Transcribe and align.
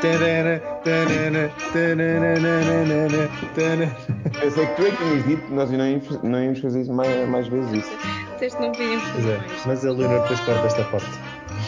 Tarana, 0.00 0.60
tarana, 0.84 1.50
tarana, 1.72 3.28
tarana. 3.56 3.96
Eu 4.40 4.50
sei 4.52 4.66
que 4.66 4.76
tu 4.76 4.86
é 4.86 4.90
que 4.92 4.96
tinhas 4.98 5.26
dito 5.26 5.42
que 5.42 5.52
nós 5.52 5.70
não 5.72 5.84
íamos, 5.84 6.22
não 6.22 6.44
íamos 6.44 6.60
fazer 6.60 6.82
isso 6.82 6.92
mais, 6.92 7.28
mais 7.28 7.48
vezes 7.48 7.72
isso. 7.72 7.90
Disseste 8.34 8.60
não 8.60 8.70
podíamos 8.70 9.02
fazer 9.08 9.32
é, 9.32 9.38
mais. 9.38 9.66
mas 9.66 9.84
a 9.84 9.90
Leonor 9.90 10.22
depois 10.22 10.40
corta 10.40 10.66
esta 10.66 10.84
parte. 10.84 11.10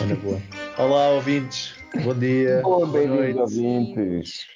Na 0.06 0.14
boa. 0.14 0.40
Olá, 0.78 1.08
ouvintes. 1.08 1.74
Bom 2.04 2.14
dia. 2.14 2.60
Boa 2.62 2.86
bem-vindos 2.86 3.58
ouvintes. 3.58 4.46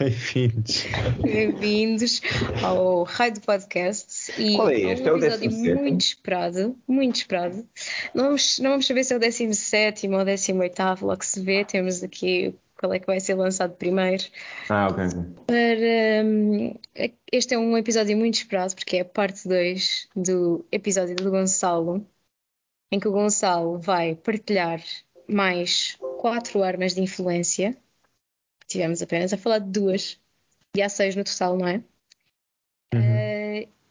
Bem-vindos. 0.00 0.84
Bem-vindos 1.22 2.22
ao 2.60 3.04
Raio 3.04 3.34
do 3.34 3.40
Podcast 3.40 4.12
e 4.38 4.56
Qual 4.56 4.70
é 4.70 4.80
este? 4.80 5.08
É 5.08 5.12
um 5.12 5.14
o 5.14 5.18
episódio 5.18 5.50
17? 5.50 5.82
muito 5.82 6.00
esperado, 6.00 6.78
muito 6.86 7.16
esperado. 7.16 7.68
Não 8.14 8.24
vamos, 8.24 8.58
não 8.58 8.70
vamos 8.70 8.86
saber 8.86 9.04
se 9.04 9.14
é 9.14 9.16
o 9.16 9.20
17 9.20 10.08
ou 10.08 10.20
o 10.20 10.24
18, 10.24 11.04
logo 11.04 11.24
se 11.24 11.40
vê. 11.40 11.64
Temos 11.64 12.02
aqui 12.02 12.54
qual 12.78 12.92
é 12.92 12.98
que 12.98 13.06
vai 13.06 13.20
ser 13.20 13.34
lançado 13.34 13.74
primeiro. 13.76 14.24
Ah, 14.68 14.88
ok. 14.88 15.04
Para, 15.46 16.24
hum, 16.24 16.74
este 17.32 17.54
é 17.54 17.58
um 17.58 17.76
episódio 17.76 18.16
muito 18.16 18.34
esperado 18.34 18.74
porque 18.74 18.98
é 18.98 19.00
a 19.00 19.04
parte 19.04 19.48
2 19.48 20.08
do 20.14 20.64
episódio 20.70 21.16
do 21.16 21.30
Gonçalo, 21.30 22.06
em 22.90 23.00
que 23.00 23.08
o 23.08 23.12
Gonçalo 23.12 23.78
vai 23.78 24.14
partilhar 24.14 24.82
mais 25.28 25.96
quatro 26.20 26.62
armas 26.62 26.94
de 26.94 27.00
influência. 27.00 27.76
Tivemos 28.68 29.00
apenas 29.00 29.32
a 29.32 29.38
falar 29.38 29.58
de 29.58 29.70
duas, 29.70 30.20
e 30.76 30.82
há 30.82 30.88
seis 30.88 31.16
no 31.16 31.24
total, 31.24 31.56
não 31.56 31.66
é? 31.66 31.82
Uhum. 32.94 33.15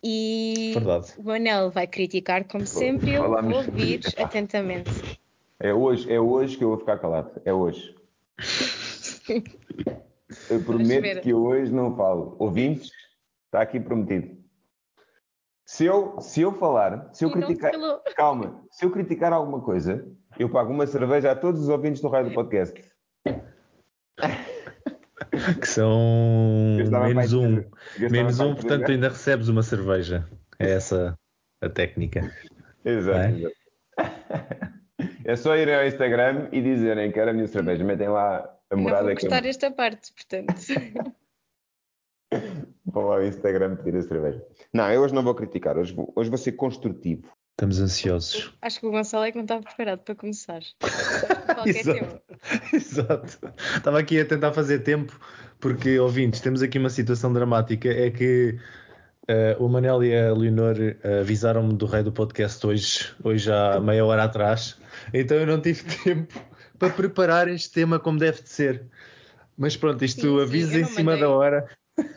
E 0.08 0.70
Verdade. 0.76 1.14
o 1.18 1.24
Manel 1.24 1.72
vai 1.72 1.88
criticar, 1.88 2.44
como 2.48 2.64
sempre, 2.64 3.16
eu 3.16 3.28
vou 3.28 3.56
ouvir 3.56 4.02
atentamente. 4.20 5.20
É 5.60 5.74
hoje, 5.74 6.14
é 6.14 6.20
hoje 6.20 6.56
que 6.56 6.64
eu 6.64 6.70
vou 6.70 6.78
ficar 6.78 7.00
calado. 7.00 7.42
É 7.44 7.52
hoje. 7.52 7.96
Eu 10.50 10.64
prometo 10.64 11.22
que 11.22 11.34
hoje 11.34 11.72
não 11.72 11.96
falo. 11.96 12.36
Ouvintes, 12.38 12.92
está 13.46 13.62
aqui 13.62 13.80
prometido. 13.80 14.38
Se 15.66 15.86
eu, 15.86 16.20
se 16.20 16.42
eu 16.42 16.52
falar, 16.52 17.10
se 17.14 17.24
eu 17.24 17.30
não 17.30 17.38
criticar. 17.38 17.72
Calma, 18.16 18.64
se 18.70 18.86
eu 18.86 18.92
criticar 18.92 19.32
alguma 19.34 19.62
coisa, 19.62 20.06
eu 20.38 20.50
pago 20.50 20.74
uma 20.74 20.86
cerveja 20.86 21.32
a 21.32 21.36
todos 21.36 21.62
os 21.62 21.70
ouvintes 21.70 22.02
do 22.02 22.10
raio 22.10 22.30
do 22.30 22.34
podcast. 22.36 22.84
Que 25.60 25.68
são 25.68 26.78
menos 26.78 27.34
um. 27.34 27.64
Menos 28.10 28.40
um, 28.40 28.56
portanto 28.56 28.92
ainda 28.92 29.10
recebes 29.10 29.48
uma 29.48 29.64
cerveja. 29.64 30.28
É 30.60 30.72
essa 30.72 31.18
a 31.62 31.70
técnica. 31.70 32.32
Exato, 32.84 33.18
É? 33.18 33.32
exato. 33.32 33.56
É 35.26 35.36
só 35.36 35.56
irem 35.58 35.76
ao 35.76 35.86
Instagram 35.86 36.50
e 36.52 36.62
dizerem 36.62 37.12
que 37.12 37.20
era 37.20 37.32
a 37.32 37.34
minha 37.34 37.48
cerveja. 37.48 37.84
Metem 37.84 38.10
lá 38.10 38.38
a 38.70 38.76
Eu 38.76 38.78
morada 38.78 39.08
vou 39.08 39.16
que 39.16 39.26
eu 39.26 39.32
esta 39.34 39.72
parte, 39.72 40.14
portanto. 40.14 40.56
vou 42.86 43.12
ao 43.12 43.26
Instagram 43.26 43.76
pedir 43.78 43.98
a 43.98 44.02
cerveja. 44.04 44.46
Não, 44.74 44.92
eu 44.92 45.02
hoje 45.02 45.14
não 45.14 45.24
vou 45.24 45.34
criticar. 45.36 45.78
Hoje 45.78 45.94
vou, 45.94 46.14
hoje 46.16 46.30
vou 46.30 46.38
ser 46.38 46.54
construtivo. 46.54 47.35
Estamos 47.56 47.80
ansiosos. 47.80 48.54
Acho 48.62 48.82
que 48.82 48.86
o 48.86 48.92
Gonçalo 48.92 49.24
é 49.24 49.32
que 49.32 49.38
não 49.38 49.46
estava 49.46 49.62
preparado 49.64 50.00
para 50.00 50.14
começar. 50.14 50.60
Exato. 51.66 52.22
Exato. 52.74 53.54
Estava 53.78 53.98
aqui 53.98 54.20
a 54.20 54.26
tentar 54.26 54.52
fazer 54.52 54.80
tempo, 54.80 55.18
porque, 55.58 55.98
ouvintes, 55.98 56.42
temos 56.42 56.62
aqui 56.62 56.78
uma 56.78 56.90
situação 56.90 57.32
dramática. 57.32 57.88
É 57.88 58.12
que 58.12 58.60
eh, 59.30 59.56
o 59.58 59.70
Manel 59.70 60.04
e 60.04 60.14
a 60.14 60.34
Leonor 60.34 60.76
eh, 60.82 61.20
avisaram-me 61.22 61.74
do 61.76 61.86
rei 61.86 62.04
do 62.04 62.12
podcast 62.12 62.68
hoje, 62.68 63.16
hoje 63.24 63.50
há 63.50 63.80
meia 63.80 64.06
hora 64.06 64.26
atrás. 64.26 64.78
Então 65.14 65.38
eu 65.38 65.48
não 65.48 65.62
tive 65.62 65.84
tempo 66.04 66.38
para 66.78 66.90
preparar 66.90 67.48
este 67.48 67.72
tema 67.72 67.98
como 68.00 68.20
deve 68.20 68.42
de 68.42 68.50
ser. 68.50 68.84
Mas 69.58 69.78
pronto, 69.78 70.04
isto 70.04 70.20
Sim, 70.20 70.38
sim, 70.38 70.42
avisa 70.42 70.76
eu 70.76 70.82
em 70.82 70.86
cima 70.86 71.12
mandei. 71.12 71.22
da 71.22 71.30
hora. 71.30 71.70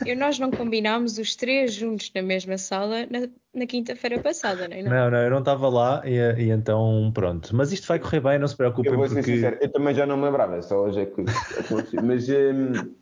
Eu, 0.05 0.16
nós 0.16 0.39
não 0.39 0.50
combinámos 0.50 1.19
os 1.19 1.37
três 1.37 1.72
juntos 1.72 2.11
na 2.15 2.22
mesma 2.22 2.59
sala 2.59 3.06
na, 3.11 3.28
na 3.55 3.66
quinta-feira 3.66 4.21
passada, 4.21 4.66
não 4.69 4.77
é? 4.77 4.83
Não. 4.83 4.91
Não, 4.91 5.11
não, 5.11 5.19
eu 5.19 5.31
não 5.31 5.39
estava 5.39 5.69
lá 5.69 6.03
e, 6.05 6.16
e 6.43 6.50
então 6.50 7.11
pronto. 7.15 7.55
Mas 7.55 7.71
isto 7.72 7.87
vai 7.87 7.99
correr 7.99 8.21
bem, 8.21 8.39
não 8.39 8.49
se 8.49 8.56
preocupem, 8.56 8.91
Eu 8.91 8.99
vou 8.99 9.09
ser 9.09 9.16
porque 9.16 9.34
sincero, 9.34 9.56
eu 9.61 9.71
também 9.71 9.94
já 9.94 10.05
não 10.06 10.16
me 10.16 10.25
lembrava, 10.25 10.61
só 10.62 10.83
hoje 10.83 11.00
é 11.00 11.06
que 11.06 11.22
aconteceu. 11.61 12.03
Mas, 12.03 12.28
hum, 12.28 12.94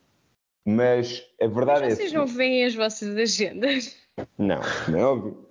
mas 0.67 1.23
a 1.41 1.47
verdade 1.47 1.81
Mas 1.83 1.93
é 1.93 1.97
vocês 1.97 2.13
não 2.13 2.27
veem 2.27 2.65
as 2.65 2.75
vossas 2.75 3.17
agendas. 3.17 3.97
Não, 4.39 4.61
não 4.89 4.99
é 4.99 5.05
óbvio. 5.05 5.47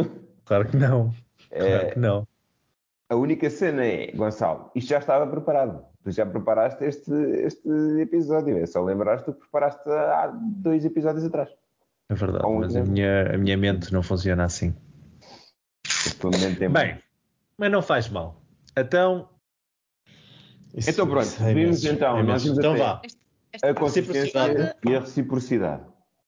claro 0.46 0.68
que 0.70 0.78
não. 0.78 1.14
Claro 1.50 1.66
É, 1.68 1.92
que 1.92 2.00
não. 2.00 2.28
a 3.10 3.16
única 3.16 3.50
cena 3.50 3.84
é, 3.86 4.12
Gonçalo, 4.12 4.70
isto 4.76 4.90
já 4.90 5.00
estava 5.00 5.26
preparado. 5.26 5.86
Tu 6.06 6.12
já 6.12 6.24
preparaste 6.26 6.84
este, 6.86 7.12
este 7.12 7.68
episódio. 8.00 8.56
É 8.60 8.66
só 8.68 8.84
lembrar-te 8.84 9.26
que 9.26 9.32
preparaste 9.40 9.90
há 9.90 10.28
dois 10.38 10.86
episódios 10.86 11.26
atrás. 11.26 11.50
É 12.08 12.14
verdade, 12.14 12.46
um 12.46 12.60
mas 12.60 12.76
a 12.76 12.84
minha, 12.84 13.34
a 13.34 13.38
minha 13.40 13.58
mente 13.58 13.92
não 13.92 14.04
funciona 14.04 14.44
assim. 14.46 14.74
Tem- 16.60 16.70
Bem, 16.70 17.00
mas 17.58 17.72
não 17.72 17.82
faz 17.82 18.08
mal. 18.08 18.40
Então. 18.78 19.30
Isso- 20.76 20.92
Então 20.92 21.08
pronto, 21.08 21.28
é 21.42 21.54
vimos 21.56 21.84
então, 21.84 22.20
é 22.20 22.24
nós 22.24 22.46
Então 22.46 22.78
vá. 22.78 23.02
A 23.64 23.74
consistência 23.74 24.76
e 24.86 24.96
a 24.96 25.00
reciprocidade. 25.00 25.84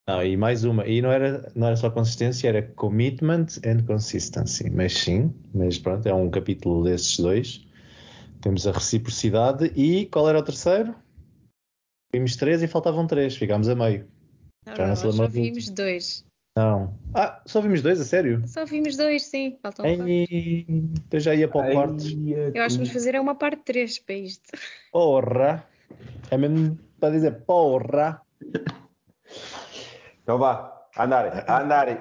Não, 0.07 0.23
e 0.23 0.35
mais 0.37 0.63
uma. 0.63 0.87
E 0.87 1.01
não 1.03 1.11
era, 1.11 1.51
não 1.53 1.67
era 1.67 1.75
só 1.75 1.91
consistência, 1.91 2.47
era 2.47 2.63
commitment 2.63 3.45
and 3.65 3.83
consistency. 3.85 4.69
Mas 4.71 4.93
sim, 4.97 5.31
mas 5.53 5.77
pronto, 5.77 6.07
é 6.07 6.13
um 6.13 6.31
capítulo 6.31 6.83
desses 6.83 7.19
dois. 7.19 7.67
Temos 8.41 8.67
a 8.67 8.71
reciprocidade 8.71 9.71
e 9.75 10.05
qual 10.07 10.29
era 10.29 10.39
o 10.39 10.43
terceiro? 10.43 10.95
Vimos 12.11 12.35
três 12.35 12.61
e 12.63 12.67
faltavam 12.67 13.05
três, 13.05 13.35
ficámos 13.35 13.67
a 13.67 13.75
meio. 13.75 14.07
Não, 14.65 14.75
Já 14.75 14.83
não 14.83 14.89
não, 14.89 14.95
se 14.95 15.01
só 15.01 15.09
lembra 15.09 15.27
do 15.27 15.33
vimos 15.33 15.69
dois. 15.69 16.25
Não. 16.55 16.97
Ah, 17.13 17.41
só 17.45 17.61
vimos 17.61 17.81
dois, 17.81 18.01
a 18.01 18.03
sério? 18.03 18.43
Só 18.47 18.65
vimos 18.65 18.97
dois, 18.97 19.25
sim. 19.25 19.57
Faltam. 19.61 19.85
Ei, 19.85 20.65
eu 21.11 21.19
já 21.19 21.35
ia 21.35 21.47
para 21.47 21.69
o 21.69 21.71
quarto. 21.71 22.03
Eu 22.53 22.63
acho 22.63 22.77
que 22.77 22.83
vamos 22.83 22.89
fazer 22.89 23.15
é 23.15 23.21
uma 23.21 23.35
parte 23.35 23.61
três 23.63 23.99
para 23.99 24.15
isto. 24.15 24.49
Porra! 24.91 25.63
É 26.31 26.37
mesmo 26.37 26.77
para 26.99 27.13
dizer 27.13 27.43
porra! 27.45 28.21
Então 30.23 30.37
vá, 30.37 30.87
andarem, 30.97 31.31
andarem. 31.47 31.97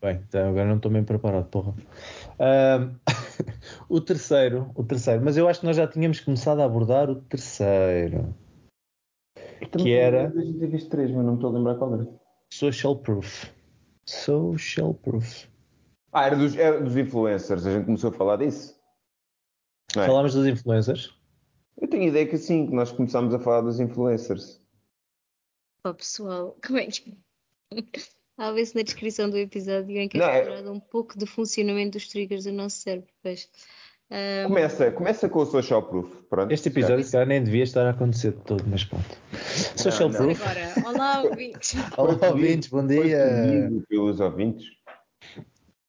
Bem, 0.00 0.20
então 0.28 0.48
agora 0.48 0.66
não 0.66 0.76
estou 0.76 0.90
bem 0.90 1.04
preparado, 1.04 1.46
porra. 1.46 1.74
Ahm, 2.40 2.96
o 3.92 4.00
terceiro, 4.00 4.72
o 4.74 4.82
terceiro, 4.82 5.22
mas 5.22 5.36
eu 5.36 5.46
acho 5.46 5.60
que 5.60 5.66
nós 5.66 5.76
já 5.76 5.86
tínhamos 5.86 6.18
começado 6.18 6.60
a 6.60 6.64
abordar 6.64 7.10
o 7.10 7.16
terceiro, 7.24 8.34
que 9.70 9.92
era 9.92 10.28
A 10.28 10.42
gente 10.42 10.58
teve 10.58 10.88
três, 10.88 11.10
mas 11.10 11.22
não 11.22 11.32
me 11.32 11.34
estou 11.34 11.50
a 11.50 11.52
lembrar 11.52 11.74
qual 11.74 11.94
era. 11.94 12.08
Social 12.50 12.96
Proof. 12.96 13.50
Social 14.06 14.94
Proof. 14.94 15.46
Ah, 16.10 16.24
era 16.24 16.36
dos, 16.36 16.56
era 16.56 16.80
dos 16.80 16.96
influencers, 16.96 17.66
a 17.66 17.72
gente 17.74 17.84
começou 17.84 18.08
a 18.08 18.14
falar 18.14 18.36
disso. 18.36 18.80
É? 19.94 20.06
Falámos 20.06 20.32
dos 20.32 20.46
influencers? 20.46 21.14
Eu 21.76 21.86
tenho 21.86 22.04
ideia 22.04 22.26
que 22.26 22.38
sim, 22.38 22.68
que 22.68 22.74
nós 22.74 22.92
começámos 22.92 23.34
a 23.34 23.38
falar 23.38 23.60
dos 23.60 23.78
influencers. 23.78 24.58
Ó 25.84 25.92
pessoal, 25.92 26.56
como 26.66 26.78
é 26.78 26.86
que. 26.86 27.18
Talvez 28.38 28.72
na 28.72 28.80
descrição 28.80 29.28
do 29.28 29.36
episódio 29.36 29.98
em 29.98 30.08
que 30.08 30.18
é 30.18 30.24
é- 30.24 30.38
explorado 30.38 30.72
um 30.72 30.80
pouco 30.80 31.18
do 31.18 31.26
funcionamento 31.26 31.98
dos 31.98 32.08
triggers 32.08 32.44
do 32.44 32.52
nosso 32.52 32.78
cérebro. 32.78 33.12
Pois. 33.22 33.50
Ahm, 34.12 34.46
Começa, 34.46 34.90
começa 34.90 35.26
com 35.26 35.38
o 35.38 35.46
social 35.46 35.82
proof. 35.84 36.14
Pronto. 36.28 36.52
Este 36.52 36.68
episódio, 36.68 37.10
calhar, 37.10 37.26
nem 37.26 37.42
devia 37.42 37.62
estar 37.62 37.86
a 37.86 37.90
acontecer 37.90 38.32
de 38.32 38.40
todo, 38.42 38.62
mas 38.66 38.84
pronto. 38.84 39.06
Social 39.74 40.10
não. 40.10 40.18
Proof. 40.18 40.42
Agora, 40.42 40.74
olá, 40.86 41.22
ouvintes. 41.24 41.74
Olá, 41.96 42.28
ouvintes, 42.28 42.68
bom 42.68 42.86
dia. 42.86 43.70
pelos 43.88 44.20
ouvintes. 44.20 44.66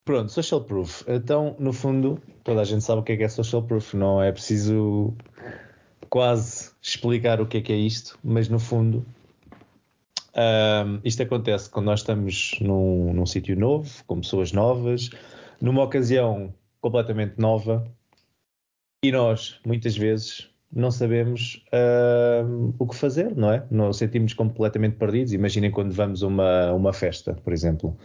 Pronto, 0.06 0.32
social 0.32 0.64
proof. 0.64 1.04
Então, 1.06 1.58
no 1.60 1.74
fundo, 1.74 2.18
toda 2.46 2.62
a 2.62 2.64
gente 2.64 2.84
sabe 2.86 3.02
o 3.02 3.04
que 3.04 3.12
é 3.12 3.18
que 3.18 3.24
é 3.24 3.28
social 3.28 3.62
proof. 3.62 3.94
Não 3.94 4.24
é 4.24 4.32
preciso 4.32 5.14
quase 6.10 6.72
explicar 6.82 7.42
o 7.42 7.46
que 7.46 7.58
é 7.58 7.62
que 7.62 7.74
é 7.74 7.78
isto, 7.78 8.18
mas 8.24 8.48
no 8.48 8.60
fundo, 8.60 9.06
ahm, 10.34 11.00
isto 11.04 11.22
acontece 11.24 11.70
quando 11.70 11.88
nós 11.88 12.00
estamos 12.00 12.58
num, 12.62 13.14
num 13.14 13.26
sítio 13.26 13.58
novo, 13.60 13.90
com 14.08 14.22
pessoas 14.22 14.54
novas, 14.54 15.10
numa 15.60 15.84
ocasião 15.84 16.54
completamente 16.80 17.34
nova, 17.38 17.86
e 19.04 19.12
nós, 19.12 19.60
muitas 19.66 19.98
vezes, 19.98 20.50
não 20.72 20.90
sabemos 20.90 21.64
ahm, 21.74 22.74
o 22.80 22.88
que 22.88 22.96
fazer, 22.96 23.36
não 23.36 23.52
é? 23.52 23.68
Não 23.70 23.92
sentimos 23.92 24.34
completamente 24.34 24.96
perdidos. 24.96 25.34
Imaginem 25.34 25.70
quando 25.70 25.92
vamos 25.92 26.24
a 26.24 26.28
uma, 26.28 26.72
uma 26.72 26.94
festa, 26.94 27.34
por 27.34 27.52
exemplo 27.54 27.98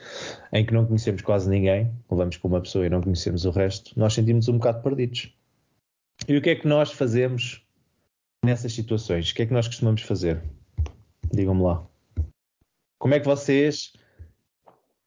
em 0.53 0.67
que 0.67 0.75
não 0.75 0.85
conhecemos 0.85 1.23
quase 1.23 1.49
ninguém, 1.49 1.91
levamos 2.11 2.37
com 2.37 2.49
uma 2.49 2.61
pessoa 2.61 2.85
e 2.85 2.91
não 2.91 3.01
conhecemos 3.01 3.45
o 3.45 3.51
resto, 3.51 3.99
nós 3.99 4.13
sentimos 4.13 4.49
um 4.49 4.59
bocado 4.59 4.83
perdidos. 4.83 5.33
E 6.27 6.37
o 6.37 6.43
que 6.43 6.51
é 6.51 6.57
que 6.57 6.67
nós 6.67 6.91
fazemos 6.93 7.65
nessas 8.45 8.73
situações? 8.73 9.31
O 9.31 9.35
que 9.35 9.43
é 9.43 9.47
que 9.47 9.53
nós 9.53 9.69
costumamos 9.69 10.03
fazer? 10.03 10.43
Digam-me 11.33 11.63
lá. 11.63 11.87
Como 12.99 13.15
é 13.15 13.21
que 13.21 13.27
vocês 13.27 13.93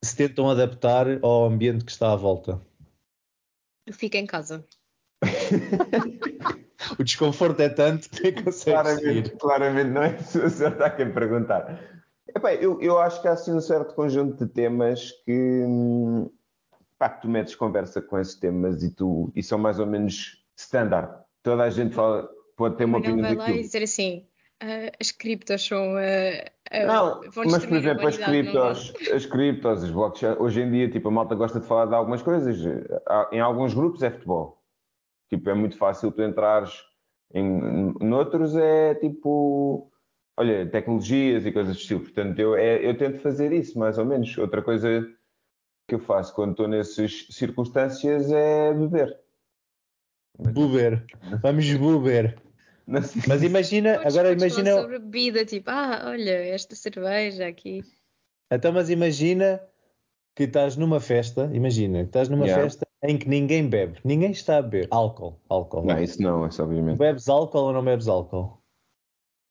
se 0.02 0.16
tentam 0.16 0.48
adaptar 0.48 1.06
ao 1.22 1.44
ambiente 1.44 1.84
que 1.84 1.92
está 1.92 2.12
à 2.12 2.16
volta? 2.16 2.60
Eu 3.86 3.92
fico 3.92 4.16
em 4.16 4.26
casa. 4.26 4.66
o 6.98 7.04
desconforto 7.04 7.60
é 7.60 7.68
tanto 7.68 8.08
que 8.10 8.22
nem 8.22 8.32
consegue 8.42 8.64
claramente, 8.76 9.30
claramente 9.36 9.90
não 9.90 10.02
é 10.02 10.18
certa 10.50 10.86
a 10.86 10.90
quem 10.90 11.12
perguntar. 11.12 11.80
Epá, 12.34 12.54
eu, 12.54 12.80
eu 12.80 12.98
acho 12.98 13.20
que 13.20 13.28
há 13.28 13.32
assim 13.32 13.52
um 13.52 13.60
certo 13.60 13.94
conjunto 13.94 14.44
de 14.44 14.52
temas 14.52 15.10
que, 15.24 15.64
pá, 16.98 17.08
que 17.10 17.22
tu 17.22 17.28
metes 17.28 17.54
conversa 17.54 18.00
com 18.00 18.18
esses 18.18 18.34
temas 18.36 18.82
e, 18.82 18.90
tu, 18.94 19.30
e 19.34 19.42
são 19.42 19.58
mais 19.58 19.78
ou 19.78 19.86
menos 19.86 20.44
standard. 20.56 21.12
Toda 21.42 21.64
a 21.64 21.70
gente 21.70 21.94
fala, 21.94 22.28
pode 22.56 22.76
ter 22.76 22.84
uma 22.84 22.98
não 22.98 23.14
opinião 23.14 23.20
vai 23.28 23.36
lá 23.36 23.44
daquilo. 23.44 23.58
e 23.58 23.62
dizer 23.66 23.82
assim, 23.82 24.26
"Ah, 24.60 24.92
as 25.00 25.10
criptos 25.10 25.66
são. 25.66 25.96
ah, 25.96 26.50
ah, 26.70 26.86
Não, 26.86 27.20
vão 27.30 27.44
mas 27.44 27.66
por 27.66 27.76
exemplo, 27.76 28.06
as 28.06 28.16
humanidade", 28.16 28.42
não 28.54 28.62
vão. 28.62 28.74
criptos, 28.74 29.10
as 29.12 29.26
criptos, 29.26 29.82
os 29.82 29.90
blockchain, 29.90 30.36
hoje 30.38 30.60
em 30.62 30.70
dia, 30.70 30.88
tipo, 30.90 31.08
a 31.08 31.12
malta 31.12 31.34
gosta 31.34 31.58
de 31.60 31.66
falar 31.66 31.86
de 31.86 31.94
algumas 31.94 32.22
coisas. 32.22 32.56
Em 33.32 33.40
alguns 33.40 33.74
grupos 33.74 34.02
é 34.02 34.10
futebol. 34.10 34.61
Tipo, 35.32 35.48
é 35.48 35.54
muito 35.54 35.78
fácil 35.78 36.12
tu 36.12 36.22
entrares 36.22 36.84
em 37.32 37.94
noutros 38.00 38.54
é 38.54 38.94
tipo, 38.96 39.90
olha, 40.36 40.68
tecnologias 40.68 41.46
e 41.46 41.50
coisas 41.52 41.74
do 41.74 41.80
estilo. 41.80 42.00
Portanto, 42.00 42.38
eu, 42.38 42.54
é- 42.54 42.86
eu 42.86 42.94
tento 42.98 43.18
fazer 43.20 43.50
isso, 43.50 43.78
mais 43.78 43.96
ou 43.96 44.04
menos. 44.04 44.36
Outra 44.36 44.60
coisa 44.60 45.10
que 45.88 45.94
eu 45.94 45.98
faço 46.00 46.34
quando 46.34 46.50
estou 46.50 46.68
nessas 46.68 47.28
circunstâncias 47.30 48.30
é 48.30 48.74
beber. 48.74 49.18
Buber. 50.38 51.06
Vamos 51.40 51.64
sei. 53.00 53.22
Mas 53.26 53.42
imagina, 53.42 54.02
agora 54.04 54.32
imagina, 54.32 54.72
sobre 54.72 54.98
bebida, 54.98 55.46
tipo, 55.46 55.70
ah, 55.70 56.08
olha, 56.08 56.44
esta 56.44 56.76
cerveja 56.76 57.46
aqui. 57.46 57.80
então 58.50 58.70
mas 58.70 58.90
imagina 58.90 59.62
que 60.36 60.42
estás 60.42 60.76
numa 60.76 61.00
festa, 61.00 61.50
imagina, 61.54 62.00
que 62.00 62.08
estás 62.08 62.28
numa 62.28 62.44
Yeah. 62.44 62.64
festa 62.64 62.86
em 63.02 63.18
que 63.18 63.28
ninguém 63.28 63.68
bebe, 63.68 63.98
ninguém 64.04 64.30
está 64.30 64.58
a 64.58 64.62
beber 64.62 64.88
álcool, 64.90 65.40
álcool. 65.48 65.84
Não, 65.84 66.00
isso 66.00 66.22
não, 66.22 66.46
isso 66.46 66.62
obviamente. 66.62 66.98
Bebes 66.98 67.28
álcool 67.28 67.58
ou 67.64 67.72
não 67.72 67.84
bebes 67.84 68.06
álcool? 68.08 68.58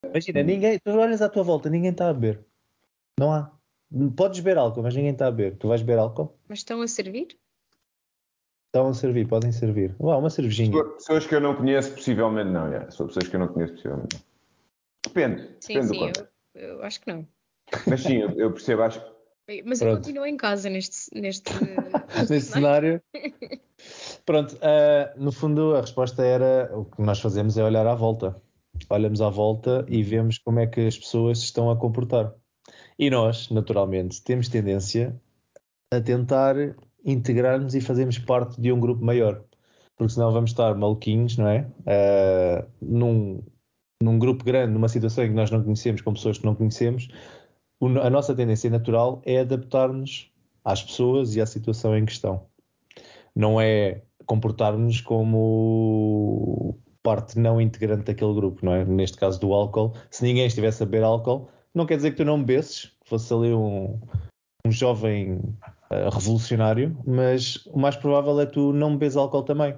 Imagina, 0.05 0.41
ninguém, 0.43 0.79
tu 0.79 0.91
olhas 0.91 1.21
à 1.21 1.29
tua 1.29 1.43
volta, 1.43 1.69
ninguém 1.69 1.91
está 1.91 2.09
a 2.09 2.13
beber. 2.13 2.45
Não 3.19 3.31
há. 3.31 3.51
Podes 4.15 4.39
beber 4.39 4.57
álcool, 4.57 4.81
mas 4.83 4.95
ninguém 4.95 5.11
está 5.11 5.27
a 5.27 5.31
beber. 5.31 5.57
Tu 5.57 5.67
vais 5.67 5.81
beber 5.81 5.99
álcool? 5.99 6.33
Mas 6.47 6.59
estão 6.59 6.81
a 6.81 6.87
servir? 6.87 7.37
Estão 8.67 8.87
a 8.87 8.93
servir, 8.93 9.27
podem 9.27 9.51
servir. 9.51 9.93
Uau, 9.99 10.17
uma 10.17 10.29
cervejinha. 10.29 10.71
Pessoa- 10.71 10.95
Pessoas 10.95 11.27
que 11.27 11.35
eu 11.35 11.41
não 11.41 11.55
conheço, 11.55 11.93
possivelmente 11.93 12.49
não. 12.51 12.67
Yeah. 12.69 12.89
São 12.89 13.05
pessoas 13.07 13.27
que 13.27 13.35
eu 13.35 13.39
não 13.41 13.49
conheço, 13.49 13.73
possivelmente 13.73 14.15
não. 14.15 14.21
Depende, 15.05 15.41
Sim, 15.59 15.73
depende 15.73 15.87
do 15.87 15.93
sim, 15.93 15.99
contexto. 15.99 16.29
eu, 16.55 16.61
eu 16.69 16.83
acho 16.83 17.01
que 17.01 17.11
não. 17.11 17.27
Mas 17.87 18.01
sim, 18.01 18.15
eu, 18.17 18.29
eu 18.31 18.51
percebo, 18.53 18.81
acho 18.83 19.01
que 19.03 19.11
Mas 19.65 19.81
eu 19.81 19.87
Pronto. 19.87 20.03
continuo 20.03 20.25
em 20.25 20.37
casa 20.37 20.69
neste, 20.69 21.09
neste, 21.13 21.51
Neste 22.29 22.41
cenário. 22.41 23.01
Pronto, 24.25 24.57
ah, 24.61 25.13
no 25.17 25.31
fundo 25.31 25.75
a 25.75 25.81
resposta 25.81 26.23
era 26.23 26.69
o 26.77 26.85
que 26.85 27.01
nós 27.01 27.19
fazemos 27.19 27.57
é 27.57 27.63
olhar 27.63 27.85
à 27.87 27.95
volta. 27.95 28.35
Olhamos 28.89 29.21
à 29.21 29.29
volta 29.29 29.85
e 29.89 30.03
vemos 30.03 30.37
como 30.37 30.59
é 30.59 30.67
que 30.67 30.87
as 30.87 30.97
pessoas 30.97 31.39
se 31.39 31.45
estão 31.45 31.69
a 31.69 31.75
comportar. 31.75 32.33
E 32.97 33.09
nós, 33.09 33.49
naturalmente, 33.49 34.23
temos 34.23 34.47
tendência 34.47 35.19
a 35.91 35.99
tentar 35.99 36.55
integrar-nos 37.03 37.75
e 37.75 37.81
fazermos 37.81 38.17
parte 38.19 38.61
de 38.61 38.71
um 38.71 38.79
grupo 38.79 39.03
maior. 39.03 39.43
Porque 39.97 40.13
senão 40.13 40.31
vamos 40.31 40.51
estar 40.51 40.73
maluquinhos, 40.75 41.37
não 41.37 41.47
é? 41.47 41.67
Ah, 41.85 42.65
num, 42.81 43.43
num 44.01 44.17
grupo 44.17 44.43
grande, 44.43 44.73
numa 44.73 44.89
situação 44.89 45.23
em 45.23 45.29
que 45.29 45.35
nós 45.35 45.51
não 45.51 45.63
conhecemos, 45.63 46.01
com 46.01 46.13
pessoas 46.13 46.37
que 46.37 46.45
não 46.45 46.55
conhecemos, 46.55 47.07
a 47.81 48.09
nossa 48.09 48.35
tendência 48.35 48.69
natural 48.69 49.21
é 49.25 49.39
adaptar-nos 49.39 50.31
às 50.63 50.83
pessoas 50.83 51.35
e 51.35 51.41
à 51.41 51.45
situação 51.45 51.97
em 51.97 52.05
questão. 52.05 52.45
Não 53.35 53.59
é 53.59 54.01
comportar-nos 54.25 55.01
como 55.01 56.77
parte 57.01 57.39
não 57.39 57.59
integrante 57.59 58.05
daquele 58.05 58.33
grupo, 58.33 58.63
não 58.63 58.73
é? 58.73 58.85
Neste 58.85 59.17
caso 59.17 59.39
do 59.39 59.53
álcool, 59.53 59.93
se 60.09 60.23
ninguém 60.23 60.45
estivesse 60.45 60.83
a 60.83 60.85
beber 60.85 61.03
álcool, 61.03 61.49
não 61.73 61.85
quer 61.85 61.95
dizer 61.95 62.11
que 62.11 62.17
tu 62.17 62.25
não 62.25 62.43
bebesses, 62.43 62.91
fosse 63.05 63.33
ali 63.33 63.53
um, 63.53 63.99
um 64.65 64.71
jovem 64.71 65.41
eh, 65.89 66.09
revolucionário, 66.09 66.97
mas 67.05 67.65
o 67.67 67.79
mais 67.79 67.95
provável 67.95 68.39
é 68.39 68.45
tu 68.45 68.71
não 68.73 68.97
bebes 68.97 69.17
álcool 69.17 69.43
também. 69.43 69.75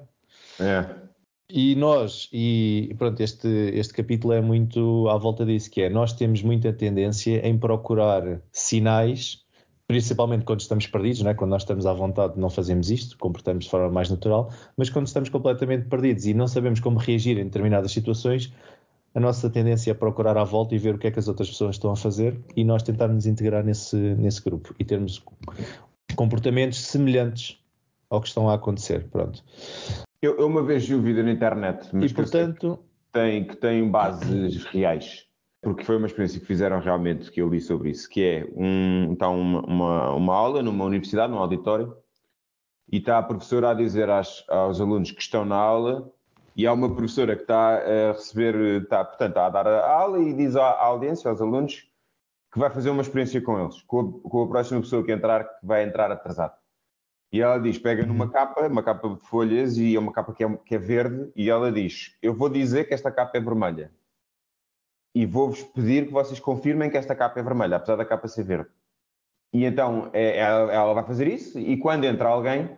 é. 0.59 1.02
E 1.49 1.75
nós, 1.75 2.29
e 2.31 2.95
pronto, 2.97 3.21
este, 3.21 3.47
este 3.47 3.93
capítulo 3.93 4.33
é 4.33 4.41
muito 4.41 5.07
à 5.09 5.17
volta 5.17 5.45
disso, 5.45 5.69
que 5.69 5.81
é 5.81 5.89
nós 5.89 6.13
temos 6.13 6.41
muita 6.41 6.71
tendência 6.71 7.45
em 7.45 7.57
procurar 7.57 8.41
sinais, 8.51 9.43
principalmente 9.85 10.45
quando 10.45 10.61
estamos 10.61 10.87
perdidos, 10.87 11.21
não 11.21 11.31
é? 11.31 11.33
quando 11.33 11.51
nós 11.51 11.63
estamos 11.63 11.85
à 11.85 11.93
vontade 11.93 12.39
não 12.39 12.49
fazemos 12.49 12.89
isto, 12.89 13.17
comportamos 13.17 13.65
de 13.65 13.69
forma 13.69 13.89
mais 13.89 14.09
natural, 14.09 14.51
mas 14.77 14.89
quando 14.89 15.07
estamos 15.07 15.29
completamente 15.29 15.87
perdidos 15.87 16.25
e 16.25 16.33
não 16.33 16.47
sabemos 16.47 16.79
como 16.79 16.97
reagir 16.97 17.37
em 17.37 17.43
determinadas 17.43 17.91
situações, 17.91 18.51
a 19.13 19.19
nossa 19.19 19.49
tendência 19.49 19.91
é 19.91 19.93
procurar 19.93 20.37
à 20.37 20.43
volta 20.43 20.73
e 20.73 20.77
ver 20.77 20.95
o 20.95 20.97
que 20.97 21.07
é 21.07 21.11
que 21.11 21.19
as 21.19 21.27
outras 21.27 21.49
pessoas 21.49 21.75
estão 21.75 21.91
a 21.91 21.95
fazer 21.95 22.39
e 22.55 22.63
nós 22.63 22.81
tentarmos 22.81 23.27
integrar 23.27 23.63
nesse, 23.63 23.95
nesse 23.95 24.41
grupo 24.41 24.73
e 24.79 24.85
termos 24.85 25.23
comportamentos 26.15 26.79
semelhantes 26.79 27.59
ao 28.09 28.21
que 28.21 28.27
estão 28.27 28.49
a 28.49 28.55
acontecer. 28.55 29.07
Pronto. 29.11 29.43
Eu, 30.23 30.37
eu 30.37 30.47
uma 30.47 30.63
vez 30.63 30.87
vi 30.87 30.95
o 30.95 31.01
vídeo 31.01 31.21
na 31.23 31.31
internet, 31.31 31.89
mas 31.91 32.11
e 32.11 32.13
portanto, 32.13 32.77
que 32.77 33.11
tem, 33.11 33.43
que 33.45 33.55
tem 33.57 33.89
bases 33.91 34.63
reais, 34.65 35.27
porque 35.61 35.83
foi 35.83 35.97
uma 35.97 36.07
experiência 36.07 36.39
que 36.39 36.45
fizeram 36.45 36.79
realmente, 36.79 37.29
que 37.29 37.41
eu 37.41 37.49
li 37.49 37.59
sobre 37.59 37.89
isso, 37.89 38.07
que 38.09 38.23
é 38.23 38.47
um, 38.55 39.11
está 39.11 39.27
uma, 39.27 39.61
uma, 39.65 40.11
uma 40.15 40.33
aula 40.33 40.63
numa 40.63 40.85
universidade, 40.85 41.29
num 41.31 41.39
auditório, 41.39 41.93
e 42.89 42.99
está 42.99 43.17
a 43.17 43.23
professora 43.23 43.71
a 43.71 43.73
dizer 43.73 44.09
às- 44.09 44.45
aos 44.47 44.79
alunos 44.79 45.11
que 45.11 45.21
estão 45.21 45.43
na 45.43 45.57
aula, 45.57 46.09
e 46.55 46.65
há 46.65 46.71
uma 46.71 46.93
professora 46.95 47.35
que 47.35 47.41
está 47.41 47.75
a 47.79 48.11
receber, 48.13 48.83
está, 48.83 49.03
portanto, 49.03 49.29
está 49.31 49.45
a 49.47 49.49
dar 49.49 49.67
a 49.67 49.91
aula 49.91 50.19
e 50.21 50.33
diz 50.33 50.55
à, 50.55 50.63
à 50.69 50.85
audiência, 50.85 51.29
aos 51.29 51.41
alunos, 51.41 51.85
que 52.53 52.59
vai 52.59 52.69
fazer 52.69 52.91
uma 52.91 53.01
experiência 53.01 53.41
com 53.41 53.59
eles, 53.59 53.81
com 53.81 53.99
a, 53.99 54.29
com 54.29 54.43
a 54.43 54.47
próxima 54.47 54.79
pessoa 54.79 55.03
que 55.03 55.11
entrar, 55.11 55.43
que 55.43 55.65
vai 55.65 55.83
entrar 55.83 56.09
atrasado. 56.11 56.53
E 57.33 57.41
ela 57.41 57.57
diz: 57.57 57.79
pega 57.79 58.05
numa 58.05 58.29
capa, 58.29 58.67
uma 58.67 58.83
capa 58.83 59.09
de 59.09 59.19
folhas, 59.27 59.75
e 59.75 59.95
é 59.95 59.99
uma 59.99 60.13
capa 60.13 60.31
que 60.33 60.43
é, 60.43 60.57
que 60.57 60.75
é 60.75 60.77
verde, 60.77 61.31
e 61.35 61.49
ela 61.49 61.71
diz: 61.71 62.15
Eu 62.21 62.35
vou 62.35 62.47
dizer 62.47 62.87
que 62.87 62.93
esta 62.93 63.11
capa 63.11 63.35
é 63.35 63.41
vermelha. 63.41 63.91
E 65.15 65.25
vou-vos 65.25 65.63
pedir 65.63 66.05
que 66.05 66.13
vocês 66.13 66.39
confirmem 66.39 66.91
que 66.91 66.97
esta 66.97 67.15
capa 67.15 67.39
é 67.39 67.43
vermelha, 67.43 67.77
apesar 67.77 67.95
da 67.95 68.05
capa 68.05 68.27
ser 68.27 68.43
verde. 68.43 68.69
E 69.51 69.65
então 69.65 70.11
é- 70.13 70.37
ela, 70.37 70.71
ela 70.71 70.93
vai 70.93 71.03
fazer 71.05 71.27
isso, 71.27 71.59
e 71.59 71.75
quando 71.77 72.03
entra 72.03 72.29
alguém, 72.29 72.77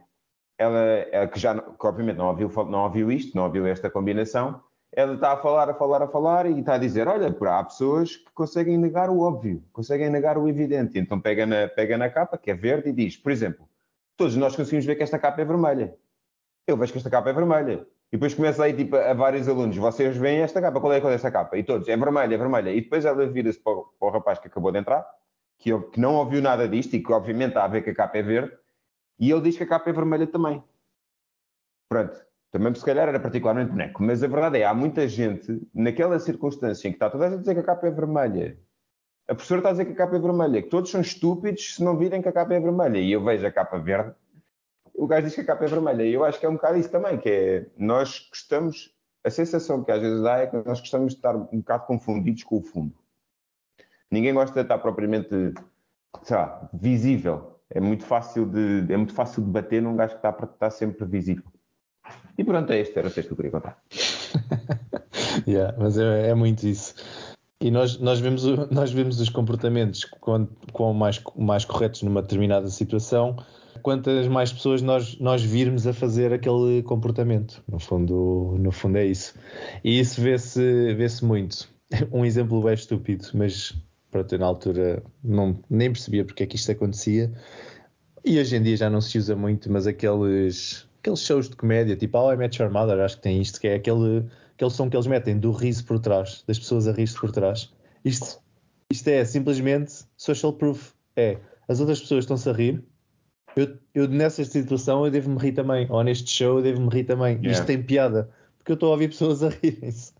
ela, 0.57 0.79
ela 1.11 1.27
que 1.27 1.39
já 1.39 1.59
que 1.59 1.87
obviamente 1.87 2.17
não 2.17 2.27
ouviu, 2.27 2.49
não 2.65 2.83
ouviu 2.83 3.11
isto, 3.11 3.35
não 3.35 3.43
ouviu 3.43 3.67
esta 3.67 3.89
combinação, 3.89 4.61
ela 4.93 5.15
está 5.15 5.33
a 5.33 5.37
falar, 5.37 5.69
a 5.69 5.73
falar, 5.73 6.01
a 6.01 6.07
falar, 6.07 6.45
e 6.45 6.59
está 6.59 6.75
a 6.75 6.77
dizer: 6.77 7.09
Olha, 7.09 7.27
há 7.27 7.63
pessoas 7.65 8.15
que 8.15 8.31
conseguem 8.33 8.77
negar 8.77 9.09
o 9.09 9.19
óbvio, 9.19 9.63
conseguem 9.73 10.09
negar 10.09 10.37
o 10.37 10.47
evidente. 10.47 10.97
E 10.97 11.01
então 11.01 11.19
pega 11.19 11.45
na, 11.45 11.67
pega 11.67 11.97
na 11.97 12.09
capa, 12.09 12.37
que 12.37 12.51
é 12.51 12.53
verde, 12.53 12.89
e 12.89 12.93
diz: 12.93 13.17
Por 13.17 13.33
exemplo, 13.33 13.67
todos 14.17 14.35
nós 14.35 14.55
conseguimos 14.55 14.85
ver 14.85 14.95
que 14.95 15.03
esta 15.03 15.19
capa 15.19 15.41
é 15.41 15.45
vermelha. 15.45 15.95
Eu 16.67 16.77
vejo 16.77 16.91
que 16.91 16.97
esta 16.97 17.09
capa 17.09 17.29
é 17.29 17.33
vermelha. 17.33 17.87
E 18.11 18.17
depois 18.17 18.33
começa 18.33 18.63
aí 18.63 18.73
tipo, 18.73 18.95
a 18.95 19.13
vários 19.13 19.47
alunos: 19.47 19.75
vocês 19.77 20.15
veem 20.17 20.39
esta 20.39 20.61
capa, 20.61 20.79
qual 20.79 20.93
é 20.93 20.97
a 20.97 21.01
cor 21.01 21.11
desta 21.11 21.31
capa? 21.31 21.57
E 21.57 21.63
todos: 21.63 21.87
é 21.87 21.97
vermelha, 21.97 22.35
é 22.35 22.37
vermelha. 22.37 22.71
E 22.71 22.81
depois 22.81 23.05
ela 23.05 23.25
vira-se 23.27 23.59
para, 23.59 23.75
para 23.75 24.07
o 24.07 24.11
rapaz 24.11 24.39
que 24.39 24.47
acabou 24.47 24.71
de 24.71 24.79
entrar, 24.79 25.05
que, 25.57 25.77
que 25.89 25.99
não 25.99 26.15
ouviu 26.15 26.41
nada 26.41 26.67
disto 26.67 26.95
e 26.95 27.03
que 27.03 27.11
obviamente 27.11 27.49
está 27.49 27.65
a 27.65 27.67
ver 27.67 27.83
que 27.83 27.89
a 27.89 27.95
capa 27.95 28.17
é 28.17 28.23
verde, 28.23 28.57
e 29.19 29.31
ele 29.31 29.41
diz 29.41 29.57
que 29.57 29.63
a 29.63 29.67
capa 29.67 29.89
é 29.89 29.93
vermelha 29.93 30.27
também. 30.27 30.63
Pronto. 31.89 32.25
Também 32.51 32.73
se 32.73 32.85
calhar 32.85 33.09
era 33.09 33.19
particularmente 33.19 33.71
boneco, 33.71 34.01
mas 34.01 34.23
a 34.23 34.27
verdade 34.27 34.59
é, 34.59 34.65
há 34.65 34.73
muita 34.73 35.09
gente 35.09 35.61
naquela 35.73 36.17
circunstância 36.19 36.87
em 36.87 36.91
que 36.91 36.95
está 36.95 37.09
toda 37.09 37.25
a 37.25 37.29
gente 37.29 37.39
a 37.39 37.41
dizer 37.41 37.53
que 37.53 37.59
a 37.59 37.63
capa 37.63 37.85
é 37.85 37.91
vermelha, 37.91 38.57
a 39.27 39.33
professora 39.33 39.59
está 39.59 39.69
a 39.69 39.71
dizer 39.71 39.85
que 39.85 39.93
a 39.93 39.95
capa 39.95 40.15
é 40.15 40.19
vermelha, 40.19 40.61
que 40.61 40.69
todos 40.69 40.91
são 40.91 41.01
estúpidos 41.01 41.75
se 41.75 41.83
não 41.83 41.97
virem 41.97 42.21
que 42.21 42.29
a 42.29 42.31
capa 42.31 42.53
é 42.53 42.59
vermelha, 42.59 42.99
e 42.99 43.11
eu 43.11 43.23
vejo 43.23 43.45
a 43.45 43.51
capa 43.51 43.77
verde, 43.79 44.13
o 44.93 45.07
gajo 45.07 45.25
diz 45.25 45.35
que 45.35 45.41
a 45.41 45.45
capa 45.45 45.65
é 45.65 45.67
vermelha, 45.67 46.03
e 46.03 46.13
eu 46.13 46.23
acho 46.23 46.39
que 46.39 46.45
é 46.45 46.49
um 46.49 46.53
bocado 46.53 46.77
isso 46.77 46.91
também, 46.91 47.17
que 47.17 47.29
é, 47.29 47.65
nós 47.77 48.27
gostamos, 48.29 48.93
a 49.23 49.29
sensação 49.29 49.83
que 49.83 49.91
às 49.91 49.99
vezes 49.99 50.21
dá 50.21 50.37
é 50.37 50.47
que 50.47 50.55
nós 50.57 50.79
gostamos 50.79 51.13
de 51.13 51.17
estar 51.17 51.35
um 51.35 51.59
bocado 51.59 51.85
confundidos 51.85 52.43
com 52.43 52.57
o 52.57 52.61
fundo. 52.61 52.93
Ninguém 54.11 54.33
gosta 54.33 54.53
de 54.53 54.61
estar 54.61 54.77
propriamente, 54.77 55.53
sei 56.23 56.37
lá, 56.37 56.69
visível. 56.71 57.59
É 57.69 57.81
muito 57.81 58.05
fácil 58.05 58.45
de, 58.45 58.85
é 58.93 58.95
muito 58.95 59.13
fácil 59.13 59.43
de 59.43 59.49
bater 59.49 59.81
num 59.81 59.95
gajo 59.95 60.13
que 60.13 60.27
está, 60.27 60.29
está 60.29 60.69
sempre 60.69 61.05
visível. 61.05 61.43
E 62.37 62.43
pronto, 62.43 62.71
é 62.71 62.79
este, 62.79 62.97
era 62.99 63.07
o 63.07 63.11
texto 63.11 63.29
que 63.29 63.33
eu 63.33 63.37
queria 63.37 63.51
contar. 63.51 63.81
Yeah, 65.45 65.75
mas 65.77 65.97
é, 65.97 66.29
é 66.29 66.33
muito 66.33 66.65
isso. 66.65 66.95
E 67.61 67.71
nós, 67.71 67.97
nós, 67.99 68.19
vemos, 68.19 68.43
nós 68.69 68.91
vemos 68.91 69.19
os 69.19 69.29
comportamentos 69.29 70.05
quando, 70.19 70.49
quão 70.73 70.93
mais, 70.93 71.21
mais 71.35 71.65
corretos 71.65 72.03
numa 72.03 72.21
determinada 72.21 72.67
situação, 72.67 73.37
quantas 73.81 74.27
mais 74.27 74.51
pessoas 74.51 74.81
nós, 74.81 75.17
nós 75.19 75.41
virmos 75.41 75.87
a 75.87 75.93
fazer 75.93 76.33
aquele 76.33 76.83
comportamento. 76.83 77.63
No 77.67 77.79
fundo, 77.79 78.55
no 78.59 78.71
fundo 78.71 78.97
é 78.97 79.05
isso. 79.05 79.33
E 79.83 79.99
isso 79.99 80.21
vê-se 80.21 80.93
vê 80.93 81.07
muito. 81.25 81.73
Um 82.11 82.25
exemplo 82.25 82.61
bem 82.63 82.73
estúpido, 82.73 83.27
mas 83.35 83.73
pronto, 84.09 84.33
eu 84.33 84.39
na 84.39 84.45
altura 84.47 85.03
não, 85.23 85.59
nem 85.69 85.91
percebia 85.91 86.25
porque 86.25 86.43
é 86.43 86.47
que 86.47 86.55
isto 86.55 86.71
acontecia. 86.71 87.31
E 88.23 88.39
hoje 88.39 88.55
em 88.55 88.63
dia 88.63 88.75
já 88.75 88.89
não 88.89 89.01
se 89.01 89.19
usa 89.19 89.35
muito, 89.35 89.71
mas 89.71 89.85
aqueles, 89.85 90.87
aqueles 90.99 91.19
shows 91.19 91.47
de 91.47 91.55
comédia, 91.55 91.95
tipo 91.95 92.17
How 92.17 92.33
I 92.33 92.37
Met 92.37 92.59
Your 92.59 92.71
Mother, 92.71 92.99
acho 92.99 93.17
que 93.17 93.21
tem 93.21 93.39
isto, 93.39 93.61
que 93.61 93.67
é 93.67 93.75
aquele, 93.75 94.25
aquele 94.55 94.71
som 94.71 94.89
que 94.89 94.95
eles 94.95 95.07
metem 95.07 95.37
do 95.37 95.51
riso 95.51 95.85
por 95.85 95.99
trás, 95.99 96.43
das 96.47 96.57
pessoas 96.57 96.87
a 96.87 96.91
rir-se 96.91 97.19
por 97.19 97.31
trás. 97.31 97.73
Isto, 98.03 98.39
isto 98.89 99.07
é 99.07 99.23
simplesmente 99.23 100.05
social 100.17 100.53
proof. 100.53 100.93
É, 101.15 101.37
as 101.67 101.79
outras 101.79 102.01
pessoas 102.01 102.23
estão-se 102.23 102.49
a 102.49 102.53
rir, 102.53 102.83
eu, 103.55 103.77
eu 103.93 104.07
nessa 104.07 104.43
situação 104.43 105.05
eu 105.05 105.11
devo-me 105.11 105.37
rir 105.39 105.53
também, 105.53 105.87
ou 105.89 106.03
neste 106.03 106.29
show 106.29 106.57
eu 106.57 106.63
devo-me 106.63 106.89
rir 106.89 107.05
também. 107.05 107.35
Yeah. 107.35 107.51
Isto 107.51 107.65
tem 107.65 107.81
piada, 107.81 108.29
porque 108.57 108.71
eu 108.71 108.75
estou 108.75 108.89
a 108.89 108.91
ouvir 108.93 109.07
pessoas 109.07 109.43
a 109.43 109.49
rirem-se. 109.49 110.13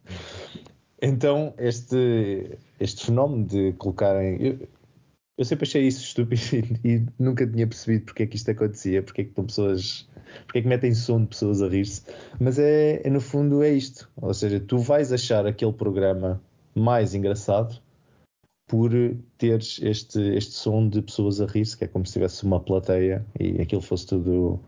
Então, 1.02 1.54
este, 1.58 2.58
este 2.80 3.06
fenómeno 3.08 3.46
de 3.46 3.74
colocarem. 3.74 4.42
Eu, 4.42 4.68
eu 5.38 5.44
sempre 5.44 5.66
achei 5.68 5.86
isso 5.86 6.02
estúpido 6.02 6.42
e, 6.84 6.88
e 6.96 7.06
nunca 7.20 7.46
tinha 7.46 7.68
percebido 7.68 8.06
porque 8.06 8.24
é 8.24 8.28
que 8.28 8.36
isto 8.38 8.50
acontecia, 8.52 9.04
porque 9.04 9.22
é 9.22 9.24
que 9.26 9.32
estão 9.32 9.46
pessoas. 9.46 10.08
porque 10.46 10.60
é 10.60 10.62
que 10.62 10.68
metem 10.68 10.94
som 10.94 11.22
de 11.22 11.28
pessoas 11.28 11.62
a 11.62 11.68
rir-se. 11.68 12.04
Mas 12.40 12.58
é, 12.58 13.02
é, 13.04 13.10
no 13.10 13.20
fundo 13.20 13.62
é 13.64 13.72
isto. 13.72 14.10
Ou 14.16 14.34
seja, 14.34 14.60
tu 14.60 14.78
vais 14.78 15.12
achar 15.12 15.46
aquele 15.46 15.74
programa 15.74 16.42
mais 16.74 17.14
engraçado 17.14 17.82
por 18.68 18.92
teres 19.38 19.80
este, 19.84 20.20
este 20.36 20.54
som 20.54 20.88
de 20.88 21.02
pessoas 21.02 21.40
a 21.40 21.46
rir-se, 21.46 21.78
que 21.78 21.84
é 21.84 21.88
como 21.88 22.06
se 22.06 22.14
tivesse 22.14 22.44
uma 22.44 22.60
plateia 22.60 23.24
e 23.40 23.62
aquilo 23.62 23.82
fosse 23.82 24.08
tudo 24.08 24.60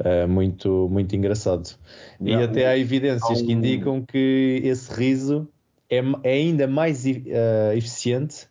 uh, 0.00 0.26
muito, 0.28 0.88
muito 0.90 1.14
engraçado. 1.14 1.76
E 2.20 2.34
até 2.34 2.66
há 2.66 2.76
evidências 2.76 3.42
um- 3.42 3.46
que 3.46 3.52
indicam 3.52 4.02
que 4.02 4.60
esse 4.64 4.92
riso 4.92 5.46
é, 5.88 5.98
é 6.24 6.32
ainda 6.32 6.66
mais 6.66 7.04
uh, 7.04 7.72
eficiente 7.76 8.50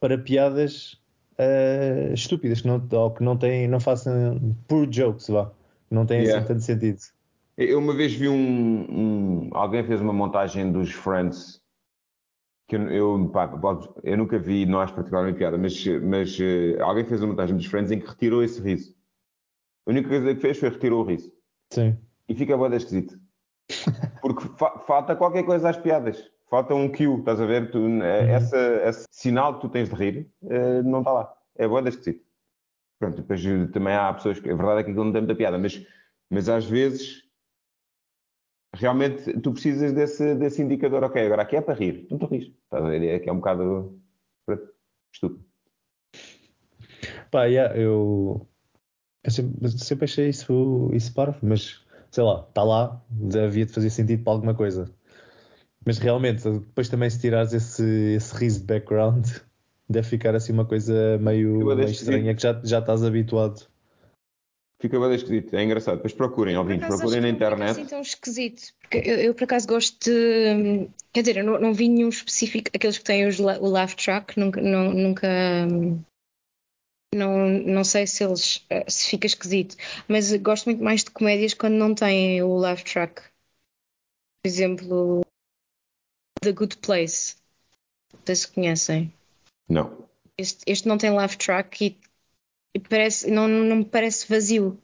para 0.00 0.18
piadas 0.18 0.94
uh, 1.38 2.12
estúpidas, 2.14 2.62
que 2.62 2.66
não, 2.66 2.88
ou 2.92 3.10
que 3.12 3.22
não, 3.22 3.36
têm, 3.36 3.68
não 3.68 3.78
façam 3.78 4.56
poor 4.66 4.86
jokes, 4.86 5.28
vá. 5.28 5.52
Não 5.90 6.06
têm 6.06 6.20
Yeah. 6.22 6.38
assim 6.38 6.48
tanto 6.48 6.62
sentido. 6.62 6.98
Eu 7.56 7.78
uma 7.78 7.94
vez 7.94 8.14
vi 8.14 8.28
um, 8.28 8.86
um- 8.88 9.50
Alguém 9.52 9.84
fez 9.84 10.00
uma 10.00 10.12
montagem 10.12 10.72
dos 10.72 10.90
Friends 10.92 11.60
que 12.68 12.76
eu, 12.76 12.88
eu, 12.88 13.28
pá, 13.30 13.50
eu 14.04 14.16
nunca 14.16 14.38
vi, 14.38 14.64
não 14.64 14.80
acho 14.80 14.94
particularmente 14.94 15.36
piada, 15.38 15.58
mas, 15.58 15.84
mas 16.02 16.38
eh, 16.40 16.80
alguém 16.80 17.04
fez 17.04 17.20
uma 17.20 17.30
montagem 17.30 17.56
dos 17.56 17.66
Friends 17.66 17.90
em 17.90 17.98
que 17.98 18.06
retirou 18.06 18.44
esse 18.44 18.60
riso. 18.62 18.94
A 19.86 19.90
única 19.90 20.08
coisa 20.08 20.32
que 20.34 20.40
fez 20.40 20.56
foi 20.56 20.68
retirou 20.68 21.02
o 21.02 21.04
riso. 21.04 21.32
Sim. 21.72 21.98
E 22.28 22.34
fica 22.34 22.56
boa 22.56 22.74
esquisito. 22.76 23.18
Porque 24.22 24.46
fa- 24.56 24.78
falta 24.86 25.16
qualquer 25.16 25.42
coisa 25.42 25.68
às 25.68 25.76
piadas. 25.76 26.30
Falta 26.50 26.74
um 26.74 26.90
cue, 26.90 27.20
estás 27.20 27.40
a 27.40 27.46
ver? 27.46 27.70
Tu, 27.70 27.78
eh, 28.02 28.32
essa, 28.32 28.58
esse 28.84 29.06
sinal 29.12 29.54
que 29.54 29.60
tu 29.60 29.68
tens 29.68 29.88
de 29.88 29.94
rir 29.94 30.28
eh, 30.42 30.82
não 30.82 30.98
está 30.98 31.12
lá. 31.12 31.34
É 31.56 31.68
boa 31.68 31.88
esquisito. 31.88 32.26
Pronto, 32.98 33.18
depois 33.18 33.46
eh, 33.46 33.68
também 33.68 33.94
há 33.94 34.12
pessoas 34.12 34.40
que. 34.40 34.50
A 34.50 34.56
verdade 34.56 34.80
é 34.80 34.84
que 34.84 34.90
aquilo 34.90 35.04
não 35.04 35.12
tem 35.12 35.22
muita 35.22 35.36
piada, 35.36 35.56
mas, 35.56 35.86
mas 36.28 36.48
às 36.48 36.64
vezes 36.64 37.22
realmente 38.74 39.40
tu 39.40 39.52
precisas 39.52 39.92
desse, 39.92 40.34
desse 40.34 40.60
indicador. 40.60 41.04
Ok, 41.04 41.24
agora 41.24 41.42
aqui 41.42 41.54
é 41.54 41.60
para 41.60 41.74
rir. 41.74 42.08
Não 42.10 42.18
te 42.18 42.26
rires. 42.26 42.52
Estás 42.64 42.84
a 42.84 42.88
ver? 42.88 43.04
É 43.04 43.18
que 43.20 43.28
é 43.28 43.32
um 43.32 43.36
bocado 43.36 43.96
estúpido. 45.14 45.44
Pá, 47.30 47.44
yeah, 47.44 47.76
eu, 47.76 48.44
eu 49.22 49.30
sempre, 49.30 49.68
sempre 49.70 50.04
achei 50.04 50.28
isso, 50.28 50.90
isso 50.92 51.14
parvo, 51.14 51.38
mas 51.42 51.86
sei 52.10 52.24
lá, 52.24 52.44
está 52.48 52.64
lá, 52.64 53.00
havia 53.44 53.64
de 53.64 53.72
fazer 53.72 53.90
sentido 53.90 54.24
para 54.24 54.32
alguma 54.32 54.54
coisa. 54.54 54.92
Mas 55.84 55.98
realmente, 55.98 56.48
depois 56.48 56.88
também 56.88 57.08
se 57.08 57.20
tirares 57.20 57.52
esse, 57.52 57.82
esse 58.14 58.34
riso 58.36 58.60
de 58.60 58.66
background, 58.66 59.26
deve 59.88 60.08
ficar 60.08 60.34
assim 60.34 60.52
uma 60.52 60.64
coisa 60.64 61.18
meio, 61.18 61.64
meio 61.64 61.84
estranha 61.84 62.34
que 62.34 62.42
já, 62.42 62.60
já 62.62 62.78
estás 62.78 63.02
habituado. 63.02 63.66
Fica 64.80 64.98
bem 64.98 65.14
esquisito. 65.14 65.54
É 65.54 65.62
engraçado. 65.62 65.96
Depois 65.96 66.14
procurem, 66.14 66.56
ouvintes, 66.56 66.86
procurem 66.86 67.18
acho 67.18 67.20
na 67.20 67.26
que 67.26 67.32
não 67.32 67.36
internet. 67.36 67.70
assim 67.70 67.84
tão 67.84 68.00
esquisito. 68.00 68.72
Porque 68.80 68.96
eu, 68.98 69.16
eu, 69.16 69.34
por 69.34 69.44
acaso 69.44 69.68
gosto 69.68 70.10
de. 70.10 70.88
Quer 71.12 71.20
dizer, 71.20 71.36
eu 71.36 71.44
não, 71.44 71.60
não 71.60 71.74
vi 71.74 71.88
nenhum 71.88 72.08
específico. 72.08 72.70
Aqueles 72.74 72.96
que 72.96 73.04
têm 73.04 73.26
os, 73.26 73.38
o 73.38 73.66
laugh 73.66 73.94
track, 73.94 74.40
nunca. 74.40 74.62
Não, 74.62 74.90
nunca 74.94 75.28
não, 77.14 77.48
não 77.48 77.84
sei 77.84 78.06
se 78.06 78.24
eles. 78.24 78.64
eh, 78.70 78.88
se 78.88 79.10
fica 79.10 79.26
esquisito. 79.26 79.76
Mas 80.08 80.34
gosto 80.36 80.64
muito 80.64 80.82
mais 80.82 81.04
de 81.04 81.10
comédias 81.10 81.52
quando 81.52 81.74
não 81.74 81.94
têm 81.94 82.42
o 82.42 82.56
laugh 82.56 82.82
track. 82.82 83.20
Por 84.42 84.48
exemplo, 84.48 85.20
The 86.40 86.52
Good 86.52 86.78
Place. 86.78 87.36
Não 88.12 88.20
sei 88.24 88.34
se 88.36 88.48
conhecem. 88.48 89.14
Não. 89.68 90.08
Este, 90.36 90.62
este 90.66 90.88
não 90.88 90.98
tem 90.98 91.10
laugh 91.10 91.36
track 91.36 91.84
e, 91.84 91.98
e 92.74 92.80
parece, 92.80 93.30
não, 93.30 93.46
não 93.46 93.76
me 93.76 93.84
parece 93.84 94.26
vazio. 94.28 94.80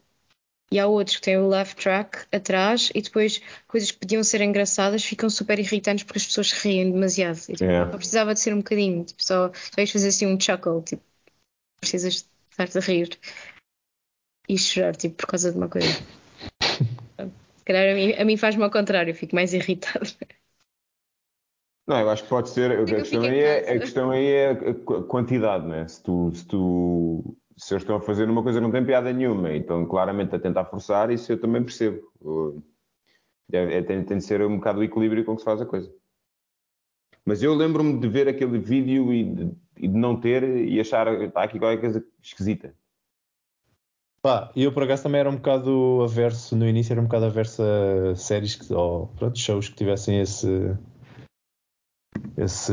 E 0.70 0.78
há 0.80 0.86
outros 0.86 1.16
que 1.16 1.22
têm 1.22 1.38
o 1.38 1.46
laugh 1.46 1.74
track 1.74 2.26
atrás 2.32 2.90
e 2.94 3.00
depois 3.00 3.40
coisas 3.68 3.90
que 3.90 3.98
podiam 3.98 4.22
ser 4.24 4.40
engraçadas 4.40 5.04
ficam 5.04 5.30
super 5.30 5.58
irritantes 5.58 6.04
porque 6.04 6.18
as 6.18 6.26
pessoas 6.26 6.52
riem 6.52 6.90
demasiado. 6.90 7.38
E, 7.48 7.52
tipo, 7.52 7.64
Yeah. 7.64 7.96
Precisava 7.96 8.34
de 8.34 8.40
ser 8.40 8.52
um 8.52 8.58
bocadinho, 8.58 9.04
tipo, 9.04 9.22
só, 9.22 9.52
só 9.52 9.80
ias 9.80 9.90
fazer 9.90 10.08
assim 10.08 10.26
um 10.26 10.40
chuckle, 10.40 10.82
tipo, 10.82 11.02
precisas 11.80 12.28
estar-te 12.50 12.78
a 12.78 12.80
rir 12.80 13.18
e 14.48 14.58
chorar, 14.58 14.96
tipo, 14.96 15.14
por 15.16 15.26
causa 15.26 15.52
de 15.52 15.56
uma 15.56 15.68
coisa. 15.68 15.88
Se 17.58 17.64
calhar 17.64 17.92
a 17.92 17.94
mim, 17.94 18.12
a 18.12 18.24
mim 18.24 18.36
faz-me 18.36 18.62
ao 18.62 18.70
contrário, 18.70 19.10
eu 19.10 19.14
fico 19.14 19.34
mais 19.34 19.52
irritada. 19.52 20.06
Não, 21.86 22.00
eu 22.00 22.10
acho 22.10 22.24
que 22.24 22.28
pode 22.28 22.48
ser. 22.48 22.72
A 22.72 22.84
que 22.84 22.94
eu 22.94 22.96
questão, 22.98 23.22
aí 23.22 23.38
é, 23.38 23.58
a 23.70 23.78
questão 23.78 24.10
aí 24.10 24.26
é 24.26 24.50
a 24.50 24.74
qu- 24.74 25.02
quantidade, 25.04 25.66
né? 25.66 25.86
Se 25.86 26.02
tu, 26.02 26.32
se 26.34 26.46
tu. 26.46 27.36
Se 27.56 27.72
eles 27.72 27.84
estão 27.84 27.96
a 27.96 28.00
fazer 28.00 28.28
uma 28.28 28.42
coisa 28.42 28.58
que 28.58 28.62
não 28.64 28.72
tem 28.72 28.84
piada 28.84 29.12
nenhuma 29.12 29.50
e 29.52 29.60
estão 29.60 29.86
claramente 29.86 30.34
a 30.34 30.38
tentar 30.38 30.66
forçar, 30.66 31.10
isso 31.10 31.32
eu 31.32 31.40
também 31.40 31.62
percebo. 31.62 32.02
Deve, 33.48 33.74
é- 33.74 33.82
tem, 33.82 34.04
tem 34.04 34.18
de 34.18 34.24
ser 34.24 34.42
um 34.42 34.56
bocado 34.56 34.80
o 34.80 34.84
equilíbrio 34.84 35.24
com 35.24 35.34
que 35.34 35.40
se 35.40 35.44
faz 35.44 35.60
a 35.60 35.66
coisa. 35.66 35.90
Mas 37.24 37.42
eu 37.42 37.54
lembro-me 37.54 37.98
de 37.98 38.08
ver 38.08 38.28
aquele 38.28 38.58
vídeo 38.58 39.12
e 39.12 39.24
de, 39.24 39.52
e 39.78 39.88
de 39.88 39.96
não 39.96 40.20
ter 40.20 40.42
e 40.44 40.78
achar 40.80 41.08
está 41.22 41.44
aqui 41.44 41.58
qualquer 41.58 41.80
coisa 41.80 42.04
esquisita. 42.22 42.74
Pá, 44.20 44.50
e 44.56 44.64
eu 44.64 44.72
por 44.72 44.82
acaso 44.82 45.04
também 45.04 45.20
era 45.20 45.30
um 45.30 45.36
bocado 45.36 46.02
averso, 46.02 46.56
no 46.56 46.68
início 46.68 46.92
era 46.92 47.00
um 47.00 47.04
bocado 47.04 47.26
averso 47.26 47.62
a 47.62 48.16
séries 48.16 48.56
que, 48.56 48.72
ou 48.74 49.06
pronto, 49.16 49.38
shows 49.38 49.68
que 49.68 49.76
tivessem 49.76 50.20
esse 50.20 50.76
esse 52.36 52.72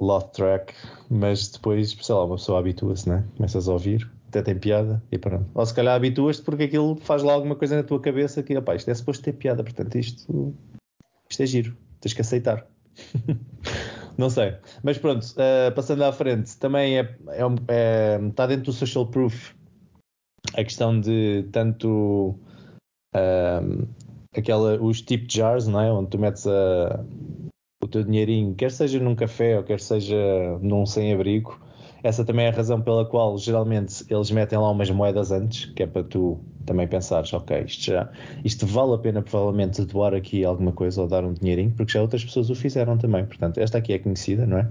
laugh 0.00 0.30
track, 0.32 0.74
mas 1.10 1.48
depois, 1.48 1.96
sei 2.00 2.14
lá, 2.14 2.24
uma 2.24 2.36
pessoa 2.36 2.58
habitua-se, 2.58 3.08
né? 3.08 3.24
Começas 3.36 3.68
a 3.68 3.72
ouvir, 3.72 4.10
até 4.28 4.42
tem 4.42 4.58
piada 4.58 5.02
e 5.10 5.18
pronto. 5.18 5.46
Ou 5.54 5.64
se 5.64 5.74
calhar 5.74 5.94
habituas-te 5.94 6.42
porque 6.42 6.64
aquilo 6.64 6.96
faz 6.96 7.22
lá 7.22 7.32
alguma 7.32 7.54
coisa 7.54 7.76
na 7.76 7.82
tua 7.82 8.00
cabeça 8.00 8.42
que, 8.42 8.56
opá, 8.56 8.74
isto 8.74 8.90
é 8.90 8.94
suposto 8.94 9.22
ter 9.24 9.32
piada, 9.32 9.62
portanto 9.62 9.96
isto, 9.96 10.54
isto 11.28 11.42
é 11.42 11.46
giro, 11.46 11.76
tens 12.00 12.12
que 12.12 12.20
aceitar. 12.20 12.66
Não 14.16 14.30
sei, 14.30 14.56
mas 14.82 14.96
pronto, 14.96 15.26
eh, 15.36 15.70
passando 15.72 16.02
à 16.02 16.10
frente, 16.10 16.56
também 16.56 16.98
é, 16.98 17.02
é, 17.28 17.42
é- 17.68 18.26
está 18.28 18.46
dentro 18.46 18.64
do 18.64 18.72
social 18.72 19.06
proof 19.06 19.52
a 20.54 20.64
questão 20.64 20.98
de 20.98 21.46
tanto 21.52 22.34
ahm, 23.14 23.84
aquela, 24.36 24.80
os 24.82 25.02
tip 25.02 25.26
jars, 25.30 25.66
não 25.66 25.80
é? 25.80 25.92
Onde 25.92 26.10
tu 26.10 26.18
metes 26.18 26.46
a, 26.46 27.04
o 27.86 27.88
teu 27.88 28.04
dinheirinho, 28.04 28.54
quer 28.54 28.70
seja 28.70 29.00
num 29.00 29.14
café 29.14 29.56
ou 29.56 29.64
quer 29.64 29.80
seja 29.80 30.16
num 30.60 30.84
sem-abrigo. 30.84 31.58
Essa 32.02 32.24
também 32.24 32.46
é 32.46 32.50
a 32.50 32.52
razão 32.52 32.80
pela 32.80 33.04
qual 33.04 33.36
geralmente 33.38 34.04
eles 34.08 34.30
metem 34.30 34.58
lá 34.58 34.70
umas 34.70 34.90
moedas 34.90 35.32
antes, 35.32 35.64
que 35.64 35.82
é 35.82 35.86
para 35.86 36.04
tu 36.04 36.38
também 36.64 36.86
pensares, 36.86 37.32
ok, 37.32 37.64
isto 37.66 37.84
já 37.84 38.10
isto 38.44 38.66
vale 38.66 38.94
a 38.94 38.98
pena 38.98 39.22
provavelmente 39.22 39.84
doar 39.84 40.14
aqui 40.14 40.44
alguma 40.44 40.72
coisa 40.72 41.00
ou 41.00 41.08
dar 41.08 41.24
um 41.24 41.32
dinheirinho, 41.32 41.72
porque 41.76 41.92
já 41.92 42.02
outras 42.02 42.24
pessoas 42.24 42.50
o 42.50 42.54
fizeram 42.54 42.98
também. 42.98 43.24
Portanto, 43.24 43.58
esta 43.58 43.78
aqui 43.78 43.92
é 43.92 43.98
conhecida, 43.98 44.46
não 44.46 44.58
é? 44.58 44.68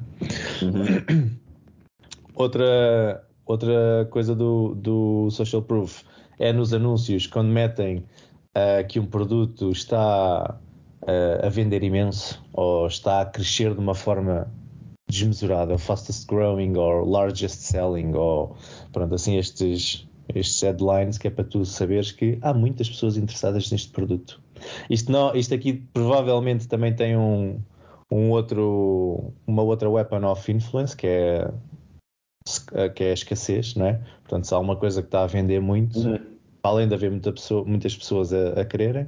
Outra, 2.36 3.26
outra 3.46 4.08
coisa 4.12 4.36
do, 4.36 4.76
do 4.76 5.30
social 5.32 5.62
proof 5.62 6.04
é 6.38 6.52
nos 6.52 6.74
anúncios, 6.74 7.28
quando 7.28 7.48
metem 7.48 8.04
ah, 8.54 8.84
que 8.84 9.00
um 9.00 9.06
produto 9.06 9.72
está 9.72 10.60
ah, 11.06 11.46
a 11.46 11.50
vender 11.50 11.84
imenso 11.84 12.44
ou 12.54 12.88
está 12.88 13.22
a 13.22 13.26
crescer 13.26 13.74
de 13.74 13.80
uma 13.80 13.96
forma 13.96 14.52
desmesurada, 15.08 15.78
fastest 15.78 16.28
growing 16.28 16.76
ou 16.78 17.06
largest 17.06 17.62
selling, 17.62 18.14
ou 18.14 18.56
pronto, 18.92 19.14
assim 19.14 19.38
estes, 19.38 20.08
estes 20.34 20.62
headlines 20.62 21.18
que 21.18 21.28
é 21.28 21.32
para 21.32 21.44
tu 21.44 21.64
saberes 21.64 22.12
que 22.12 22.40
há 22.42 22.54
muitas 22.54 22.90
pessoas 22.90 23.16
interessadas 23.16 23.72
neste 23.72 23.92
produto. 23.92 24.42
Isto, 24.90 25.12
não, 25.12 25.36
isto 25.36 25.54
aqui 25.54 25.74
provavelmente 25.94 26.68
também 26.68 26.96
tem 26.96 27.16
um, 27.16 27.62
um 28.12 28.32
outro, 28.32 29.32
uma 29.46 29.62
outra 29.62 29.90
weapon 29.90 30.26
of 30.26 30.52
influence 30.52 30.96
que 30.96 31.08
é 31.08 31.52
que 32.94 33.04
é 33.04 33.10
a 33.10 33.14
escassez, 33.14 33.74
não 33.76 33.88
é? 33.88 34.00
Portanto, 34.22 34.46
se 34.46 34.54
há 34.54 34.60
uma 34.60 34.76
coisa 34.76 35.02
que 35.02 35.08
está 35.08 35.24
a 35.24 35.28
vender 35.28 35.60
muito, 35.60 36.00
além 36.62 36.88
de 36.88 36.94
haver 36.94 37.10
muita 37.10 37.32
pessoa- 37.32 37.66
muitas 37.66 37.98
pessoas 37.98 38.32
a, 38.32 38.62
a 38.62 38.66
quererem, 38.66 39.08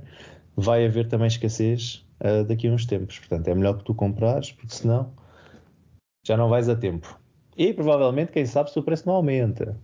vai 0.58 0.86
haver 0.86 1.08
também 1.08 1.28
escassez 1.28 2.04
ah, 2.20 2.44
daqui 2.44 2.68
a 2.68 2.72
uns 2.72 2.86
tempos. 2.86 3.20
Portanto, 3.20 3.48
é 3.48 3.56
melhor 3.56 3.78
que 3.78 3.84
tu 3.84 3.94
comprares, 3.94 4.52
porque 4.52 4.76
senão 4.76 5.14
já 6.26 6.36
não 6.36 6.50
vais 6.50 6.68
a 6.68 6.76
tempo. 6.76 7.18
E 7.56 7.74
provavelmente, 7.74 8.32
quem 8.32 8.46
sabe, 8.46 8.72
se 8.72 8.80
o 8.80 8.84
preço 8.84 9.08
não 9.08 9.16
aumenta. 9.16 9.78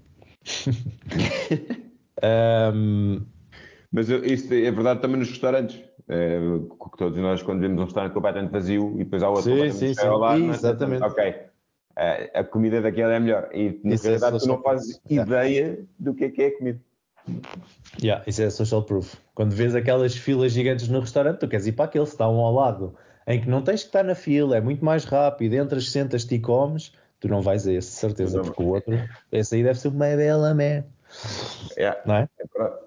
Ahm, 2.22 3.25
Mas 3.92 4.10
isso 4.10 4.53
é 4.53 4.72
verdade 4.72 5.01
também 5.01 5.18
nos 5.18 5.30
restaurantes. 5.30 5.82
É, 6.08 6.38
todos 6.98 7.18
nós, 7.18 7.42
quando 7.42 7.62
vemos 7.62 7.80
um 7.80 7.86
restaurante 7.86 8.13
completamente 8.13 8.51
vazio 8.51 8.94
e 8.96 9.03
depois 9.06 9.24
há 9.24 9.30
outro 9.30 9.44
sim, 9.44 9.72
sim, 9.72 9.94
sim. 9.94 10.08
lado, 10.08 10.44
é? 10.44 10.48
exatamente. 10.48 11.03
ok, 11.03 11.36
é, 11.96 12.39
a 12.39 12.44
comida 12.44 12.82
daquele 12.82 13.13
é 13.13 13.20
melhor. 13.20 13.50
E 13.53 13.80
na 13.84 13.96
isso 13.96 14.06
é 14.06 14.10
realidade 14.10 14.36
é 14.36 14.39
tu 14.39 14.48
não 14.48 14.62
fazes 14.62 15.01
ideia 15.10 15.86
do 15.98 16.13
que 16.13 16.25
é 16.25 16.30
que 16.30 16.42
é 16.42 16.48
a 16.48 16.58
comida. 16.58 16.80
Yeah, 18.01 18.24
isso 18.27 18.42
é 18.42 18.50
social 18.50 18.84
proof. 18.84 19.15
Quando 19.36 19.53
vês 19.53 19.75
aquelas 19.75 20.15
filas 20.15 20.51
gigantes 20.51 20.88
no 20.88 21.00
restaurante, 21.00 21.39
tu 21.39 21.48
queres 21.48 21.68
ir 21.68 21.74
para 21.74 21.86
aquele, 21.86 22.06
se 22.06 22.13
está 22.13 22.30
um 22.30 22.39
ao 22.39 22.53
lado, 22.53 22.96
em 23.27 23.39
que 23.39 23.50
não 23.50 23.62
tens 23.62 23.82
que 23.82 23.88
estar 23.88 24.03
na 24.03 24.15
fila, 24.15 24.58
é 24.58 24.62
muito 24.62 24.84
mais 24.84 25.06
rápido, 25.06 25.53
entras, 25.53 25.89
sentas-te 25.89 26.36
e 26.36 26.39
comes, 26.39 26.94
tu 27.20 27.27
não 27.27 27.42
vais 27.42 27.68
a 27.68 27.74
esse, 27.74 27.92
certeza, 27.92 28.42
porque 28.42 28.62
o 28.62 28.68
outro, 28.68 29.00
esse 29.32 29.56
aí 29.56 29.63
deve 29.63 29.80
ser 29.80 29.89
uma 29.89 30.15
bela 30.15 30.53
merda. 30.53 30.88
Yeah, 31.77 32.01
não 32.06 32.15
é? 32.15 32.24
é 32.24 32.84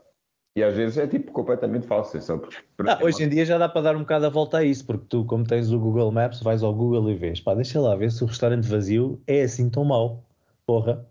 e 0.57 0.63
às 0.63 0.75
vezes 0.75 0.97
é 0.97 1.07
tipo 1.07 1.33
completamente 1.33 1.87
falso. 1.87 2.17
É 2.17 2.21
só 2.21 2.39
porque, 2.39 2.91
ah, 2.91 2.99
hoje 3.03 3.23
em 3.23 3.29
dia 3.29 3.45
já 3.45 3.59
dá 3.59 3.69
para 3.69 3.83
dar 3.83 3.97
um 3.97 4.01
bocado 4.01 4.25
a 4.25 4.31
volta 4.31 4.59
a 4.59 4.65
isso, 4.65 4.87
porque 4.87 5.05
tu, 5.07 5.25
como 5.27 5.45
tens 5.45 5.71
o 5.71 5.79
Google 5.79 6.11
Maps, 6.11 6.41
vais 6.41 6.63
ao 6.63 6.75
Google 6.75 7.11
e 7.11 7.15
vês, 7.15 7.41
pá, 7.41 7.55
deixa 7.55 7.79
lá 7.79 7.95
ver 7.95 8.11
se 8.11 8.25
o 8.25 8.27
restaurante 8.27 8.67
vazio 8.67 9.21
é 9.27 9.43
assim 9.43 9.69
tão 9.69 9.85
mau. 9.85 10.25
Porra. 10.67 11.07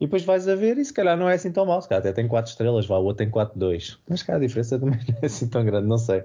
E 0.00 0.06
depois 0.06 0.24
vais 0.24 0.46
a 0.48 0.54
ver 0.54 0.78
e 0.78 0.84
se 0.84 0.92
calhar 0.92 1.16
não 1.16 1.28
é 1.28 1.34
assim 1.34 1.50
tão 1.50 1.66
mau. 1.66 1.82
Se 1.82 1.88
calhar 1.88 2.00
até 2.00 2.12
tem 2.12 2.28
4 2.28 2.50
estrelas, 2.50 2.86
vá, 2.86 2.98
o 2.98 3.04
outro 3.04 3.18
tem 3.18 3.30
4, 3.30 3.58
2. 3.58 3.98
Mas 4.08 4.22
cara, 4.22 4.38
a 4.38 4.40
diferença 4.40 4.78
também 4.78 5.00
não 5.08 5.18
é 5.20 5.26
assim 5.26 5.48
tão 5.48 5.64
grande, 5.64 5.88
não 5.88 5.98
sei. 5.98 6.22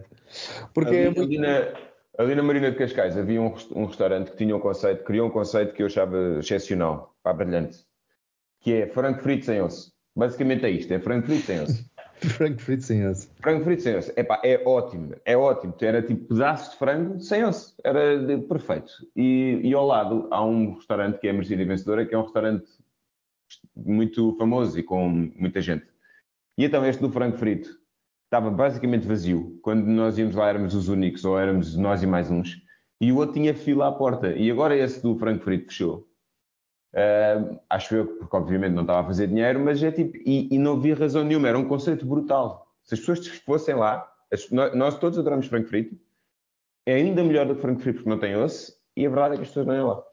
Porque 0.73 0.89
ali, 0.89 0.97
é 0.99 1.05
muito... 1.05 1.21
ali, 1.21 1.37
na, 1.39 1.73
ali 2.19 2.35
na 2.35 2.43
Marina 2.43 2.71
de 2.71 2.77
Cascais 2.77 3.17
havia 3.17 3.41
um, 3.41 3.53
um, 3.75 3.85
restaurante 3.85 4.31
que 4.31 4.37
tinha 4.37 4.55
um 4.55 4.59
conceito, 4.59 5.03
criou 5.03 5.27
um 5.27 5.31
conceito 5.31 5.73
que 5.73 5.81
eu 5.81 5.87
achava 5.87 6.37
excepcional, 6.39 7.15
pá, 7.23 7.33
brilhante, 7.33 7.79
que 8.61 8.73
é 8.73 8.87
frango 8.87 9.21
frito 9.21 9.45
sem 9.45 9.61
osso. 9.61 9.91
Basicamente 10.15 10.65
é 10.65 10.69
isto, 10.69 10.93
é 10.93 10.99
frango 10.99 11.25
frito 11.25 11.45
sem 11.47 11.61
osso. 11.61 11.85
frango 12.37 12.61
frito 12.61 12.83
sem 12.83 13.07
osso. 13.07 13.31
Frango 13.41 13.63
frito 13.63 13.81
sem 13.81 13.95
osso. 13.97 14.11
Epá, 14.15 14.39
é 14.43 14.61
ótimo, 14.63 15.15
é 15.25 15.35
ótimo. 15.35 15.73
Era 15.81 16.03
tipo 16.03 16.27
pedaços 16.27 16.73
de 16.73 16.77
frango 16.77 17.19
sem 17.19 17.43
osso. 17.43 17.75
Era 17.83 18.19
de, 18.19 18.37
perfeito. 18.37 18.91
E, 19.15 19.59
e, 19.63 19.73
ao 19.73 19.87
lado 19.87 20.27
há 20.29 20.45
um 20.45 20.75
restaurante 20.75 21.17
que 21.17 21.27
é 21.27 21.31
a 21.31 21.33
Mercedes 21.33 21.67
Vencedora, 21.67 22.05
que 22.05 22.13
é 22.13 22.17
um 22.17 22.23
restaurante 22.23 22.67
muito 23.75 24.35
famoso 24.37 24.77
e 24.79 24.83
com 24.83 25.09
muita 25.09 25.61
gente. 25.61 25.85
E 26.57 26.65
então 26.65 26.85
este 26.85 27.01
do 27.01 27.11
frango 27.11 27.37
frito 27.37 27.69
estava 28.25 28.49
basicamente 28.49 29.07
vazio. 29.07 29.59
Quando 29.61 29.85
nós 29.85 30.17
íamos 30.17 30.35
lá 30.35 30.49
éramos 30.49 30.73
os 30.73 30.89
únicos, 30.89 31.25
ou 31.25 31.39
éramos 31.39 31.75
nós 31.75 32.01
e 32.03 32.07
mais 32.07 32.31
uns. 32.31 32.61
E 32.99 33.11
o 33.11 33.17
outro 33.17 33.33
tinha 33.33 33.53
fila 33.53 33.87
à 33.87 33.91
porta. 33.91 34.33
E 34.33 34.49
agora 34.49 34.75
esse 34.75 35.01
do 35.01 35.15
frango 35.17 35.43
frito 35.43 35.65
fechou. 35.65 36.07
Uh, 36.93 37.59
acho 37.71 37.95
eu, 37.95 38.05
porque 38.05 38.35
obviamente 38.35 38.73
não 38.73 38.83
estava 38.83 39.01
a 39.01 39.03
fazer 39.03 39.27
dinheiro, 39.27 39.59
mas 39.59 39.81
é 39.81 39.91
tipo, 39.91 40.15
e, 40.17 40.47
e, 40.53 40.59
não 40.59 40.73
havia 40.73 40.93
razão 40.93 41.23
nenhuma, 41.23 41.47
era 41.47 41.57
um 41.57 41.67
conceito 41.67 42.05
brutal. 42.05 42.67
Se 42.83 42.93
as 42.93 42.99
pessoas 42.99 43.27
fossem 43.39 43.73
lá, 43.73 44.07
as, 44.31 44.47
nós, 44.51 44.99
todos 44.99 45.17
adoramos 45.17 45.47
frango 45.47 45.67
frito, 45.67 45.97
é 46.85 46.93
ainda 46.93 47.23
melhor 47.23 47.47
do 47.47 47.55
que 47.55 47.61
frango 47.61 47.79
frito 47.79 47.97
porque 47.97 48.09
não 48.09 48.19
tem 48.19 48.35
osso, 48.35 48.77
e 48.95 49.07
a 49.07 49.09
verdade 49.09 49.33
é 49.33 49.37
que 49.37 49.43
as 49.43 49.47
pessoas 49.47 49.65
não 49.65 49.75
iam 49.75 49.87
lá. 49.87 50.03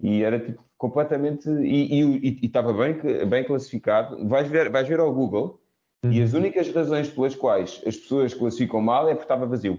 E 0.00 0.22
era 0.22 0.38
tipo 0.38 0.62
completamente. 0.76 1.48
E 1.48 2.40
estava 2.42 2.72
bem, 2.72 3.26
bem 3.26 3.44
classificado. 3.44 4.26
Vais 4.28 4.48
ver, 4.48 4.70
vais 4.70 4.86
ver 4.88 5.00
ao 5.00 5.12
Google, 5.12 5.60
uhum. 6.04 6.12
e 6.12 6.22
as 6.22 6.32
únicas 6.32 6.68
razões 6.72 7.08
pelas 7.08 7.34
quais 7.34 7.82
as 7.86 7.96
pessoas 7.96 8.34
classificam 8.34 8.80
mal 8.80 9.08
é 9.08 9.12
porque 9.12 9.24
estava 9.24 9.46
vazio. 9.46 9.78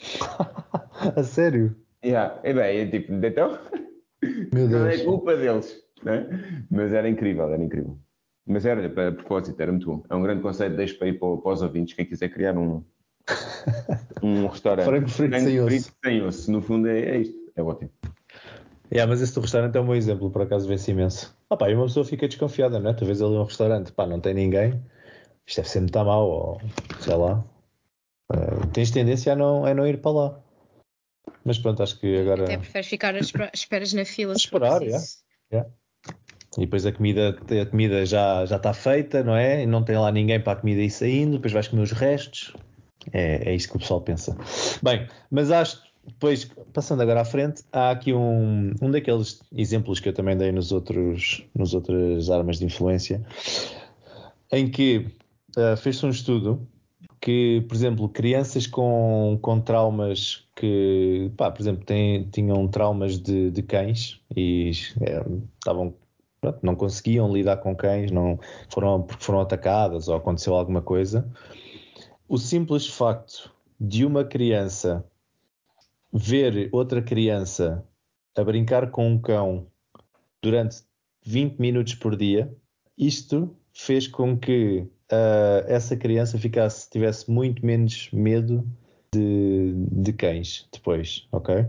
a 1.16 1.22
sério? 1.22 1.76
Yeah. 2.04 2.40
É 2.42 2.52
bem, 2.52 2.80
é 2.80 2.86
tipo, 2.86 3.12
então. 3.12 3.58
Meu 4.52 4.68
Deus. 4.68 4.70
Não 4.70 4.86
é 4.86 4.98
culpa 4.98 5.36
deles, 5.36 5.82
né? 6.02 6.66
mas 6.70 6.92
era 6.92 7.08
incrível, 7.08 7.52
era 7.52 7.62
incrível. 7.62 7.98
Mas 8.46 8.66
era, 8.66 8.86
a 8.86 9.12
propósito, 9.12 9.60
era 9.60 9.70
muito 9.70 9.86
bom. 9.86 10.04
É 10.10 10.14
um 10.14 10.22
grande 10.22 10.42
conceito, 10.42 10.76
deixo 10.76 10.98
para 10.98 11.08
ir 11.08 11.18
para, 11.18 11.36
para 11.36 11.52
os 11.52 11.62
ouvintes, 11.62 11.94
quem 11.94 12.04
quiser 12.04 12.28
criar 12.28 12.56
um, 12.56 12.84
um 14.22 14.46
restaurante. 14.46 14.86
Frango 14.86 15.08
frito 15.08 15.38
sem 15.38 15.60
osso. 15.60 15.92
sem 16.04 16.22
osso. 16.22 16.52
No 16.52 16.60
fundo 16.60 16.88
é, 16.88 17.00
é 17.00 17.18
isto, 17.18 17.52
é 17.54 17.62
ótimo. 17.62 17.90
Yeah, 18.92 19.08
mas 19.08 19.22
esse 19.22 19.34
do 19.34 19.40
restaurante 19.40 19.74
é 19.74 19.80
um 19.80 19.86
bom 19.86 19.94
exemplo, 19.94 20.30
por 20.30 20.42
acaso 20.42 20.68
vence 20.68 20.90
imenso. 20.90 21.34
Ah, 21.48 21.56
pá, 21.56 21.70
e 21.70 21.74
uma 21.74 21.86
pessoa 21.86 22.04
fica 22.04 22.28
desconfiada, 22.28 22.78
não 22.78 22.90
é? 22.90 22.92
Tu 22.92 23.06
vês 23.06 23.22
ali 23.22 23.34
um 23.34 23.44
restaurante, 23.44 23.90
pá, 23.90 24.06
não 24.06 24.20
tem 24.20 24.34
ninguém, 24.34 24.82
isto 25.46 25.56
deve 25.56 25.68
ser 25.70 25.80
muito 25.80 26.04
mal, 26.04 26.28
ou 26.28 26.60
sei 27.00 27.14
lá. 27.14 27.42
Uh, 28.30 28.66
tens 28.72 28.90
tendência 28.90 29.32
a 29.32 29.36
não, 29.36 29.64
a 29.64 29.72
não 29.72 29.86
ir 29.86 30.02
para 30.02 30.10
lá. 30.10 30.40
Mas 31.42 31.58
pronto, 31.58 31.82
acho 31.82 31.98
que 31.98 32.18
agora. 32.18 32.44
Até 32.44 32.58
preferes 32.58 32.86
ficar 32.86 33.16
às 33.16 33.32
esperas 33.54 33.94
na 33.94 34.04
fila. 34.04 34.34
Esperar, 34.34 34.82
yeah. 34.82 35.04
yeah. 35.50 35.70
E 36.58 36.60
depois 36.60 36.84
a 36.84 36.92
comida, 36.92 37.30
a 37.62 37.66
comida 37.66 38.04
já, 38.04 38.44
já 38.44 38.56
está 38.56 38.74
feita, 38.74 39.24
não 39.24 39.34
é? 39.34 39.62
E 39.62 39.66
não 39.66 39.82
tem 39.82 39.96
lá 39.96 40.12
ninguém 40.12 40.38
para 40.38 40.52
a 40.52 40.56
comida 40.56 40.82
ir 40.82 40.90
saindo, 40.90 41.36
depois 41.36 41.52
vais 41.52 41.66
comer 41.66 41.82
os 41.82 41.92
restos. 41.92 42.54
É, 43.10 43.50
é 43.50 43.54
isto 43.54 43.70
que 43.70 43.76
o 43.76 43.80
pessoal 43.80 44.02
pensa. 44.02 44.36
Bem, 44.82 45.08
mas 45.30 45.50
acho 45.50 45.82
depois, 46.06 46.50
passando 46.72 47.02
agora 47.02 47.20
à 47.20 47.24
frente, 47.24 47.62
há 47.72 47.90
aqui 47.90 48.12
um, 48.12 48.74
um 48.80 48.90
daqueles 48.90 49.40
exemplos 49.54 50.00
que 50.00 50.08
eu 50.08 50.12
também 50.12 50.36
dei 50.36 50.50
nos 50.50 50.72
outros, 50.72 51.44
nos 51.54 51.74
outras 51.74 52.28
armas 52.30 52.58
de 52.58 52.64
influência, 52.64 53.24
em 54.50 54.68
que 54.68 55.06
uh, 55.56 55.76
fez-se 55.76 56.04
um 56.04 56.10
estudo 56.10 56.66
que, 57.20 57.64
por 57.68 57.74
exemplo, 57.76 58.08
crianças 58.08 58.66
com, 58.66 59.38
com 59.40 59.60
traumas 59.60 60.44
que, 60.56 61.30
pá, 61.36 61.50
por 61.52 61.62
exemplo, 61.62 61.84
têm, 61.84 62.24
tinham 62.30 62.66
traumas 62.66 63.16
de, 63.18 63.50
de 63.52 63.62
cães 63.62 64.20
e 64.36 64.72
é, 65.00 65.24
estavam 65.58 65.94
não 66.60 66.74
conseguiam 66.74 67.32
lidar 67.32 67.58
com 67.58 67.76
cães, 67.76 68.10
não 68.10 68.36
foram 68.68 69.00
porque 69.02 69.22
foram 69.22 69.40
atacadas 69.40 70.08
ou 70.08 70.16
aconteceu 70.16 70.54
alguma 70.54 70.82
coisa. 70.82 71.30
O 72.28 72.36
simples 72.36 72.88
facto 72.88 73.52
de 73.80 74.04
uma 74.04 74.24
criança 74.24 75.04
ver 76.12 76.68
outra 76.72 77.00
criança 77.00 77.86
a 78.36 78.44
brincar 78.44 78.90
com 78.90 79.08
um 79.08 79.20
cão 79.20 79.66
durante 80.42 80.82
20 81.24 81.58
minutos 81.58 81.94
por 81.94 82.16
dia, 82.16 82.54
isto 82.98 83.56
fez 83.72 84.06
com 84.06 84.36
que 84.36 84.80
uh, 84.80 85.64
essa 85.66 85.96
criança 85.96 86.38
ficasse, 86.38 86.90
tivesse 86.90 87.30
muito 87.30 87.64
menos 87.64 88.10
medo 88.12 88.66
de, 89.14 89.74
de 89.90 90.12
cães 90.12 90.68
depois, 90.72 91.26
ok? 91.32 91.66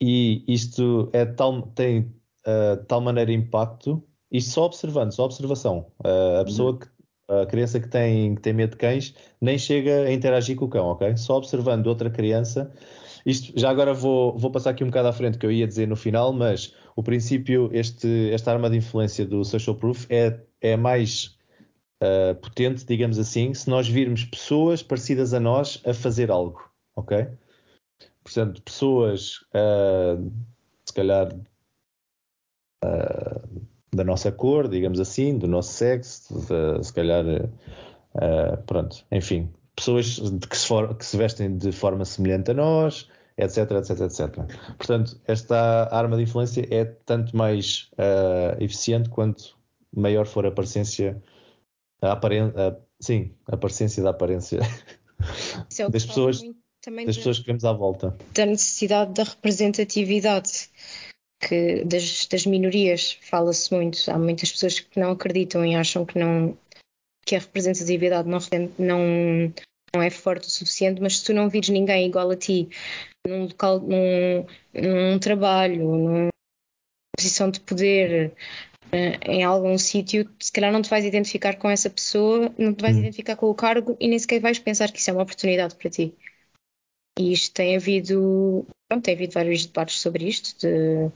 E 0.00 0.44
isto 0.46 1.08
é 1.12 1.24
tal, 1.24 1.62
tem 1.62 2.00
uh, 2.46 2.84
tal 2.86 3.00
maneira 3.00 3.32
impacto, 3.32 4.02
isto 4.30 4.50
só 4.50 4.64
observando, 4.64 5.12
só 5.12 5.24
observação. 5.24 5.86
Uh, 6.04 6.40
a 6.40 6.44
pessoa 6.44 6.72
uhum. 6.72 6.78
que 6.78 6.88
a 7.28 7.46
criança 7.46 7.80
que 7.80 7.88
tem, 7.88 8.34
que 8.36 8.42
tem 8.42 8.52
medo 8.52 8.70
de 8.70 8.76
cães 8.76 9.14
nem 9.40 9.58
chega 9.58 10.04
a 10.04 10.12
interagir 10.12 10.56
com 10.56 10.66
o 10.66 10.68
cão, 10.68 10.86
ok? 10.86 11.16
Só 11.16 11.36
observando 11.36 11.86
outra 11.86 12.10
criança 12.10 12.72
isto, 13.26 13.52
já 13.58 13.68
agora 13.68 13.92
vou, 13.92 14.38
vou 14.38 14.52
passar 14.52 14.70
aqui 14.70 14.84
um 14.84 14.86
bocado 14.86 15.08
à 15.08 15.12
frente 15.12 15.36
que 15.36 15.44
eu 15.44 15.50
ia 15.50 15.66
dizer 15.66 15.88
no 15.88 15.96
final, 15.96 16.32
mas 16.32 16.72
o 16.94 17.02
princípio, 17.02 17.68
este, 17.72 18.30
esta 18.30 18.52
arma 18.52 18.70
de 18.70 18.76
influência 18.76 19.26
do 19.26 19.44
social 19.44 19.74
proof 19.74 20.06
é, 20.08 20.40
é 20.60 20.76
mais 20.76 21.36
uh, 22.00 22.36
potente, 22.36 22.86
digamos 22.86 23.18
assim, 23.18 23.52
se 23.52 23.68
nós 23.68 23.88
virmos 23.88 24.24
pessoas 24.24 24.80
parecidas 24.80 25.34
a 25.34 25.40
nós 25.40 25.82
a 25.84 25.92
fazer 25.92 26.30
algo, 26.30 26.70
ok? 26.94 27.26
Portanto, 28.22 28.62
pessoas, 28.62 29.38
uh, 29.52 30.32
se 30.84 30.94
calhar, 30.94 31.34
uh, 32.84 33.60
da 33.92 34.04
nossa 34.04 34.30
cor, 34.30 34.68
digamos 34.68 35.00
assim, 35.00 35.36
do 35.36 35.48
nosso 35.48 35.72
sexo, 35.72 36.32
de, 36.46 36.84
se 36.84 36.92
calhar, 36.92 37.24
pronto, 38.66 39.04
enfim, 39.10 39.50
pessoas 39.74 40.20
que 40.48 40.56
se, 40.56 40.66
for, 40.66 40.96
que 40.96 41.04
se, 41.04 41.16
vestem 41.16 41.56
de 41.56 41.72
forma 41.72 42.04
semelhante 42.04 42.50
a 42.50 42.54
nós, 42.54 43.08
etc, 43.36 43.70
etc, 43.72 44.00
etc. 44.00 44.76
Portanto, 44.76 45.20
esta 45.26 45.88
arma 45.94 46.16
de 46.16 46.22
influência 46.22 46.66
é 46.70 46.84
tanto 46.84 47.36
mais 47.36 47.90
uh, 47.92 48.62
eficiente 48.62 49.08
quanto 49.08 49.56
maior 49.94 50.26
for 50.26 50.44
a 50.46 50.48
aparência, 50.48 51.22
a 52.00 52.12
aparência, 52.12 52.78
sim, 53.00 53.34
a 53.46 53.54
aparência 53.54 54.02
da 54.02 54.10
aparência 54.10 54.60
é 55.78 55.88
das 55.88 56.06
pessoas, 56.06 56.42
das 57.04 57.16
pessoas 57.16 57.38
que 57.38 57.46
vemos 57.46 57.64
à 57.64 57.72
volta. 57.72 58.16
Da 58.34 58.46
necessidade 58.46 59.12
da 59.12 59.24
representatividade 59.24 60.70
que 61.40 61.84
das, 61.84 62.26
das 62.26 62.46
minorias 62.46 63.18
fala-se 63.22 63.74
muito. 63.74 63.98
Há 64.10 64.18
muitas 64.18 64.52
pessoas 64.52 64.80
que 64.80 64.98
não 64.98 65.12
acreditam 65.12 65.64
e 65.64 65.74
acham 65.74 66.04
que 66.04 66.18
não 66.18 66.56
que 67.26 67.34
a 67.34 67.40
representatividade 67.40 68.28
não, 68.28 68.38
não, 68.78 69.52
não 69.96 70.02
é 70.02 70.10
forte 70.10 70.46
o 70.46 70.50
suficiente, 70.50 71.00
mas 71.00 71.18
se 71.18 71.24
tu 71.24 71.32
não 71.32 71.48
vires 71.48 71.70
ninguém 71.70 72.06
igual 72.06 72.30
a 72.30 72.36
ti 72.36 72.68
num 73.26 73.44
local, 73.44 73.80
num, 73.80 74.46
num 74.74 75.18
trabalho, 75.18 75.84
numa 75.84 76.28
posição 77.16 77.50
de 77.50 77.60
poder, 77.60 78.32
uh, 78.92 79.30
em 79.30 79.42
algum 79.42 79.76
sítio, 79.78 80.30
se 80.38 80.52
calhar 80.52 80.72
não 80.72 80.82
te 80.82 80.90
vais 80.90 81.04
identificar 81.04 81.56
com 81.56 81.68
essa 81.68 81.88
pessoa, 81.88 82.52
não 82.58 82.74
te 82.74 82.82
vais 82.82 82.96
hum. 82.96 83.00
identificar 83.00 83.36
com 83.36 83.48
o 83.48 83.54
cargo 83.54 83.96
e 83.98 84.06
nem 84.06 84.18
sequer 84.18 84.40
vais 84.40 84.58
pensar 84.58 84.92
que 84.92 84.98
isso 84.98 85.10
é 85.10 85.12
uma 85.12 85.22
oportunidade 85.22 85.74
para 85.74 85.90
ti. 85.90 86.14
E 87.18 87.32
isto 87.32 87.54
tem 87.54 87.74
havido, 87.74 88.66
pronto, 88.88 89.04
tem 89.04 89.14
havido 89.14 89.32
vários 89.32 89.64
debates 89.64 90.00
sobre 90.00 90.28
isto, 90.28 90.58
de 90.60 91.10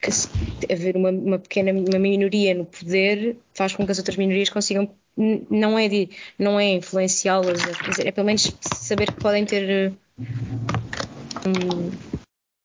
que 0.00 0.72
haver 0.72 0.96
uma, 0.96 1.10
uma 1.10 1.38
pequena 1.38 1.72
uma 1.72 1.98
minoria 1.98 2.54
no 2.54 2.64
poder 2.64 3.36
faz 3.52 3.74
com 3.74 3.84
que 3.84 3.90
as 3.90 3.98
outras 3.98 4.16
minorias 4.16 4.48
consigam 4.48 4.94
não 5.50 5.78
é, 5.78 5.88
de, 5.88 6.10
não 6.38 6.60
é 6.60 6.74
influenciá-las, 6.74 7.60
é 7.98 8.12
pelo 8.12 8.26
menos 8.26 8.52
saber 8.62 9.12
que 9.12 9.20
podem 9.20 9.44
ter. 9.44 9.92
Um, 11.46 11.90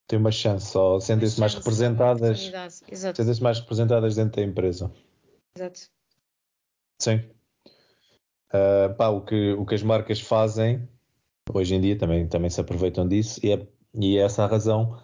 tem 0.08 0.20
uma 0.20 0.32
chance, 0.32 0.78
ou 0.78 1.02
sentem-se 1.02 1.40
mais 1.40 1.56
representadas. 1.56 2.52
Sentem-se 2.70 3.42
mais 3.42 3.60
representadas 3.60 4.16
dentro 4.16 4.36
da 4.42 4.48
empresa. 4.48 4.92
Exato. 5.58 5.82
Sim. 7.02 7.22
Uh, 8.54 8.94
pá, 8.96 9.10
o, 9.10 9.22
que, 9.22 9.54
o 9.54 9.66
que 9.66 9.74
as 9.74 9.82
marcas 9.82 10.22
fazem 10.22 10.88
hoje 11.52 11.74
em 11.74 11.82
dia 11.82 11.98
também, 11.98 12.28
também 12.28 12.50
se 12.50 12.62
aproveitam 12.62 13.08
disso 13.08 13.40
e 13.44 13.52
é, 13.52 13.68
e 13.96 14.18
é 14.18 14.22
essa 14.22 14.44
a 14.44 14.48
razão 14.48 15.00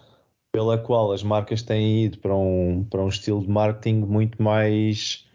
pela 0.52 0.78
qual 0.78 1.12
as 1.12 1.22
marcas 1.22 1.62
têm 1.62 2.04
ido 2.04 2.18
para 2.18 2.34
um, 2.34 2.84
para 2.84 3.02
um 3.02 3.08
estilo 3.08 3.40
de 3.40 3.48
marketing 3.48 4.00
muito 4.00 4.40
mais 4.40 5.28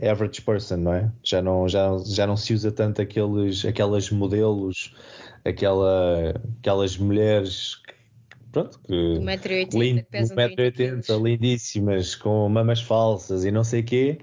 average 0.00 0.42
person, 0.42 0.76
não 0.78 0.94
é? 0.94 1.12
Já 1.22 1.42
não, 1.42 1.68
já, 1.68 1.90
já 2.06 2.26
não 2.26 2.36
se 2.36 2.54
usa 2.54 2.72
tanto 2.72 3.02
aqueles, 3.02 3.64
aquelas 3.64 4.10
modelos, 4.10 4.94
aquela, 5.44 6.30
aquelas 6.58 6.96
mulheres 6.96 7.76
que, 7.76 7.94
pronto, 8.52 8.78
que 8.80 8.92
1,80m, 8.92 11.22
lindíssimas, 11.22 12.14
com 12.14 12.48
mamas 12.48 12.80
falsas 12.80 13.44
e 13.44 13.50
não 13.50 13.64
sei 13.64 13.80
o 13.80 13.84
quê. 13.84 14.18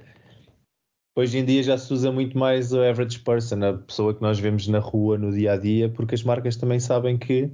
Hoje 1.15 1.39
em 1.39 1.45
dia 1.45 1.63
já 1.63 1.77
se 1.77 1.91
usa 1.91 2.11
muito 2.11 2.37
mais 2.37 2.71
o 2.73 2.81
average 2.81 3.19
person, 3.19 3.63
a 3.63 3.73
pessoa 3.73 4.13
que 4.13 4.21
nós 4.21 4.39
vemos 4.39 4.67
na 4.67 4.77
rua 4.77 5.17
no 5.17 5.31
dia 5.31 5.53
a 5.53 5.57
dia, 5.57 5.89
porque 5.89 6.13
as 6.13 6.23
marcas 6.23 6.55
também 6.55 6.79
sabem 6.79 7.17
que 7.17 7.49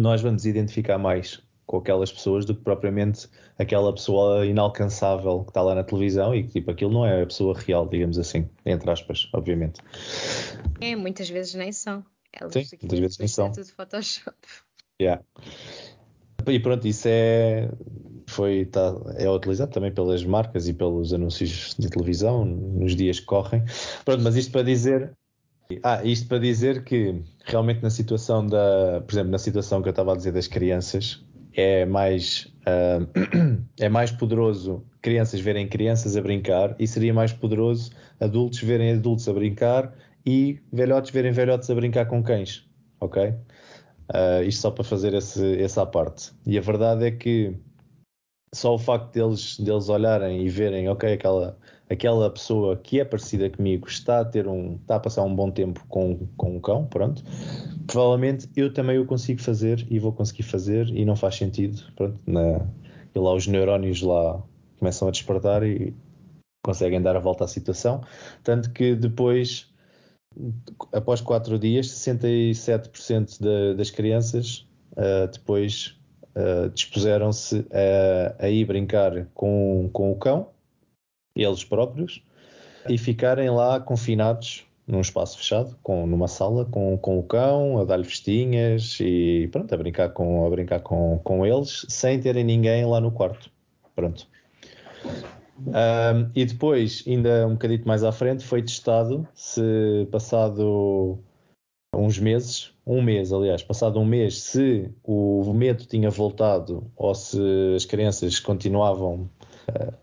nós 0.00 0.22
vamos 0.22 0.46
identificar 0.46 0.96
mais 0.96 1.42
com 1.68 1.76
aquelas 1.76 2.10
pessoas 2.10 2.46
do 2.46 2.54
que 2.54 2.62
propriamente 2.62 3.28
aquela 3.58 3.92
pessoa 3.92 4.46
inalcançável 4.46 5.44
que 5.44 5.50
está 5.50 5.60
lá 5.60 5.74
na 5.74 5.84
televisão 5.84 6.34
e 6.34 6.42
que 6.42 6.48
tipo 6.48 6.70
aquilo 6.70 6.90
não 6.90 7.04
é 7.04 7.22
a 7.22 7.26
pessoa 7.26 7.54
real, 7.54 7.86
digamos 7.86 8.18
assim, 8.18 8.48
entre 8.64 8.90
aspas, 8.90 9.28
obviamente. 9.34 9.78
É, 10.80 10.96
muitas 10.96 11.28
vezes 11.28 11.54
nem 11.54 11.70
são. 11.70 12.02
Elas 12.32 12.54
Sim, 12.54 12.78
muitas 12.80 12.98
vezes 12.98 13.18
nem 13.18 13.28
são. 13.28 13.46
É 13.48 13.50
tudo 13.50 13.66
Photoshop. 13.66 14.36
Yeah. 15.00 15.22
E 16.46 16.58
pronto, 16.58 16.88
isso 16.88 17.06
é 17.06 17.68
foi 18.26 18.64
tá, 18.64 18.94
é 19.16 19.28
utilizado 19.30 19.70
também 19.70 19.92
pelas 19.92 20.24
marcas 20.24 20.68
e 20.68 20.72
pelos 20.72 21.12
anúncios 21.12 21.74
de 21.78 21.90
televisão 21.90 22.46
nos 22.46 22.96
dias 22.96 23.20
que 23.20 23.26
correm. 23.26 23.62
Pronto, 24.06 24.22
mas 24.22 24.36
isto 24.36 24.52
para 24.52 24.62
dizer 24.62 25.12
ah, 25.82 26.02
isto 26.02 26.26
para 26.28 26.38
dizer 26.38 26.82
que 26.82 27.22
realmente 27.44 27.82
na 27.82 27.90
situação 27.90 28.46
da, 28.46 29.02
por 29.06 29.12
exemplo, 29.12 29.30
na 29.30 29.38
situação 29.38 29.82
que 29.82 29.88
eu 29.88 29.90
estava 29.90 30.14
a 30.14 30.16
dizer 30.16 30.32
das 30.32 30.46
crianças, 30.46 31.22
é 31.58 31.84
mais, 31.84 32.46
uh, 32.62 33.04
é 33.80 33.88
mais 33.88 34.12
poderoso 34.12 34.86
crianças 35.02 35.40
verem 35.40 35.68
crianças 35.68 36.16
a 36.16 36.22
brincar 36.22 36.76
e 36.78 36.86
seria 36.86 37.12
mais 37.12 37.32
poderoso 37.32 37.90
adultos 38.20 38.60
verem 38.60 38.92
adultos 38.92 39.28
a 39.28 39.32
brincar 39.32 39.92
e 40.24 40.60
velhotes 40.72 41.10
verem 41.10 41.32
velhotes 41.32 41.68
a 41.68 41.74
brincar 41.74 42.06
com 42.06 42.22
cães, 42.22 42.64
ok? 43.00 43.30
Uh, 43.30 44.44
isto 44.46 44.60
só 44.62 44.70
para 44.70 44.84
fazer 44.84 45.12
esse, 45.14 45.60
essa 45.60 45.84
parte. 45.84 46.30
E 46.46 46.56
a 46.56 46.60
verdade 46.60 47.04
é 47.04 47.10
que 47.10 47.52
só 48.54 48.74
o 48.74 48.78
facto 48.78 49.12
deles, 49.12 49.58
deles 49.58 49.88
olharem 49.88 50.46
e 50.46 50.48
verem, 50.48 50.88
ok, 50.88 51.12
aquela, 51.12 51.58
aquela 51.90 52.30
pessoa 52.30 52.76
que 52.76 53.00
é 53.00 53.04
parecida 53.04 53.50
comigo 53.50 53.88
está 53.88 54.20
a 54.20 54.24
ter 54.24 54.46
um, 54.46 54.76
está 54.76 54.94
a 54.94 55.00
passar 55.00 55.24
um 55.24 55.34
bom 55.34 55.50
tempo 55.50 55.84
com, 55.88 56.28
com 56.36 56.56
um 56.56 56.60
cão, 56.60 56.86
pronto, 56.86 57.24
provavelmente 57.88 58.48
eu 58.54 58.72
também 58.72 58.98
o 58.98 59.06
consigo 59.06 59.40
fazer 59.40 59.84
e 59.90 59.98
vou 59.98 60.12
conseguir 60.12 60.42
fazer 60.42 60.88
e 60.90 61.04
não 61.04 61.16
faz 61.16 61.36
sentido, 61.36 61.82
pronto, 61.96 62.20
na, 62.26 62.66
e 63.14 63.18
lá 63.18 63.32
os 63.32 63.46
neurónios 63.46 64.02
lá 64.02 64.40
começam 64.78 65.08
a 65.08 65.10
despertar 65.10 65.62
e 65.64 65.94
conseguem 66.62 67.00
dar 67.00 67.16
a 67.16 67.18
volta 67.18 67.44
à 67.44 67.48
situação, 67.48 68.02
tanto 68.44 68.70
que 68.72 68.94
depois, 68.94 69.72
após 70.92 71.22
quatro 71.22 71.58
dias, 71.58 71.88
67% 71.88 73.40
de, 73.40 73.74
das 73.74 73.90
crianças 73.90 74.68
uh, 74.92 75.26
depois 75.32 75.98
uh, 76.36 76.68
dispuseram-se 76.68 77.66
a, 77.72 78.44
a 78.44 78.50
ir 78.50 78.66
brincar 78.66 79.26
com, 79.32 79.88
com 79.92 80.12
o 80.12 80.16
cão, 80.16 80.50
eles 81.34 81.64
próprios, 81.64 82.22
e 82.86 82.98
ficarem 82.98 83.48
lá 83.48 83.80
confinados 83.80 84.67
num 84.88 85.02
espaço 85.02 85.36
fechado, 85.36 85.76
com, 85.82 86.06
numa 86.06 86.26
sala, 86.26 86.64
com, 86.64 86.96
com 86.96 87.18
o 87.18 87.22
cão, 87.22 87.78
a 87.78 87.84
dar-lhe 87.84 88.04
festinhas 88.04 88.98
e 89.00 89.46
pronto, 89.52 89.72
a 89.74 89.76
brincar, 89.76 90.08
com, 90.08 90.46
a 90.46 90.50
brincar 90.50 90.80
com, 90.80 91.20
com 91.22 91.44
eles, 91.44 91.84
sem 91.88 92.18
terem 92.18 92.42
ninguém 92.42 92.86
lá 92.86 92.98
no 92.98 93.12
quarto. 93.12 93.50
Pronto. 93.94 94.26
Um, 95.66 96.30
e 96.34 96.44
depois, 96.46 97.04
ainda 97.06 97.46
um 97.46 97.52
bocadinho 97.52 97.82
mais 97.84 98.02
à 98.02 98.12
frente, 98.12 98.44
foi 98.44 98.62
testado 98.62 99.28
se 99.34 100.08
passado 100.10 101.18
uns 101.94 102.18
meses, 102.18 102.72
um 102.86 103.02
mês, 103.02 103.32
aliás, 103.32 103.62
passado 103.62 103.98
um 103.98 104.04
mês, 104.04 104.40
se 104.40 104.90
o 105.04 105.52
medo 105.52 105.84
tinha 105.84 106.08
voltado 106.10 106.90
ou 106.96 107.14
se 107.14 107.38
as 107.76 107.84
crianças 107.84 108.38
continuavam 108.40 109.28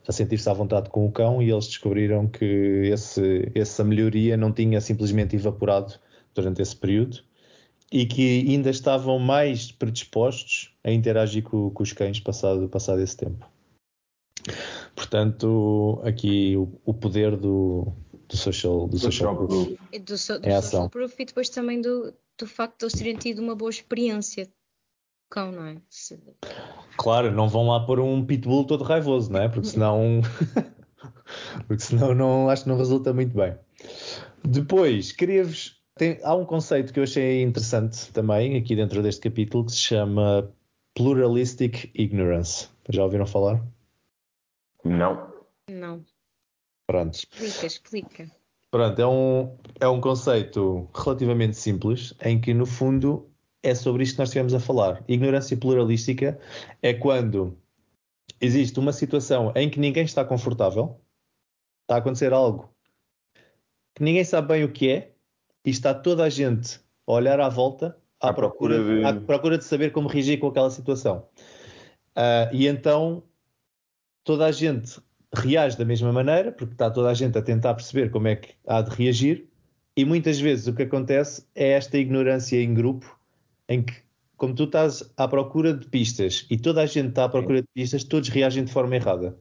a 0.08 0.12
sentir-se 0.12 0.50
à 0.50 0.54
vontade 0.54 0.90
com 0.90 1.06
o 1.06 1.12
cão 1.12 1.42
e 1.42 1.52
eles 1.52 1.68
descobriram 1.68 2.28
que 2.28 2.46
esse, 2.92 3.52
essa 3.56 3.84
melhoria 3.84 4.38
não 4.38 4.52
tinha 4.52 4.80
simplesmente 4.80 5.36
evaporado 5.36 5.96
durante 6.34 6.62
esse 6.62 6.76
período 6.76 7.20
e 7.92 8.06
que 8.06 8.46
ainda 8.50 8.70
estavam 8.70 9.20
mais 9.20 9.72
predispostos 9.72 10.76
a 10.84 10.92
interagir 10.92 11.44
com, 11.44 11.70
com 11.70 11.84
os 11.84 11.94
cães 11.94 12.20
passado, 12.20 12.68
passado 12.70 13.02
esse 13.02 13.18
tempo. 13.18 13.48
Portanto, 14.96 16.00
aqui 16.04 16.56
o, 16.56 16.80
o 16.86 16.94
poder 16.94 17.36
do, 17.36 17.92
do 18.28 18.38
social, 18.38 18.88
do 18.88 18.98
social, 18.98 19.36
proof. 19.36 19.78
Do, 20.04 20.18
so, 20.18 20.40
do 20.40 20.48
é 20.48 20.62
social 20.62 20.90
proof 20.90 21.20
e 21.20 21.26
depois 21.26 21.50
também 21.50 21.82
do, 21.82 22.14
do 22.38 22.46
facto 22.46 22.80
de 22.80 22.86
eles 22.86 22.94
terem 22.94 23.16
tido 23.16 23.42
uma 23.42 23.56
boa 23.56 23.70
experiência 23.70 24.48
cão, 25.30 25.52
não 25.52 25.66
é? 25.66 25.78
Se... 25.90 26.20
Claro, 26.98 27.32
não 27.32 27.48
vão 27.48 27.68
lá 27.68 27.86
pôr 27.86 28.00
um 28.00 28.26
pitbull 28.26 28.66
todo 28.66 28.84
raivoso, 28.84 29.32
não 29.32 29.42
é? 29.42 29.50
Porque 29.50 29.68
senão, 29.68 30.22
porque 31.68 31.84
senão 31.84 32.14
não, 32.14 32.50
acho 32.50 32.64
que 32.64 32.70
não 32.70 32.78
resulta 32.78 33.14
muito 33.14 33.36
bem. 33.36 33.58
Depois, 34.44 35.12
queria-vos. 35.12 35.82
há 36.24 36.36
um 36.36 36.46
conceito 36.46 36.94
que 36.94 37.00
eu 37.00 37.04
achei 37.04 37.42
interessante 37.42 38.12
também 38.12 38.58
aqui 38.58 38.76
dentro 38.76 39.02
deste 39.02 39.22
capítulo 39.22 39.66
que 39.66 39.72
se 39.72 39.80
chama 39.80 40.52
Pluralistic 40.94 41.92
Ignorance. 41.94 42.70
Já 42.90 43.04
ouviram 43.04 43.26
falar? 43.26 43.62
Não. 44.84 45.34
Não. 45.70 46.06
Pronto. 46.88 47.16
Explica, 47.16 47.66
explica. 47.66 48.32
Pronto, 48.70 49.02
é 49.02 49.08
um, 49.08 49.58
é 49.80 49.88
um 49.88 50.02
conceito 50.02 50.90
relativamente 50.94 51.58
simples 51.58 52.14
em 52.22 52.40
que, 52.40 52.54
no 52.54 52.66
fundo, 52.66 53.32
é 53.66 53.74
sobre 53.74 54.04
isto 54.04 54.14
que 54.14 54.20
nós 54.20 54.30
estivemos 54.30 54.54
a 54.54 54.60
falar. 54.60 55.04
Ignorância 55.08 55.58
pluralística 55.58 56.40
é 56.82 56.94
quando 56.94 57.58
existe 58.40 58.80
uma 58.80 58.94
situação 58.94 59.52
em 59.56 59.70
que 59.70 59.80
ninguém 59.80 60.06
está 60.06 60.24
confortável, 60.24 61.02
está 61.82 61.96
a 61.96 61.98
acontecer 61.98 62.32
algo 62.32 62.76
que 63.96 64.04
ninguém 64.04 64.24
sabe 64.24 64.50
bem 64.50 64.64
o 64.64 64.72
que 64.72 64.90
é 64.90 65.14
e 65.66 65.70
está 65.70 65.94
toda 65.94 66.24
a 66.24 66.30
gente 66.30 66.80
a 67.08 67.14
olhar 67.14 67.40
à 67.40 67.50
volta 67.50 67.98
à, 68.22 68.30
à 68.30 68.34
procura, 68.34 68.76
procura, 68.76 69.00
de... 69.00 69.06
à 69.06 69.22
procura 69.22 69.58
de 69.58 69.64
saber 69.64 69.92
como 69.92 70.10
reagir 70.10 70.38
com 70.38 70.48
aquela 70.48 70.70
situação. 70.70 71.28
Uh, 72.16 72.54
e 72.54 72.68
então 72.68 73.24
toda 74.24 74.46
a 74.46 74.52
gente 74.52 75.00
reage 75.34 75.78
da 75.78 75.86
mesma 75.86 76.12
maneira, 76.12 76.52
porque 76.52 76.74
está 76.74 76.92
toda 76.92 77.10
a 77.10 77.14
gente 77.14 77.38
a 77.38 77.42
tentar 77.42 77.74
perceber 77.74 78.12
como 78.12 78.28
é 78.28 78.36
que 78.36 78.54
há 78.68 78.82
de 78.82 78.92
reagir, 78.92 79.50
e 79.98 80.04
muitas 80.04 80.40
vezes 80.40 80.68
o 80.68 80.74
que 80.74 80.84
acontece 80.84 81.48
é 81.56 81.70
esta 81.70 81.98
ignorância 81.98 82.62
em 82.62 82.74
grupo 82.74 83.15
em 83.70 83.84
que, 83.84 83.94
como 84.38 84.54
tu 84.54 84.64
estás 84.66 85.12
à 85.18 85.28
procura 85.28 85.74
de 85.74 85.88
pistas 85.88 86.46
e 86.50 86.58
toda 86.58 86.82
a 86.82 86.86
gente 86.86 87.10
está 87.10 87.26
à 87.26 87.30
procura 87.30 87.62
de 87.62 87.68
pistas, 87.74 88.04
todos 88.04 88.30
reagem 88.30 88.66
de 88.66 88.72
forma 88.72 88.96
errada. 88.96 89.38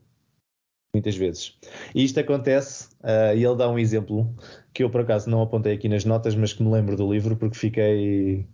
Muitas 0.94 1.16
vezes. 1.16 1.58
E 1.92 2.04
isto 2.04 2.20
acontece, 2.20 2.88
uh, 3.02 3.34
e 3.36 3.44
ele 3.44 3.56
dá 3.56 3.68
um 3.68 3.78
exemplo 3.78 4.32
que 4.72 4.84
eu 4.84 4.90
por 4.90 5.00
acaso 5.00 5.28
não 5.28 5.42
apontei 5.42 5.74
aqui 5.74 5.88
nas 5.88 6.04
notas, 6.04 6.36
mas 6.36 6.52
que 6.52 6.62
me 6.62 6.70
lembro 6.70 6.96
do 6.96 7.12
livro 7.12 7.36
porque 7.36 7.58
fiquei. 7.58 8.46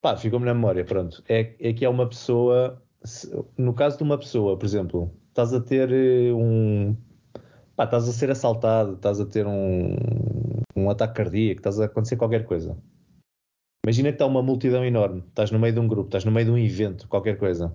Pá, 0.00 0.16
ficou-me 0.16 0.46
na 0.46 0.54
memória, 0.54 0.84
pronto. 0.84 1.20
É, 1.28 1.56
é 1.58 1.72
que 1.72 1.84
é 1.84 1.88
uma 1.88 2.08
pessoa. 2.08 2.80
No 3.56 3.74
caso 3.74 3.96
de 3.98 4.04
uma 4.04 4.16
pessoa, 4.16 4.56
por 4.56 4.64
exemplo, 4.64 5.12
estás 5.28 5.52
a 5.52 5.60
ter 5.60 5.90
eh, 5.90 6.32
um. 6.32 6.96
Pá, 7.74 7.82
estás 7.82 8.08
a 8.08 8.12
ser 8.12 8.30
assaltado, 8.30 8.94
estás 8.94 9.20
a 9.20 9.26
ter 9.26 9.44
um, 9.44 9.96
um 10.76 10.88
ataque 10.88 11.14
cardíaco, 11.14 11.58
estás 11.58 11.80
a 11.80 11.86
acontecer 11.86 12.16
qualquer 12.16 12.44
coisa. 12.44 12.76
Imagina 13.84 14.10
que 14.10 14.16
está 14.16 14.26
uma 14.26 14.42
multidão 14.42 14.84
enorme, 14.84 15.24
estás 15.28 15.50
no 15.50 15.58
meio 15.58 15.72
de 15.72 15.80
um 15.80 15.88
grupo, 15.88 16.08
estás 16.08 16.24
no 16.24 16.32
meio 16.32 16.46
de 16.46 16.52
um 16.52 16.58
evento, 16.58 17.08
qualquer 17.08 17.38
coisa. 17.38 17.74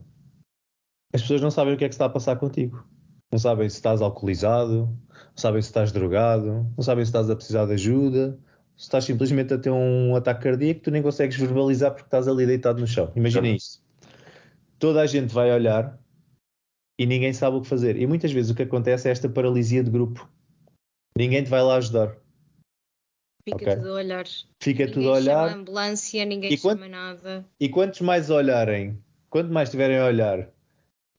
As 1.14 1.22
pessoas 1.22 1.42
não 1.42 1.52
sabem 1.52 1.74
o 1.74 1.78
que 1.78 1.86
é 1.86 1.90
que 1.90 1.94
está 1.94 2.06
a 2.06 2.10
passar 2.10 2.36
contigo. 2.36 2.86
Não 3.32 3.40
sabem 3.40 3.68
se 3.70 3.78
estás 3.78 4.02
alcoolizado, 4.02 4.86
não 5.10 5.38
sabem 5.38 5.62
se 5.62 5.70
estás 5.70 5.92
drogado, 5.92 6.72
não 6.76 6.84
sabem 6.84 7.04
se 7.04 7.10
estás 7.10 7.30
a 7.30 7.36
precisar 7.36 7.66
de 7.66 7.74
ajuda, 7.74 8.40
se 8.76 8.84
estás 8.84 9.06
simplesmente 9.06 9.54
a 9.54 9.58
ter 9.58 9.72
um 9.72 10.16
ataque 10.16 10.44
cardíaco, 10.44 10.82
tu 10.82 10.92
nem 10.92 11.02
consegues 11.02 11.38
verbalizar 11.38 11.92
porque 11.92 12.08
estás 12.08 12.28
ali 12.28 12.46
deitado 12.46 12.80
no 12.80 12.88
chão. 12.88 13.12
Imagina 13.16 13.48
isso. 13.48 13.84
Toda 14.78 15.02
a 15.02 15.06
gente 15.08 15.34
vai 15.34 15.52
olhar 15.52 16.00
e 17.00 17.06
ninguém 17.06 17.34
sabe 17.34 17.58
o 17.58 17.62
que 17.62 17.68
fazer. 17.68 17.98
E 17.98 18.06
muitas 18.06 18.32
vezes 18.32 18.52
o 18.52 18.56
que 18.56 18.64
acontece 18.64 19.08
é 19.08 19.12
esta 19.12 19.30
paralisia 19.30 19.84
de 19.84 19.90
grupo. 19.90 20.30
ninguém 21.18 21.44
te 21.44 21.50
vai 21.50 21.62
lá 21.62 21.76
ajudar. 21.76 22.16
Fica 23.46 23.56
Ok. 23.58 23.76
tudo 23.76 23.90
a 23.90 23.94
olhar. 23.96 24.26
Fica 24.62 24.86
Ninguém 24.86 24.94
tudo 24.94 25.14
a 25.14 25.22
chama 25.22 25.42
olhar. 25.42 25.50
a 25.50 25.54
ambulância, 25.54 26.26
ninguém 26.26 26.54
E 26.54 26.58
chama 26.58 26.88
nada. 26.88 27.46
E 27.60 27.68
quantos 27.70 28.02
mais 28.02 28.30
olharem, 28.30 28.98
quanto 29.30 29.52
mais 29.52 29.68
estiverem 29.70 29.98
a 29.98 30.06
olhar, 30.06 30.50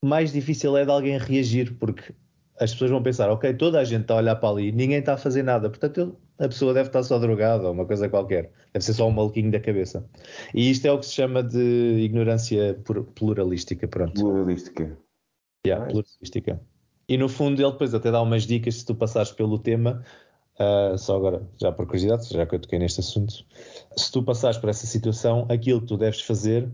mais 0.03 0.33
difícil 0.33 0.77
é 0.77 0.85
de 0.85 0.91
alguém 0.91 1.19
reagir, 1.19 1.75
porque 1.79 2.15
as 2.59 2.73
pessoas 2.73 2.91
vão 2.91 3.03
pensar, 3.03 3.31
ok, 3.31 3.53
toda 3.55 3.79
a 3.81 3.85
gente 3.85 4.03
está 4.03 4.15
a 4.15 4.19
olhar 4.19 4.37
para 4.37 4.49
ali, 4.49 4.73
ninguém 4.73 4.99
está 4.99 5.15
a 5.15 5.19
fazer 5.19 5.43
nada, 5.43 5.69
portanto 5.69 6.01
ele- 6.01 6.13
a 6.39 6.49
pessoa 6.49 6.73
deve 6.73 6.89
estar 6.89 7.03
só 7.03 7.19
drogada 7.19 7.65
ou 7.67 7.73
uma 7.73 7.85
coisa 7.85 8.09
qualquer, 8.09 8.51
deve 8.73 8.85
ser 8.85 8.95
só 8.95 9.07
um 9.07 9.11
maluquinho 9.11 9.51
da 9.51 9.61
cabeça. 9.61 10.09
E 10.55 10.71
isto 10.71 10.87
é 10.87 10.93
o 10.93 10.99
que 10.99 11.07
se 11.07 11.13
chama 11.13 11.43
de 11.43 11.59
ignorância 12.01 12.81
pluralística, 13.15 13.87
pronto. 13.87 14.15
Pluralística. 14.21 14.97
Yeah, 15.67 15.87
pluralística. 15.87 16.61
E 17.09 17.19
no 17.19 17.29
fundo 17.29 17.61
ele 17.63 17.71
depois 17.73 17.93
até 17.95 18.11
dá 18.11 18.21
umas 18.23 18.45
dicas 18.47 18.77
se 18.77 18.87
tu 18.87 18.95
passares 18.95 19.31
pelo 19.31 19.59
tema, 19.59 20.03
ah, 20.59 20.97
só 20.99 21.17
agora, 21.17 21.49
já 21.61 21.73
por 21.73 21.87
curiosidade, 21.87 22.29
já 22.33 22.47
que 22.47 22.55
eu 22.55 22.61
toquei 22.61 22.79
neste 22.79 23.01
assunto, 23.01 23.45
se 23.97 24.13
tu 24.13 24.23
passares 24.23 24.59
por 24.59 24.69
essa 24.69 24.87
situação, 24.87 25.47
aquilo 25.51 25.81
que 25.81 25.87
tu 25.89 25.97
deves 25.97 26.21
fazer 26.21 26.71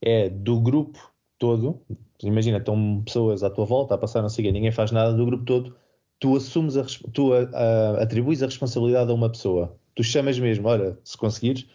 é 0.00 0.28
do 0.28 0.60
grupo 0.60 0.98
todo, 1.38 1.80
imagina, 2.22 2.58
estão 2.58 3.02
pessoas 3.04 3.42
à 3.42 3.50
tua 3.50 3.64
volta 3.64 3.94
a 3.94 3.98
passar, 3.98 4.22
não 4.22 4.28
sei 4.28 4.44
o 4.44 4.48
quê, 4.48 4.52
ninguém 4.52 4.72
faz 4.72 4.90
nada, 4.92 5.12
do 5.12 5.26
grupo 5.26 5.44
todo, 5.44 5.76
tu 6.18 6.36
assumes 6.36 6.76
a, 6.76 6.84
tu 7.12 7.32
a- 7.32 7.48
a- 7.52 8.02
atribuis 8.02 8.42
a 8.42 8.46
responsabilidade 8.46 9.10
a 9.10 9.14
uma 9.14 9.30
pessoa. 9.30 9.76
Tu 9.94 10.02
chamas 10.04 10.38
mesmo, 10.38 10.68
olha, 10.68 10.98
se 11.04 11.16
conseguires, 11.16 11.66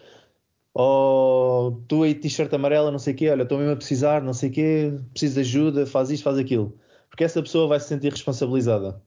ou 0.73 1.83
tu 1.87 2.03
aí 2.03 2.15
t-shirt 2.15 2.51
amarela, 2.53 2.91
não 2.91 2.99
sei 2.99 3.13
o 3.13 3.17
quê, 3.17 3.29
olha, 3.29 3.43
estou 3.43 3.57
mesmo 3.57 3.73
a 3.73 3.75
precisar, 3.75 4.21
não 4.23 4.33
sei 4.33 4.49
o 4.49 4.53
quê, 4.53 4.93
preciso 5.11 5.35
de 5.35 5.39
ajuda, 5.41 5.85
faz 5.85 6.09
isto, 6.09 6.23
faz 6.23 6.37
aquilo. 6.37 6.77
Porque 7.09 7.23
essa 7.23 7.41
pessoa 7.41 7.67
vai 7.67 7.79
se 7.79 7.87
sentir 7.87 8.11
responsabilizada. 8.11 9.01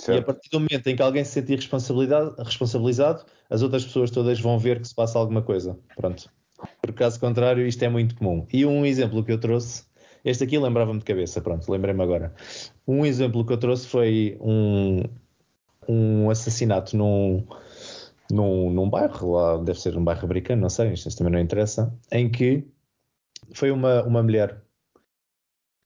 E 0.00 0.12
a 0.12 0.14
Certo? 0.14 0.26
partir 0.26 0.48
do 0.50 0.60
momento 0.60 0.86
em 0.86 0.96
que 0.96 1.02
alguém 1.02 1.24
se 1.24 1.32
sentir 1.32 1.58
responsabilizado, 1.58 3.24
as 3.50 3.62
outras 3.62 3.84
pessoas 3.84 4.10
todas 4.10 4.40
vão 4.40 4.58
ver 4.58 4.80
que 4.80 4.88
se 4.88 4.94
passa 4.94 5.18
alguma 5.18 5.42
coisa. 5.42 5.78
Pronto. 5.94 6.30
Por 6.80 6.92
caso 6.92 7.20
contrário, 7.20 7.66
isto 7.66 7.82
é 7.84 7.88
muito 7.88 8.14
comum. 8.14 8.46
E 8.52 8.64
um 8.64 8.86
exemplo 8.86 9.22
que 9.22 9.32
eu 9.32 9.38
trouxe, 9.38 9.84
este 10.24 10.44
aqui 10.44 10.58
lembrava-me 10.58 10.98
de 10.98 11.04
cabeça, 11.04 11.40
pronto, 11.40 11.70
lembrei-me 11.70 12.02
agora. 12.02 12.34
Um 12.86 13.04
exemplo 13.04 13.44
que 13.44 13.52
eu 13.52 13.58
trouxe 13.58 13.86
foi 13.86 14.38
um, 14.40 15.02
um 15.88 16.30
assassinato 16.30 16.96
num, 16.96 17.46
num, 18.30 18.70
num 18.70 18.88
bairro, 18.88 19.32
lá 19.32 19.58
deve 19.58 19.80
ser 19.80 19.96
um 19.96 20.04
bairro 20.04 20.24
americano, 20.24 20.62
não 20.62 20.70
sei, 20.70 20.92
isto 20.92 21.14
também 21.16 21.32
não 21.32 21.40
interessa, 21.40 21.94
em 22.10 22.30
que 22.30 22.66
foi 23.54 23.70
uma, 23.70 24.02
uma 24.04 24.22
mulher 24.22 24.62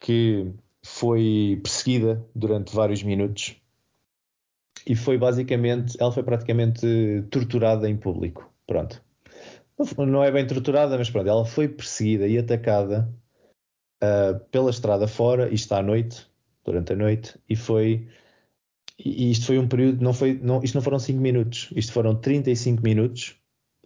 que 0.00 0.53
foi 0.85 1.61
perseguida 1.62 2.24
durante 2.35 2.74
vários 2.74 3.03
minutos 3.03 3.57
e 4.87 4.94
foi 4.94 5.16
basicamente, 5.18 5.97
ela 6.01 6.12
foi 6.12 6.23
praticamente 6.23 6.87
torturada 7.31 7.88
em 7.88 7.97
público. 7.97 8.53
Pronto. 8.66 9.03
Não- 9.99 10.23
é 10.23 10.31
bem 10.31 10.47
torturada, 10.47 10.97
mas 10.97 11.11
pronto, 11.11 11.29
ela 11.29 11.44
foi 11.44 11.68
perseguida 11.68 12.27
e 12.29 12.38
atacada 12.38 13.12
ah, 14.01 14.40
pela 14.51 14.70
estrada 14.70 15.07
fora, 15.09 15.53
isto 15.53 15.73
à 15.75 15.83
noite, 15.83 16.27
durante 16.64 16.92
a 16.92 16.97
noite, 16.97 17.38
e 17.49 17.57
foi. 17.57 18.09
E 18.99 19.31
isto 19.31 19.47
foi 19.47 19.59
um 19.59 19.66
período, 19.66 20.03
não 20.03 20.12
foi, 20.12 20.35
não, 20.40 20.62
isto 20.62 20.75
não 20.77 20.83
foram 20.83 20.99
5 21.01 21.20
minutos, 21.20 21.70
isto 21.75 21.92
foram 21.92 22.14
35 22.14 22.83
minutos 22.83 23.37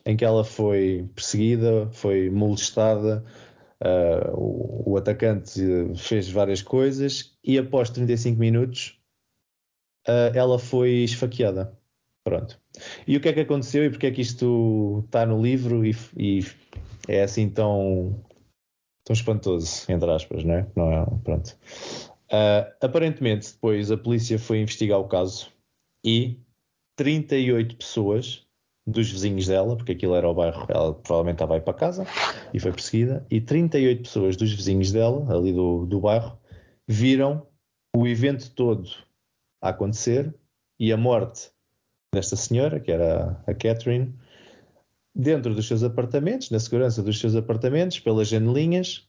em 0.05 0.17
que 0.17 0.25
ela 0.25 0.45
foi 0.45 1.09
perseguida, 1.15 1.89
foi 1.93 2.29
molestada, 2.31 3.25
ah, 3.81 4.31
o, 4.35 4.93
o 4.93 4.97
atacante 4.97 5.61
fez 5.97 6.29
várias 6.31 6.63
coisas 6.63 7.37
e 7.45 7.59
após 7.59 7.91
35 7.91 8.39
minutos 8.39 8.98
ah, 10.09 10.33
ela 10.35 10.59
foi 10.59 11.05
esfaqueada. 11.05 11.77
Pronto. 12.25 12.61
E 13.07 13.17
o 13.17 13.21
que 13.21 13.29
é 13.29 13.33
que 13.33 13.41
aconteceu 13.41 13.85
e 13.85 13.91
porque 13.91 14.07
é 14.07 14.11
que 14.11 14.21
isto 14.21 15.03
está 15.07 15.25
no 15.25 15.41
livro 15.41 15.85
e, 15.85 15.95
e 16.17 16.45
é 17.07 17.23
assim 17.23 17.49
tão, 17.49 18.23
tão 19.05 19.15
espantoso, 19.15 19.91
entre 19.91 20.11
aspas, 20.11 20.45
não 20.45 20.55
é? 20.55 20.67
Não 20.75 20.93
é 20.93 21.07
pronto. 21.23 21.57
Ah, 22.31 22.71
aparentemente, 22.83 23.53
depois 23.53 23.91
a 23.91 23.97
polícia 23.97 24.39
foi 24.39 24.61
investigar 24.61 24.99
o 24.99 25.09
caso 25.09 25.51
e 26.05 26.39
38 26.97 27.77
pessoas 27.77 28.47
dos 28.87 29.11
vizinhos 29.11 29.47
dela, 29.47 29.77
porque 29.77 29.93
aquilo 29.93 30.15
era 30.15 30.29
o 30.29 30.35
bairro, 30.35 30.67
ela 30.69 30.95
provavelmente 30.95 31.37
estava 31.37 31.55
aí 31.55 31.61
para 31.61 31.75
casa 31.75 32.07
e 32.55 32.59
foi 32.59 32.73
perseguida, 32.73 33.27
e 33.31 33.41
38 33.41 34.03
pessoas 34.03 34.37
dos 34.37 34.51
vizinhos 34.53 34.91
dela, 34.93 35.35
ali 35.35 35.53
do, 35.53 35.85
do 35.85 36.01
bairro, 36.01 36.39
viram 36.87 37.47
o 37.95 38.07
evento 38.07 38.51
todo 38.51 39.08
a 39.61 39.71
acontecer 39.71 40.35
e 40.79 40.93
a 40.93 40.97
morte 40.97 41.51
desta 42.15 42.37
senhora, 42.37 42.81
que 42.81 42.91
era 42.91 43.43
a 43.47 43.55
Catherine, 43.55 44.15
dentro 45.15 45.55
dos 45.55 45.67
seus 45.67 45.83
apartamentos, 45.83 46.51
na 46.51 46.61
segurança 46.61 47.03
dos 47.03 47.19
seus 47.19 47.35
apartamentos, 47.35 47.99
pelas 48.01 48.29
janelinhas, 48.29 49.09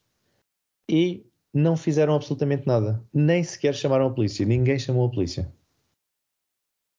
e 0.90 1.26
não 1.54 1.78
fizeram 1.78 2.16
absolutamente 2.16 2.66
nada. 2.68 3.04
Nem 3.14 3.44
sequer 3.44 3.76
chamaram 3.76 4.08
a 4.08 4.14
polícia. 4.14 4.46
Ninguém 4.46 4.80
chamou 4.80 5.06
a 5.08 5.12
polícia. 5.12 5.52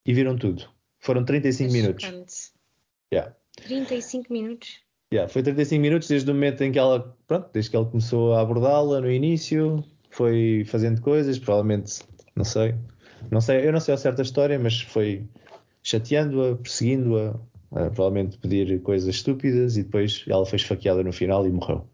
E 0.07 0.15
viram 0.15 0.37
tudo. 0.37 0.69
Foram 0.99 1.25
35 1.25 1.69
É 1.69 1.73
minutos. 1.73 2.05
chocante. 2.05 2.35
Yeah. 3.13 3.37
35 3.57 4.33
minutos. 4.33 4.81
Yeah, 5.13 5.29
foi 5.31 5.43
35 5.43 5.83
minutos 5.83 6.07
desde 6.09 6.31
o 6.31 6.35
momento 6.35 6.63
em 6.63 6.71
que 6.71 6.79
ela, 6.79 7.17
pronto, 7.27 7.51
desde 7.53 7.71
que 7.71 7.77
ele 7.77 7.87
começou 7.87 8.35
a 8.35 8.41
abordá-la 8.41 9.01
no 9.01 9.11
início, 9.11 9.85
foi 10.09 10.65
fazendo 10.67 11.01
coisas, 11.01 11.37
provavelmente, 11.37 12.01
não 12.37 12.45
sei, 12.45 12.77
não 13.31 13.41
sei, 13.41 13.67
eu 13.67 13.73
não 13.73 13.81
sei 13.81 13.95
a 13.95 13.99
certa 13.99 14.23
história, 14.23 14.59
mas 14.59 14.81
foi 14.81 15.27
chateando-a, 15.83 16.57
perseguindo-a, 16.57 17.35
provavelmente 17.71 18.39
pedir 18.39 18.81
coisas 18.83 19.09
estúpidas 19.09 19.77
e 19.77 19.83
depois 19.83 20.25
ela 20.29 20.45
foi 20.45 20.57
esfaqueada 20.57 21.03
no 21.03 21.13
final 21.13 21.47
e 21.47 21.51
morreu. 21.51 21.87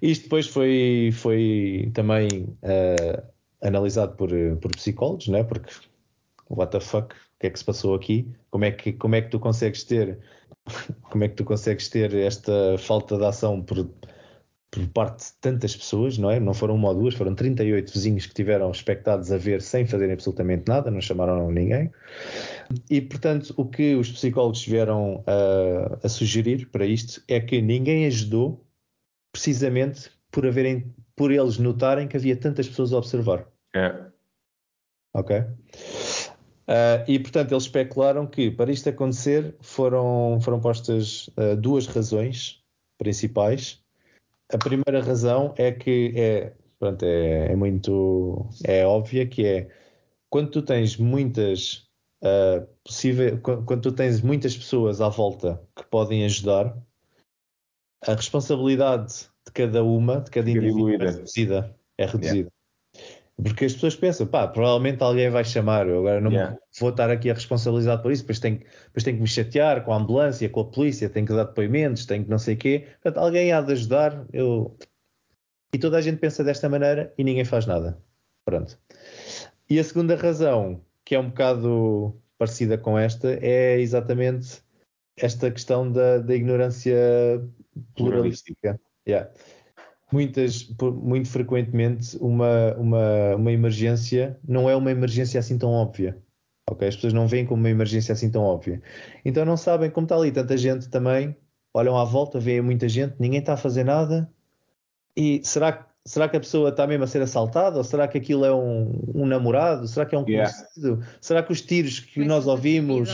Isto 0.00 0.24
depois 0.24 0.46
foi, 0.46 1.10
foi 1.12 1.90
também 1.94 2.28
eh, 2.62 3.22
analisado 3.62 4.14
por, 4.16 4.30
por 4.60 4.70
psicólogos, 4.72 5.28
né? 5.28 5.42
porque 5.42 5.72
what 6.48 6.70
the 6.70 6.80
fuck, 6.80 7.14
o 7.14 7.38
que 7.40 7.46
é 7.46 7.50
que 7.50 7.58
se 7.58 7.64
passou 7.64 7.94
aqui? 7.94 8.28
Como 8.50 8.64
é 8.64 8.70
que, 8.70 8.92
como 8.92 9.14
é 9.14 9.22
que 9.22 9.30
tu 9.30 9.40
consegues 9.40 9.84
ter 9.84 10.18
como 11.10 11.24
é 11.24 11.28
que 11.28 11.34
tu 11.34 11.44
consegues 11.44 11.88
ter 11.88 12.14
esta 12.14 12.76
falta 12.78 13.16
de 13.16 13.24
ação 13.24 13.62
por, 13.62 13.88
por 14.74 14.88
parte 14.88 15.26
de 15.26 15.32
tantas 15.40 15.76
pessoas, 15.76 16.18
não 16.18 16.28
é? 16.28 16.40
Não 16.40 16.52
foram 16.52 16.74
uma 16.74 16.88
ou 16.88 16.94
duas, 16.96 17.14
foram 17.14 17.32
38 17.32 17.92
vizinhos 17.92 18.26
que 18.26 18.34
tiveram 18.34 18.72
expectados 18.72 19.30
a 19.30 19.38
ver 19.38 19.62
sem 19.62 19.86
fazerem 19.86 20.14
absolutamente 20.14 20.64
nada, 20.66 20.90
não 20.90 21.00
chamaram 21.00 21.48
ninguém. 21.48 21.92
E, 22.90 23.00
portanto, 23.00 23.54
o 23.56 23.64
que 23.64 23.94
os 23.94 24.10
psicólogos 24.10 24.66
vieram 24.66 25.22
a, 25.28 26.06
a 26.06 26.08
sugerir 26.08 26.68
para 26.70 26.84
isto 26.84 27.22
é 27.28 27.38
que 27.40 27.62
ninguém 27.62 28.04
ajudou 28.06 28.66
precisamente 29.32 30.10
por 30.32 30.44
haverem, 30.44 30.92
por 31.14 31.30
eles 31.30 31.56
notarem 31.58 32.08
que 32.08 32.16
havia 32.16 32.36
tantas 32.36 32.68
pessoas 32.68 32.92
a 32.92 32.98
observar. 32.98 33.46
É. 33.76 33.94
Ok? 35.14 35.36
Uh, 35.36 37.04
e 37.06 37.18
portanto 37.20 37.52
eles 37.52 37.64
especularam 37.64 38.26
que 38.26 38.50
para 38.50 38.72
isto 38.72 38.88
acontecer 38.88 39.54
foram, 39.60 40.40
foram 40.40 40.58
postas 40.60 41.28
uh, 41.36 41.54
duas 41.56 41.86
razões 41.86 42.60
principais. 42.98 43.83
A 44.52 44.58
primeira 44.58 45.02
razão 45.02 45.54
é 45.56 45.72
que 45.72 46.12
é, 46.16 46.54
pronto, 46.78 47.02
é, 47.04 47.52
é 47.52 47.56
muito 47.56 48.48
é 48.64 48.86
óbvia 48.86 49.26
que 49.26 49.46
é 49.46 49.70
quando 50.28 50.50
tu 50.50 50.62
tens 50.62 50.96
muitas 50.96 51.88
uh, 52.22 52.66
possível, 52.84 53.40
quando, 53.40 53.80
tu 53.80 53.92
tens 53.92 54.20
muitas 54.20 54.56
pessoas 54.56 55.00
à 55.00 55.08
volta 55.08 55.62
que 55.76 55.84
podem 55.84 56.24
ajudar, 56.24 56.76
a 58.02 58.14
responsabilidade 58.14 59.30
de 59.46 59.52
cada 59.52 59.84
uma, 59.84 60.20
de 60.20 60.30
cada 60.30 60.50
indivíduo 60.50 60.90
é 60.90 60.96
reduzida. 60.96 61.78
É 61.96 62.06
reduzida. 62.06 62.50
Porque 63.42 63.64
as 63.64 63.72
pessoas 63.74 63.96
pensam, 63.96 64.26
pá, 64.26 64.46
provavelmente 64.46 65.02
alguém 65.02 65.28
vai 65.28 65.44
chamar, 65.44 65.88
eu 65.88 65.98
agora 65.98 66.20
não 66.20 66.30
Yeah. 66.30 66.56
vou 66.78 66.90
estar 66.90 67.10
aqui 67.10 67.30
a 67.30 67.34
responsabilizar 67.34 68.00
por 68.00 68.12
isso, 68.12 68.22
depois 68.22 68.38
tenho, 68.38 68.58
depois 68.58 69.02
tenho 69.02 69.16
que 69.16 69.22
me 69.22 69.28
chatear 69.28 69.84
com 69.84 69.92
a 69.92 69.96
ambulância, 69.96 70.48
com 70.48 70.60
a 70.60 70.64
polícia, 70.64 71.10
tenho 71.10 71.26
que 71.26 71.34
dar 71.34 71.44
depoimentos, 71.44 72.06
tenho 72.06 72.24
que 72.24 72.30
não 72.30 72.38
sei 72.38 72.54
o 72.54 72.58
quê. 72.58 72.86
Portanto, 73.02 73.18
alguém 73.24 73.52
há 73.52 73.60
de 73.60 73.72
ajudar, 73.72 74.24
eu... 74.32 74.76
E 75.74 75.78
toda 75.78 75.98
a 75.98 76.00
gente 76.00 76.18
pensa 76.18 76.44
desta 76.44 76.68
maneira 76.68 77.12
e 77.18 77.24
ninguém 77.24 77.44
faz 77.44 77.66
nada. 77.66 77.98
Pronto. 78.44 78.78
E 79.68 79.80
a 79.80 79.84
segunda 79.84 80.14
razão, 80.14 80.80
que 81.04 81.16
é 81.16 81.18
um 81.18 81.30
bocado 81.30 82.16
parecida 82.38 82.78
com 82.78 82.96
esta, 82.96 83.36
é 83.42 83.80
exatamente 83.80 84.62
esta 85.16 85.50
questão 85.50 85.90
da, 85.90 86.18
da 86.18 86.34
ignorância 86.34 86.96
pluralística. 87.96 88.80
Yeah. 89.06 89.30
Muitas, 90.12 90.68
muito 90.80 91.28
frequentemente, 91.28 92.16
uma, 92.20 92.74
uma, 92.74 93.36
uma 93.36 93.52
emergência 93.52 94.38
não 94.46 94.68
é 94.68 94.76
uma 94.76 94.90
emergência 94.90 95.40
assim 95.40 95.58
tão 95.58 95.70
óbvia. 95.70 96.16
Ok? 96.70 96.86
As 96.86 96.94
pessoas 96.94 97.12
não 97.12 97.26
veem 97.26 97.44
como 97.44 97.60
uma 97.60 97.70
emergência 97.70 98.12
assim 98.12 98.30
tão 98.30 98.42
óbvia. 98.42 98.80
Então 99.24 99.44
não 99.44 99.56
sabem 99.56 99.90
como 99.90 100.04
está 100.04 100.16
ali 100.16 100.30
tanta 100.30 100.56
gente 100.56 100.88
também, 100.88 101.36
olham 101.72 101.96
à 101.98 102.04
volta, 102.04 102.38
veem 102.38 102.60
muita 102.60 102.88
gente, 102.88 103.16
ninguém 103.18 103.40
está 103.40 103.54
a 103.54 103.56
fazer 103.56 103.84
nada. 103.84 104.30
E 105.16 105.40
será 105.44 105.72
que 105.72 105.94
será 106.06 106.28
que 106.28 106.36
a 106.36 106.40
pessoa 106.40 106.68
está 106.68 106.86
mesmo 106.86 107.04
a 107.04 107.06
ser 107.06 107.22
assaltada? 107.22 107.78
Ou 107.78 107.84
será 107.84 108.06
que 108.06 108.18
aquilo 108.18 108.44
é 108.44 108.54
um, 108.54 108.92
um 109.14 109.26
namorado? 109.26 109.88
Será 109.88 110.04
que 110.04 110.14
é 110.14 110.18
um 110.18 110.24
Yeah. 110.28 110.52
conhecido? 110.52 111.04
Será 111.20 111.42
que 111.42 111.52
os 111.52 111.60
tiros 111.60 112.00
que 112.00 112.14
Começam 112.14 112.36
nós 112.36 112.46
ouvimos. 112.46 113.08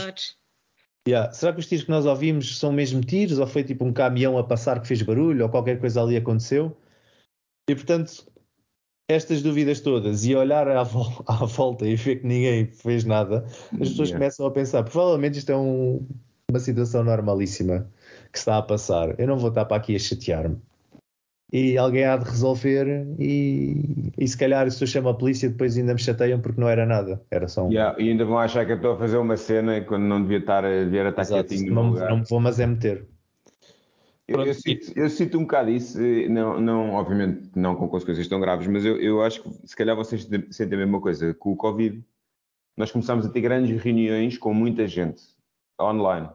Yeah. 1.07 1.31
Será 1.33 1.51
que 1.53 1.59
os 1.59 1.67
tiros 1.67 1.85
que 1.85 1.89
nós 1.91 2.05
ouvimos 2.05 2.59
são 2.59 2.71
mesmo 2.71 3.01
tiros? 3.01 3.39
Ou 3.39 3.47
foi 3.47 3.63
tipo 3.63 3.83
um 3.83 3.91
caminhão 3.93 4.37
a 4.37 4.43
passar 4.43 4.79
que 4.79 4.87
fez 4.87 5.01
barulho? 5.01 5.43
Ou 5.43 5.49
qualquer 5.49 5.79
coisa 5.79 6.01
ali 6.01 6.15
aconteceu? 6.15 6.77
E 7.69 7.75
portanto, 7.75 8.25
estas 9.09 9.41
dúvidas 9.41 9.79
todas 9.81 10.25
e 10.25 10.35
olhar 10.35 10.67
à, 10.67 10.83
vol- 10.83 11.23
à 11.27 11.45
volta 11.45 11.87
e 11.87 11.95
ver 11.95 12.17
que 12.17 12.27
ninguém 12.27 12.67
fez 12.67 13.03
nada, 13.03 13.45
as 13.73 13.89
pessoas 13.89 14.09
Yeah. 14.09 14.13
começam 14.13 14.45
a 14.45 14.51
pensar: 14.51 14.83
provavelmente 14.83 15.39
isto 15.39 15.51
é 15.51 15.57
um- 15.57 16.07
uma 16.49 16.59
situação 16.59 17.03
normalíssima 17.03 17.89
que 18.31 18.37
está 18.37 18.57
a 18.57 18.61
passar. 18.61 19.19
Eu 19.19 19.27
não 19.27 19.37
vou 19.37 19.49
estar 19.49 19.65
para 19.65 19.77
aqui 19.77 19.95
a 19.95 19.99
chatear-me. 19.99 20.57
E 21.51 21.77
alguém 21.77 22.05
há 22.05 22.15
de 22.15 22.23
resolver, 22.23 23.05
e, 23.19 24.11
e 24.17 24.27
se 24.27 24.37
calhar 24.37 24.71
se 24.71 24.81
eu 24.81 24.87
chamo 24.87 25.09
a 25.09 25.13
polícia, 25.13 25.49
depois 25.49 25.77
ainda 25.77 25.93
me 25.93 25.99
chateiam 25.99 26.39
porque 26.39 26.61
não 26.61 26.69
era 26.69 26.85
nada. 26.85 27.21
Era 27.29 27.47
só 27.49 27.67
um. 27.67 27.71
Yeah, 27.71 28.01
E 28.01 28.09
ainda 28.09 28.23
vão 28.23 28.39
achar 28.39 28.65
que 28.65 28.71
eu 28.71 28.77
estou 28.77 28.93
a 28.93 28.97
fazer 28.97 29.17
uma 29.17 29.35
cena 29.35 29.81
quando 29.81 30.03
não 30.03 30.21
devia 30.21 30.37
estar, 30.37 30.61
devia 30.61 31.09
estar 31.09 31.21
Exato. 31.21 31.49
quietinho 31.49 31.73
Não, 31.73 31.89
lugar. 31.89 32.09
não 32.09 32.17
me 32.19 32.23
vou, 32.23 32.39
mas 32.39 32.57
é 32.59 32.65
meter. 32.65 33.05
Eu, 34.27 34.53
sinto, 34.53 34.93
eu 34.97 35.09
sinto 35.09 35.37
um 35.37 35.41
bocado 35.41 35.69
isso, 35.71 35.99
eh, 36.01 36.29
não, 36.29 36.61
não, 36.61 36.93
obviamente 36.93 37.49
não 37.53 37.75
com 37.75 37.89
consequências 37.89 38.29
tão 38.29 38.39
graves, 38.39 38.65
mas 38.67 38.85
eu, 38.85 38.95
eu 39.01 39.21
acho 39.21 39.43
que 39.43 39.67
se 39.67 39.75
calhar 39.75 39.93
vocês 39.93 40.27
sentem 40.51 40.75
a 40.77 40.81
mesma 40.81 41.01
coisa. 41.01 41.33
Com 41.33 41.51
o 41.51 41.57
Covid, 41.57 42.01
nós 42.77 42.91
começámos 42.91 43.25
a 43.25 43.29
ter 43.29 43.41
grandes 43.41 43.81
reuniões 43.81 44.37
com 44.37 44.53
muita 44.53 44.87
gente 44.87 45.21
online. 45.79 46.29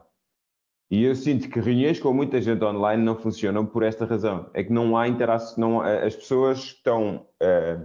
E 0.89 1.03
eu 1.03 1.13
sinto 1.15 1.49
que 1.49 1.59
reuniões 1.59 1.99
com 1.99 2.13
muita 2.13 2.41
gente 2.41 2.63
online 2.63 3.03
não 3.03 3.15
funcionam 3.17 3.65
por 3.65 3.83
esta 3.83 4.05
razão. 4.05 4.49
É 4.53 4.63
que 4.63 4.71
não 4.71 4.97
há 4.97 5.07
interação, 5.07 5.81
há- 5.81 6.05
as 6.05 6.15
pessoas 6.15 6.59
estão. 6.59 7.27
eh, 7.41 7.77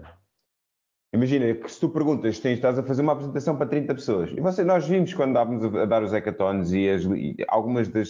imagina 1.13 1.53
que 1.55 1.69
se 1.71 1.81
tu 1.81 1.89
perguntas, 1.91 2.39
tens, 2.39 2.55
estás 2.55 2.79
a 2.79 2.83
fazer 2.83 3.03
uma 3.03 3.13
apresentação 3.13 3.57
para 3.57 3.67
30 3.69 3.95
pessoas, 3.95 4.31
e 4.31 4.41
você, 4.41 4.65
nós 4.65 4.87
vimos 4.87 5.13
quando 5.15 5.31
estávamos 5.31 5.65
a, 5.77 5.85
dar 5.85 6.03
os 6.03 6.13
hackathons 6.13 6.73
e, 6.73 6.89
as- 6.89 7.05
e 7.05 7.37
algumas 7.49 7.89
das, 7.89 8.09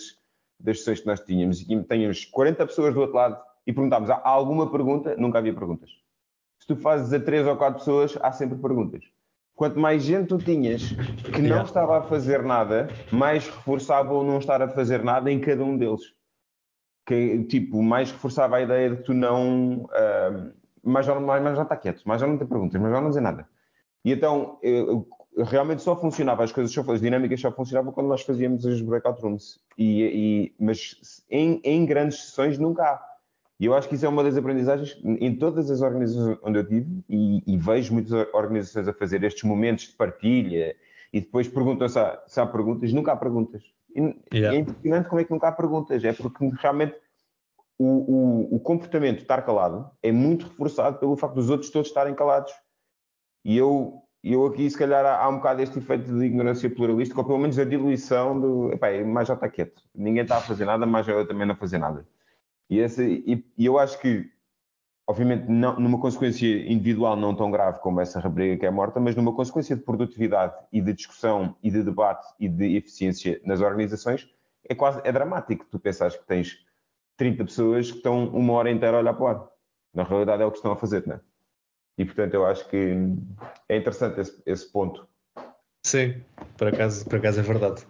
das 0.60 0.78
sessões 0.78 1.00
que 1.00 1.06
nós 1.06 1.20
tínhamos, 1.20 1.60
e 1.62 1.82
tínhamos 1.84 2.24
40 2.26 2.66
pessoas 2.66 2.94
do 2.94 3.00
outro 3.00 3.16
lado 3.16 3.40
e 3.66 3.72
perguntámos, 3.72 4.10
há 4.10 4.20
alguma 4.28 4.70
pergunta? 4.70 5.16
Nunca 5.16 5.38
havia 5.38 5.54
perguntas. 5.54 5.90
Se 6.60 6.66
tu 6.66 6.76
fazes 6.76 7.12
a 7.12 7.18
3 7.18 7.46
ou 7.46 7.56
4 7.56 7.78
pessoas, 7.80 8.16
há 8.22 8.30
sempre 8.30 8.58
perguntas. 8.58 9.02
Quanto 9.62 9.78
mais 9.78 10.02
gente 10.02 10.26
tu 10.26 10.38
tinhas 10.38 10.82
que 11.32 11.38
não 11.40 11.46
Yeah. 11.50 11.62
estava 11.62 11.98
a 11.98 12.02
fazer 12.02 12.42
nada, 12.42 12.88
mais 13.12 13.46
reforçava 13.46 14.12
o 14.12 14.24
não 14.24 14.38
estar 14.38 14.60
a 14.60 14.66
fazer 14.66 15.04
nada 15.04 15.30
em 15.30 15.38
cada 15.38 15.62
um 15.64 15.78
deles. 15.78 16.00
Que, 17.06 17.44
tipo, 17.44 17.80
mais 17.80 18.10
reforçava 18.10 18.56
a 18.56 18.60
ideia 18.60 18.90
de 18.90 18.96
que 18.96 19.02
tu 19.04 19.14
não. 19.14 19.88
ah, 19.92 20.50
mais, 20.82 21.06
já, 21.06 21.14
mais, 21.20 21.40
mais 21.44 21.56
já 21.56 21.62
está 21.62 21.76
quieto, 21.76 22.02
mais 22.04 22.20
já 22.20 22.26
não 22.26 22.36
tem 22.36 22.48
perguntas, 22.48 22.80
mais 22.80 22.92
já 22.92 23.00
não 23.00 23.08
dizer 23.10 23.20
nada. 23.20 23.48
E 24.04 24.10
então, 24.10 24.58
eu- 24.64 25.06
eu- 25.36 25.44
realmente 25.44 25.80
só 25.80 25.94
funcionava, 25.94 26.42
as 26.42 26.50
coisas, 26.50 26.72
só, 26.74 26.80
as 26.90 27.00
dinâmicas 27.00 27.40
só 27.40 27.52
funcionavam 27.52 27.92
quando 27.92 28.08
nós 28.08 28.22
fazíamos 28.22 28.64
os 28.64 28.82
breakout 28.82 29.22
rooms. 29.22 29.60
E, 29.78 30.02
e- 30.02 30.54
mas 30.58 31.24
em, 31.30 31.60
em 31.62 31.86
grandes 31.86 32.18
sessões 32.24 32.58
nunca 32.58 32.82
há. 32.82 33.11
E 33.62 33.66
eu 33.66 33.74
acho 33.74 33.88
que 33.88 33.94
isso 33.94 34.04
é 34.04 34.08
uma 34.08 34.24
das 34.24 34.36
aprendizagens 34.36 35.00
em 35.04 35.36
todas 35.36 35.70
as 35.70 35.82
organizações 35.82 36.36
onde 36.42 36.58
eu 36.58 36.66
tive 36.66 37.04
e, 37.08 37.44
e 37.46 37.56
vejo 37.56 37.94
muitas 37.94 38.10
organizações 38.34 38.88
a 38.88 38.92
fazer 38.92 39.22
estes 39.22 39.44
momentos 39.44 39.84
de 39.84 39.92
partilha 39.92 40.74
e 41.12 41.20
depois 41.20 41.46
perguntam 41.46 41.88
se 41.88 41.96
há, 41.96 42.20
se 42.26 42.40
há 42.40 42.44
perguntas. 42.44 42.92
Nunca 42.92 43.12
há 43.12 43.16
perguntas. 43.16 43.62
Yeah. 44.34 44.56
é 44.56 44.60
impressionante 44.62 45.08
como 45.08 45.20
é 45.20 45.24
que 45.24 45.30
nunca 45.30 45.46
há 45.46 45.52
perguntas. 45.52 46.02
É 46.02 46.12
porque 46.12 46.44
realmente 46.60 46.96
o, 47.78 47.86
o, 47.86 48.56
o 48.56 48.58
comportamento 48.58 49.18
de 49.18 49.22
estar 49.22 49.40
calado 49.42 49.88
é 50.02 50.10
muito 50.10 50.48
reforçado 50.48 50.98
pelo 50.98 51.16
facto 51.16 51.36
dos 51.36 51.48
outros 51.48 51.70
todos 51.70 51.86
estarem 51.86 52.16
calados. 52.16 52.52
E 53.44 53.56
eu, 53.56 54.02
eu 54.24 54.44
aqui, 54.44 54.68
se 54.68 54.76
calhar, 54.76 55.06
há, 55.06 55.22
há 55.22 55.28
um 55.28 55.36
bocado 55.36 55.62
este 55.62 55.78
efeito 55.78 56.12
de 56.12 56.24
ignorância 56.24 56.68
pluralística, 56.68 57.20
ou 57.20 57.24
pelo 57.24 57.38
menos 57.38 57.56
a 57.60 57.64
diluição 57.64 58.40
do. 58.40 58.72
Epá, 58.72 58.88
mais 59.04 59.28
já 59.28 59.34
está 59.34 59.48
quieto. 59.48 59.80
Ninguém 59.94 60.24
está 60.24 60.38
a 60.38 60.40
fazer 60.40 60.64
nada, 60.64 60.84
mais 60.84 61.06
eu 61.06 61.24
também 61.28 61.46
não 61.46 61.54
fazer 61.54 61.78
nada. 61.78 62.04
E, 62.68 62.78
esse, 62.78 63.22
e, 63.26 63.44
e 63.56 63.66
eu 63.66 63.78
acho 63.78 64.00
que, 64.00 64.30
obviamente, 65.06 65.46
não, 65.48 65.78
numa 65.78 66.00
consequência 66.00 66.46
individual 66.70 67.16
não 67.16 67.34
tão 67.34 67.50
grave 67.50 67.80
como 67.80 68.00
essa 68.00 68.18
rapariga 68.18 68.56
que 68.58 68.66
é 68.66 68.70
morta, 68.70 68.98
mas 68.98 69.14
numa 69.14 69.34
consequência 69.34 69.76
de 69.76 69.82
produtividade 69.82 70.54
e 70.72 70.80
de 70.80 70.92
discussão 70.92 71.56
e 71.62 71.70
de 71.70 71.82
debate 71.82 72.26
e 72.40 72.48
de 72.48 72.76
eficiência 72.76 73.40
nas 73.44 73.60
organizações, 73.60 74.28
é 74.68 74.74
quase 74.74 75.00
é 75.04 75.12
dramático. 75.12 75.66
Tu 75.70 75.78
pensas 75.78 76.16
que 76.16 76.26
tens 76.26 76.64
30 77.16 77.44
pessoas 77.44 77.90
que 77.90 77.98
estão 77.98 78.28
uma 78.28 78.52
hora 78.54 78.70
inteira 78.70 78.96
a 78.96 79.00
olhar 79.00 79.14
para 79.14 79.24
o 79.24 79.26
ar. 79.26 79.48
Na 79.94 80.04
realidade 80.04 80.42
é 80.42 80.46
o 80.46 80.50
que 80.50 80.56
estão 80.56 80.72
a 80.72 80.76
fazer, 80.76 81.06
não 81.06 81.16
é? 81.16 81.20
E 81.98 82.04
portanto 82.04 82.34
eu 82.34 82.46
acho 82.46 82.66
que 82.68 82.96
é 83.68 83.76
interessante 83.76 84.20
esse, 84.20 84.42
esse 84.46 84.72
ponto. 84.72 85.06
Sim, 85.84 86.22
por 86.56 86.68
acaso, 86.68 87.04
por 87.04 87.18
acaso 87.18 87.40
é 87.40 87.42
verdade. 87.42 87.86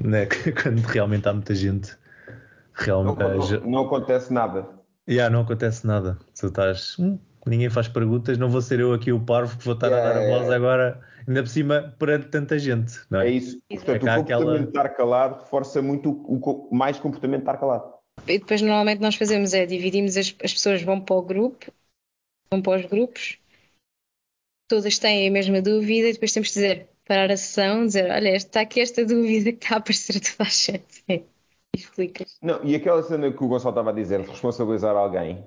Né? 0.00 0.26
Quando 0.62 0.80
realmente 0.80 1.28
há 1.28 1.32
muita 1.32 1.54
gente, 1.54 1.96
realmente. 2.74 3.22
ah, 3.22 3.40
já- 3.40 3.60
não, 3.60 3.70
não 3.70 3.86
acontece 3.86 4.32
nada. 4.32 4.68
Yeah, 5.08 5.32
não 5.32 5.42
acontece 5.42 5.86
nada. 5.86 6.18
Tu 6.38 6.46
estás. 6.46 6.96
"Hum, 6.98 7.18
ninguém 7.46 7.68
faz 7.68 7.88
perguntas, 7.88 8.38
não 8.38 8.48
vou 8.48 8.60
ser 8.62 8.80
eu 8.80 8.92
aqui 8.92 9.12
o 9.12 9.20
parvo 9.20 9.58
que 9.58 9.64
vou 9.64 9.74
estar 9.74 9.88
a 9.88 9.90
Yeah, 9.96 10.12
dar 10.14 10.16
a 10.22 10.26
voz 10.28 10.42
yeah. 10.42 10.56
agora, 10.56 11.00
ainda 11.26 11.42
por 11.42 11.48
cima, 11.48 11.94
perante 11.98 12.28
tanta 12.28 12.58
gente. 12.58 13.00
Não 13.10 13.20
é? 13.20 13.28
É 13.28 13.30
isso. 13.30 13.60
Portanto, 13.68 13.88
É 13.88 13.92
o 13.96 14.00
comportamento 14.00 14.22
aquela- 14.32 14.58
de 14.58 14.64
estar 14.68 14.88
calado 14.90 15.40
reforça 15.42 15.82
muito 15.82 16.10
o, 16.10 16.68
o 16.70 16.74
mais 16.74 16.98
comportamento 16.98 17.40
de 17.40 17.42
estar 17.48 17.58
calado. 17.58 17.92
E 18.28 18.38
depois 18.38 18.62
normalmente 18.62 19.00
nós 19.00 19.16
fazemos 19.16 19.52
é 19.54 19.66
dividimos 19.66 20.16
as, 20.16 20.34
as 20.44 20.52
pessoas 20.52 20.82
vão 20.82 21.00
para 21.00 21.16
o 21.16 21.22
grupo, 21.22 21.72
vão 22.52 22.62
para 22.62 22.78
os 22.80 22.86
grupos, 22.86 23.38
todas 24.68 24.98
têm 24.98 25.28
a 25.28 25.30
mesma 25.32 25.60
dúvida 25.60 26.08
e 26.08 26.12
depois 26.12 26.32
temos 26.32 26.48
que 26.48 26.54
dizer, 26.54 26.88
parar 27.06 27.30
a 27.32 27.36
sessão, 27.36 27.86
dizer, 27.86 28.10
olha, 28.10 28.36
está 28.36 28.60
aqui 28.60 28.80
esta 28.80 29.04
dúvida 29.04 29.52
que 29.52 29.64
está 29.64 29.74
a 29.76 29.78
aparecer 29.78 30.16
a 30.16 30.20
toda 30.20 30.48
a 30.48 30.52
gente. 30.52 31.26
E 31.74 31.78
explicas. 31.78 32.36
Não, 32.42 32.62
e 32.64 32.74
aquela 32.74 33.02
cena 33.02 33.32
que 33.32 33.42
o 33.42 33.48
Gonçalo 33.48 33.70
estava 33.70 33.90
a 33.90 33.94
dizer, 33.94 34.22
de 34.22 34.28
responsabilizar 34.28 34.94
alguém, 34.94 35.46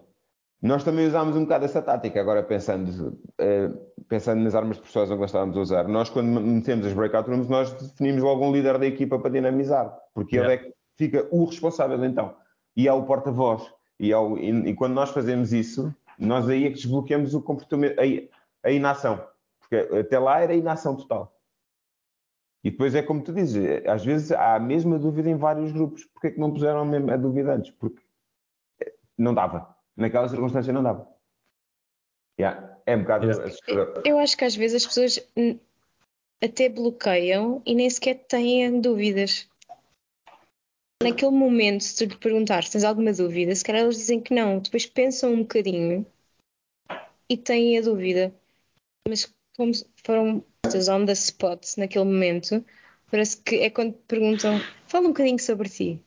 nós 0.62 0.84
também 0.84 1.06
usámos 1.08 1.36
um 1.36 1.44
bocado 1.44 1.66
essa 1.66 1.82
tática, 1.82 2.20
agora 2.20 2.42
pensando, 2.42 3.20
eh, 3.38 3.70
pensando 4.08 4.42
nas 4.42 4.56
armas 4.56 4.78
de 4.78 4.84
persuasão 4.84 5.16
que 5.16 5.22
nós 5.22 5.30
estávamos 5.30 5.56
a 5.58 5.60
usar. 5.62 5.88
Nós, 5.88 6.10
quando 6.10 6.28
metemos 6.42 6.88
as 6.88 6.94
breakout 6.94 7.30
rooms, 7.30 7.48
nós 7.48 7.72
definimos 7.74 8.24
logo 8.24 8.44
um 8.46 8.52
líder 8.52 8.80
da 8.80 8.86
equipa 8.88 9.20
para 9.20 9.30
dinamizar, 9.30 9.96
porque 10.14 10.38
Yeah. 10.38 10.54
ele 10.54 10.62
é 10.62 10.66
que 10.66 10.76
fica 10.98 11.28
o 11.30 11.46
responsável 11.46 12.04
então, 12.04 12.36
e 12.76 12.88
é 12.88 12.94
o 12.94 13.04
porta-voz. 13.04 13.72
E, 14.00 14.12
é 14.12 14.18
o- 14.18 14.38
e- 14.38 14.70
e 14.70 14.74
quando 14.74 14.94
nós 14.94 15.12
fazemos 15.12 15.54
isso, 15.54 15.94
nós 16.18 16.50
aí 16.50 16.66
é 16.66 16.70
que 16.70 16.76
desbloqueamos 16.76 17.36
o 17.36 17.42
comportamento, 17.42 18.00
a, 18.00 18.68
a 18.68 18.72
inação, 18.72 19.24
porque 19.60 19.76
até 19.96 20.18
lá 20.18 20.40
era 20.42 20.56
inação 20.56 20.96
total. 20.96 21.35
E 22.66 22.72
depois 22.72 22.96
é 22.96 23.04
como 23.04 23.22
tu 23.24 23.32
dizes, 23.32 23.86
às 23.86 24.04
vezes 24.04 24.32
há 24.32 24.56
a 24.56 24.60
mesma 24.60 24.98
dúvida 24.98 25.30
em 25.30 25.36
vários 25.38 25.72
grupos. 25.72 26.04
Porquê 26.06 26.28
é 26.28 26.32
que 26.32 26.40
não 26.40 26.52
puseram 26.52 26.80
a 26.80 26.86
mesma- 26.86 27.14
a 27.14 27.18
dúvida 27.18 27.54
antes? 27.54 27.70
Porque 27.70 28.02
não 29.16 29.36
dava. 29.36 29.78
Naquela 29.96 30.28
circunstância 30.28 30.74
não 30.74 30.82
dava. 30.82 31.08
Yeah, 32.40 32.76
É 32.88 32.96
um 32.96 33.02
bocado 33.02 33.28
Yeah. 33.28 33.46
assustador. 33.46 34.02
Eu 34.04 34.18
acho 34.18 34.36
que 34.36 34.46
às 34.46 34.56
vezes 34.56 34.84
as 34.84 34.88
pessoas 34.88 35.20
até 36.44 36.68
bloqueiam 36.68 37.62
e 37.68 37.76
nem 37.76 37.88
sequer 37.88 38.16
têm 38.26 38.82
dúvidas. 38.82 39.48
Naquele 41.04 41.32
momento, 41.32 41.84
se 41.84 41.96
tu 41.98 42.12
lhe 42.12 42.18
perguntares 42.18 42.66
se 42.66 42.72
tens 42.74 42.84
alguma 42.84 43.14
dúvida, 43.14 43.54
se 43.56 43.64
calhar 43.64 43.84
eles 43.84 43.98
dizem 43.98 44.20
que 44.20 44.34
não, 44.34 44.58
depois 44.58 44.88
pensam 44.88 45.34
um 45.34 45.42
bocadinho 45.44 46.04
e 47.30 47.38
têm 47.38 47.78
a 47.78 47.82
dúvida. 47.82 48.34
Mas 49.08 49.32
como 49.56 49.72
foram 50.04 50.44
postas 50.68 50.88
on 50.90 51.06
the 51.06 51.14
spot 51.14 51.66
naquele 51.78 52.06
momento, 52.06 52.66
parece 53.12 53.38
que 53.42 53.56
é 53.58 53.70
quando 53.70 53.94
te 53.94 54.04
perguntam, 54.08 54.60
fala 54.88 55.06
um 55.06 55.10
bocadinho 55.10 55.40
sobre 55.40 55.70
ti. 55.70 56.04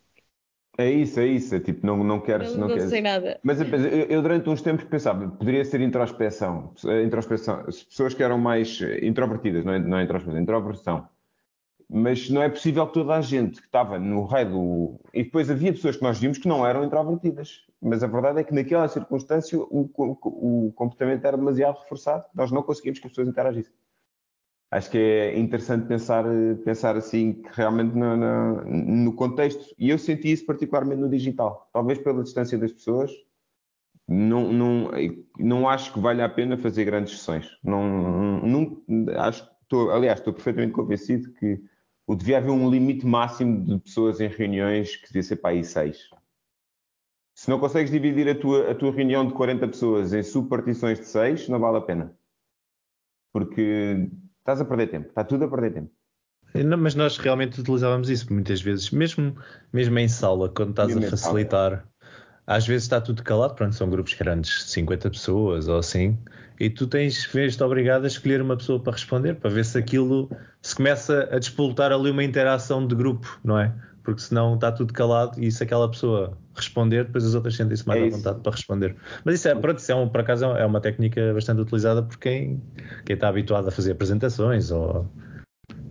É 0.77 0.91
isso, 0.91 1.19
é 1.21 1.27
isso. 1.27 1.55
É 1.55 1.61
tipo, 1.61 1.85
não, 1.87 2.03
não 2.05 2.21
queres. 2.21 2.55
Não 2.55 2.67
não 2.69 2.75
queres. 2.75 2.91
sei 2.91 3.01
nada. 3.03 3.41
Mas 3.43 3.61
eu, 3.61 3.67
eu- 4.09 4.23
durante 4.23 4.49
uns 4.49 4.63
tempos 4.63 4.85
pensava, 4.85 5.29
poderia 5.29 5.65
ser 5.65 5.81
introspeção. 5.81 6.73
Eh, 6.87 7.03
introspeção. 7.05 7.65
As 7.67 7.83
pessoas 7.83 8.15
que 8.15 8.23
eram 8.23 8.39
mais 8.39 8.81
eh, 8.83 9.05
introvertidas, 9.07 9.65
não 9.65 9.73
é, 9.75 9.79
não 9.79 9.99
é 9.99 10.05
introspeção, 10.05 10.39
é 10.39 10.43
introversão. 10.43 11.09
Mas 11.91 12.31
não 12.31 12.43
é 12.43 12.49
possível 12.51 12.87
que 12.87 12.95
toda 12.95 13.15
a 13.17 13.21
gente 13.23 13.61
que 13.61 13.67
estava 13.67 13.99
no 13.99 14.25
raio 14.25 14.51
do. 14.51 15.01
E 15.15 15.25
depois 15.25 15.51
havia 15.51 15.73
pessoas 15.73 15.97
que 15.97 16.03
nós 16.03 16.19
vimos 16.21 16.39
que 16.39 16.49
não 16.49 16.67
eram 16.67 16.85
introvertidas. 16.85 17.63
Mas 17.83 18.03
a 18.03 18.09
verdade 18.09 18.41
é 18.41 18.45
que 18.45 18.55
naquela 18.55 18.89
circunstância 18.89 19.59
o, 19.59 19.91
o, 19.97 20.69
o 20.69 20.73
comportamento 20.75 21.25
era 21.27 21.37
demasiado 21.37 21.79
reforçado. 21.81 22.25
Nós 22.35 22.51
não 22.53 22.63
conseguimos 22.63 22.99
que 23.01 23.07
as 23.07 23.13
pessoas 23.13 23.29
interagissem. 23.29 23.73
Acho 24.71 24.91
que 24.91 24.99
é 24.99 25.39
interessante 25.39 25.87
pensar, 25.87 26.25
pensar 26.63 26.95
assim, 26.95 27.43
realmente 27.53 27.95
no, 27.95 28.17
no, 28.17 28.65
no 28.65 29.13
contexto. 29.15 29.75
E 29.79 29.89
eu 29.89 29.99
senti 29.99 30.31
isso 30.31 30.45
particularmente 30.45 31.01
no 31.01 31.09
digital. 31.09 31.71
Talvez 31.73 31.99
pela 31.99 32.23
distância 32.23 32.59
das 32.59 32.73
pessoas, 32.73 33.11
não, 34.07 34.53
não, 34.53 34.91
não 35.39 35.69
acho 35.69 35.93
que 35.93 36.01
valha 36.01 36.25
a 36.27 36.29
pena 36.29 36.59
fazer 36.59 36.85
grandes 36.85 37.19
sessões. 37.19 37.49
Não, 37.65 38.41
não, 38.43 38.83
acho, 39.19 39.47
que 39.47 39.51
estou, 39.63 39.91
aliás, 39.91 40.19
estou 40.19 40.35
perfeitamente 40.35 40.73
convencido 40.73 41.33
que 41.33 41.63
o 42.07 42.15
devia 42.15 42.39
haver 42.39 42.51
um 42.51 42.71
limite 42.71 43.07
máximo 43.07 43.65
de 43.65 43.79
pessoas 43.79 44.21
em 44.21 44.29
reuniões 44.29 44.97
que 44.97 45.07
devia 45.07 45.23
ser 45.23 45.37
para 45.37 45.51
aí 45.51 45.65
seis. 45.65 46.11
Se 47.35 47.49
não 47.49 47.61
consegues 47.61 47.91
dividir 47.91 48.29
a 48.29 48.35
tua, 48.35 48.71
a 48.71 48.75
tua 48.75 48.91
reunião 48.91 49.27
de 49.27 49.33
40 49.33 49.69
pessoas 49.69 50.13
em 50.13 50.23
subpartições 50.23 50.99
de 50.99 51.07
6, 51.07 51.49
não 51.49 51.61
vale 51.61 51.79
a 51.79 51.81
pena. 51.81 52.19
Porque 53.33 54.11
estás 54.49 54.61
a 54.63 54.65
perder 54.65 54.87
tempo, 54.89 55.09
está 55.09 55.23
tudo 55.23 55.45
a 55.45 55.49
perder 55.49 55.73
tempo. 55.75 55.91
Não, 56.55 56.79
mas 56.79 56.95
nós 56.95 57.19
realmente 57.19 57.61
utilizávamos 57.61 58.09
isso 58.09 58.33
muitas 58.33 58.63
vezes, 58.63 58.91
mesmo, 58.91 59.37
mesmo 59.71 59.99
em 59.99 60.09
sala, 60.09 60.49
quando 60.49 60.71
estás 60.71 60.89
Mesmo 60.95 61.07
a 61.07 61.11
facilitar. 61.11 61.87
Às 62.47 62.67
vezes 62.67 62.85
está 62.85 62.99
tudo 62.99 63.23
calado, 63.23 63.55
pronto, 63.55 63.75
são 63.75 63.91
grupos 63.91 64.15
grandes, 64.15 64.65
50 64.71 65.11
pessoas 65.11 65.69
ou 65.69 65.77
assim, 65.77 66.17
e 66.59 66.71
tu 66.71 66.87
tens, 66.87 67.27
vês-te 67.27 67.63
obrigado 67.63 68.05
a 68.05 68.07
escolher 68.07 68.41
uma 68.41 68.57
pessoa 68.57 68.81
para 68.81 68.95
responder, 68.95 69.35
para 69.35 69.51
ver 69.51 69.67
se 69.67 69.77
aquilo 69.77 70.31
se 70.63 70.75
começa 70.75 71.29
a 71.31 71.39
despoltar 71.39 71.93
ali 71.93 72.11
uma 72.11 72.25
interação 72.25 72.87
de 72.87 72.95
grupo, 72.95 73.39
não 73.45 73.59
é? 73.59 73.75
Porque 74.09 74.23
senão 74.23 74.55
está 74.55 74.73
tudo 74.73 74.91
calado 74.95 75.39
e 75.39 75.53
se 75.53 75.63
aquela 75.63 75.87
pessoa 75.87 76.33
responder, 76.55 77.05
depois 77.05 77.27
as 77.27 77.35
outras 77.35 77.55
sentem-se 77.55 77.87
mais 77.87 78.01
É 78.01 78.07
à 78.07 78.09
vontade 78.09 78.41
para 78.41 78.53
responder. 78.53 78.97
Mas 79.23 79.35
isso 79.35 79.49
é, 79.49 79.55
pronto, 79.55 79.77
isso 79.81 79.93
é 79.93 79.95
um, 79.95 80.09
por 80.09 80.23
acaso 80.23 80.47
é 80.47 80.65
uma 80.65 80.81
técnica 80.81 81.35
bastante 81.35 81.61
utilizada 81.61 82.03
por 82.03 82.17
quem, 82.17 82.59
quem 83.05 83.13
está 83.13 83.29
habituado 83.29 83.69
a 83.69 83.71
fazer 83.71 83.93
apresentações 83.93 84.71
ou 84.71 85.05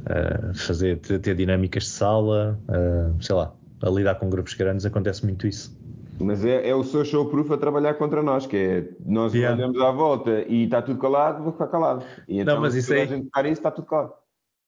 a 0.10 0.52
fazer, 0.56 0.98
ter, 0.98 1.36
dinâmicas 1.36 1.84
de 1.84 1.90
sala, 1.90 2.60
a, 2.68 3.22
sei 3.22 3.36
lá, 3.36 3.54
a 3.84 3.90
lidar 3.92 4.16
com 4.16 4.32
grupos 4.32 4.56
grandes, 4.56 4.84
acontece 4.84 5.24
muito 5.24 5.46
isso. 5.46 5.78
Mas 6.20 6.44
é, 6.44 6.68
é 6.68 6.74
o 6.74 6.84
social 6.84 7.28
proof 7.28 7.52
a 7.52 7.58
trabalhar 7.58 7.94
contra 7.94 8.24
nós, 8.24 8.48
que 8.48 8.58
é 8.58 8.90
nós 9.06 9.32
Yeah. 9.32 9.56
olhamos 9.56 9.80
à 9.80 9.92
volta 9.92 10.42
e 10.48 10.64
está 10.64 10.82
tudo 10.82 10.98
calado, 11.00 11.44
vou 11.44 11.52
ficar 11.52 11.68
calado. 11.68 12.04
E 12.28 12.40
então, 12.40 12.60
mas 12.60 12.74
se 12.74 12.80
isso 12.80 12.94
aí- 12.94 13.02
a 13.02 13.06
gente 13.06 13.26
ficar 13.26 13.46
isso, 13.46 13.60
está 13.60 13.70
tudo 13.70 13.86
calado. 13.86 14.14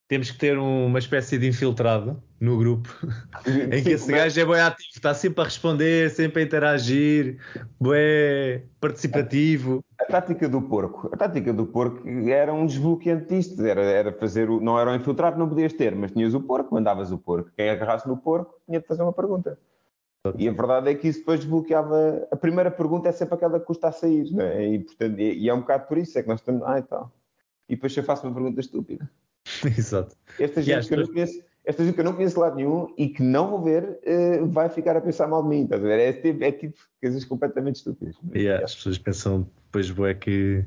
Temos 0.10 0.32
que 0.32 0.40
ter 0.40 0.58
um- 0.58 0.88
uma 0.88 0.98
espécie 0.98 1.38
de 1.38 1.48
infiltrado 1.48 2.22
no 2.42 2.58
grupo 2.58 2.90
em 3.72 3.84
que 3.84 3.92
esse 3.92 4.12
gajo 4.12 4.40
é 4.42 4.44
bem 4.46 4.60
ativo, 4.60 4.90
está 4.96 5.14
sempre 5.14 5.42
a 5.42 5.44
responder, 5.44 6.10
sempre 6.10 6.42
a 6.42 6.46
interagir, 6.46 7.38
bem 7.80 8.64
participativo. 8.82 9.84
A 10.02 10.06
tática 10.06 10.50
do 10.50 10.64
porco. 10.64 11.10
A 11.14 11.16
tática 11.18 11.54
do 11.54 11.66
porco 11.68 12.02
era 12.28 12.52
um 12.52 12.66
desbloqueante 12.66 13.28
disto. 13.36 13.64
Era, 13.64 13.82
era 13.84 14.12
fazer 14.12 14.50
o. 14.50 14.60
Não 14.60 14.80
era 14.80 14.92
o 14.92 14.96
infiltrado, 14.96 15.38
não 15.38 15.48
podias 15.48 15.74
ter, 15.74 15.96
mas 15.96 16.12
tinhas 16.12 16.34
o 16.34 16.42
porco, 16.42 16.74
mandavas 16.74 17.12
o 17.12 17.18
porco. 17.20 17.52
Quem 17.56 17.70
agarrasse 17.70 18.08
no 18.08 18.18
porco 18.18 18.56
tinha 18.66 18.80
de 18.80 18.88
fazer 18.88 19.04
uma 19.04 19.14
pergunta. 19.14 19.60
E 20.38 20.50
a 20.50 20.52
verdade 20.52 20.90
é 20.90 20.96
que 20.96 21.08
isso 21.08 21.20
depois 21.20 21.40
desbloqueava. 21.40 22.28
A 22.32 22.36
primeira 22.36 22.72
pergunta 22.72 23.08
é 23.10 23.12
sempre 23.12 23.36
aquela 23.36 23.60
que 23.60 23.66
custa 23.66 23.88
a 23.90 23.92
sair, 23.92 24.32
não 24.32 24.44
é? 24.44 24.68
E, 24.70 24.80
portanto, 24.80 25.20
e, 25.20 25.38
e 25.44 25.50
é 25.50 25.54
um 25.54 25.60
bocado 25.60 25.86
por 25.88 25.98
isso, 26.00 26.18
é 26.18 26.24
que 26.24 26.28
nós 26.28 26.40
estamos. 26.40 26.64
Ah, 26.64 26.80
e 26.80 26.82
tal. 26.82 27.12
E 27.70 27.76
depois 27.76 27.96
eu 27.96 28.04
faço 28.04 28.26
uma 28.26 28.34
pergunta 28.34 28.60
estúpida. 28.60 29.08
Exato. 29.78 30.16
Esta 30.38 30.62
gente, 30.62 30.88
que 30.88 30.94
eu 30.94 30.98
não 31.00 31.08
conheço, 31.08 31.42
esta 31.66 31.84
gente 31.84 31.94
que 31.94 32.00
eu 32.02 32.06
não 32.06 32.14
conheço 32.14 32.36
de 32.36 32.40
lado 32.40 32.56
nenhum 32.56 32.94
e 32.98 33.10
que 33.10 33.22
não 33.22 33.50
vou 33.50 33.64
ver, 33.64 34.00
eh, 34.04 34.40
vai 34.44 34.70
ficar 34.70 34.96
a 34.96 35.02
pensar 35.02 35.28
mal 35.28 35.44
de 35.44 35.50
mim. 35.50 35.64
Estás 35.64 35.84
a 35.84 35.88
ver? 35.88 36.00
É, 36.00 36.14
tipo- 36.14 36.44
é 36.44 36.52
tipo 36.52 36.78
coisas 37.02 37.26
completamente 37.26 37.76
estúpidas. 37.76 38.16
E 38.34 38.48
as 38.50 38.76
pessoas 38.76 38.98
pensam 38.98 39.48
depois, 39.66 39.92
bué, 39.92 40.14
que 40.14 40.64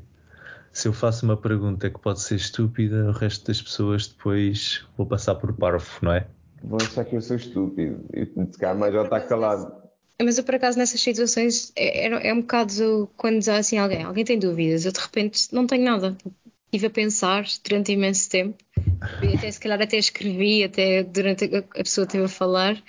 se 0.71 0.87
eu 0.87 0.93
faço 0.93 1.25
uma 1.25 1.37
pergunta 1.37 1.89
que 1.89 1.99
pode 1.99 2.21
ser 2.21 2.35
estúpida, 2.35 3.05
o 3.07 3.11
resto 3.11 3.45
das 3.47 3.61
pessoas 3.61 4.07
depois 4.07 4.85
vou 4.97 5.05
passar 5.05 5.35
por 5.35 5.53
parvo, 5.53 5.87
não 6.01 6.13
é? 6.13 6.27
Vão 6.63 6.77
achar 6.77 7.05
que 7.05 7.15
eu 7.15 7.21
sou 7.21 7.35
estúpido. 7.35 8.03
E 8.13 8.25
se 8.25 8.57
calhar 8.57 8.77
mais 8.77 8.93
já 8.93 9.03
está 9.03 9.19
calado. 9.21 9.83
Mas 10.21 10.37
eu, 10.37 10.43
por 10.43 10.55
acaso, 10.55 10.77
nessas 10.77 11.01
situações, 11.01 11.71
é, 11.75 12.07
é, 12.07 12.29
é 12.29 12.33
um 12.33 12.41
bocado 12.41 13.09
quando 13.17 13.39
diz 13.39 13.49
assim 13.49 13.77
alguém, 13.77 14.03
alguém 14.03 14.23
tem 14.23 14.39
dúvidas, 14.39 14.85
eu 14.85 14.91
de 14.91 14.99
repente 14.99 15.53
não 15.53 15.67
tenho 15.67 15.83
nada. 15.83 16.15
Estive 16.65 16.87
a 16.87 16.89
pensar 16.89 17.45
durante 17.63 17.91
imenso 17.91 18.29
tempo, 18.29 18.62
e 19.21 19.35
até 19.35 19.51
se 19.51 19.59
calhar 19.59 19.81
até 19.81 19.97
escrevi, 19.97 20.63
até 20.63 21.03
durante 21.03 21.45
a, 21.45 21.59
a 21.59 21.83
pessoa 21.83 22.05
esteve 22.05 22.25
a 22.25 22.29
falar, 22.29 22.81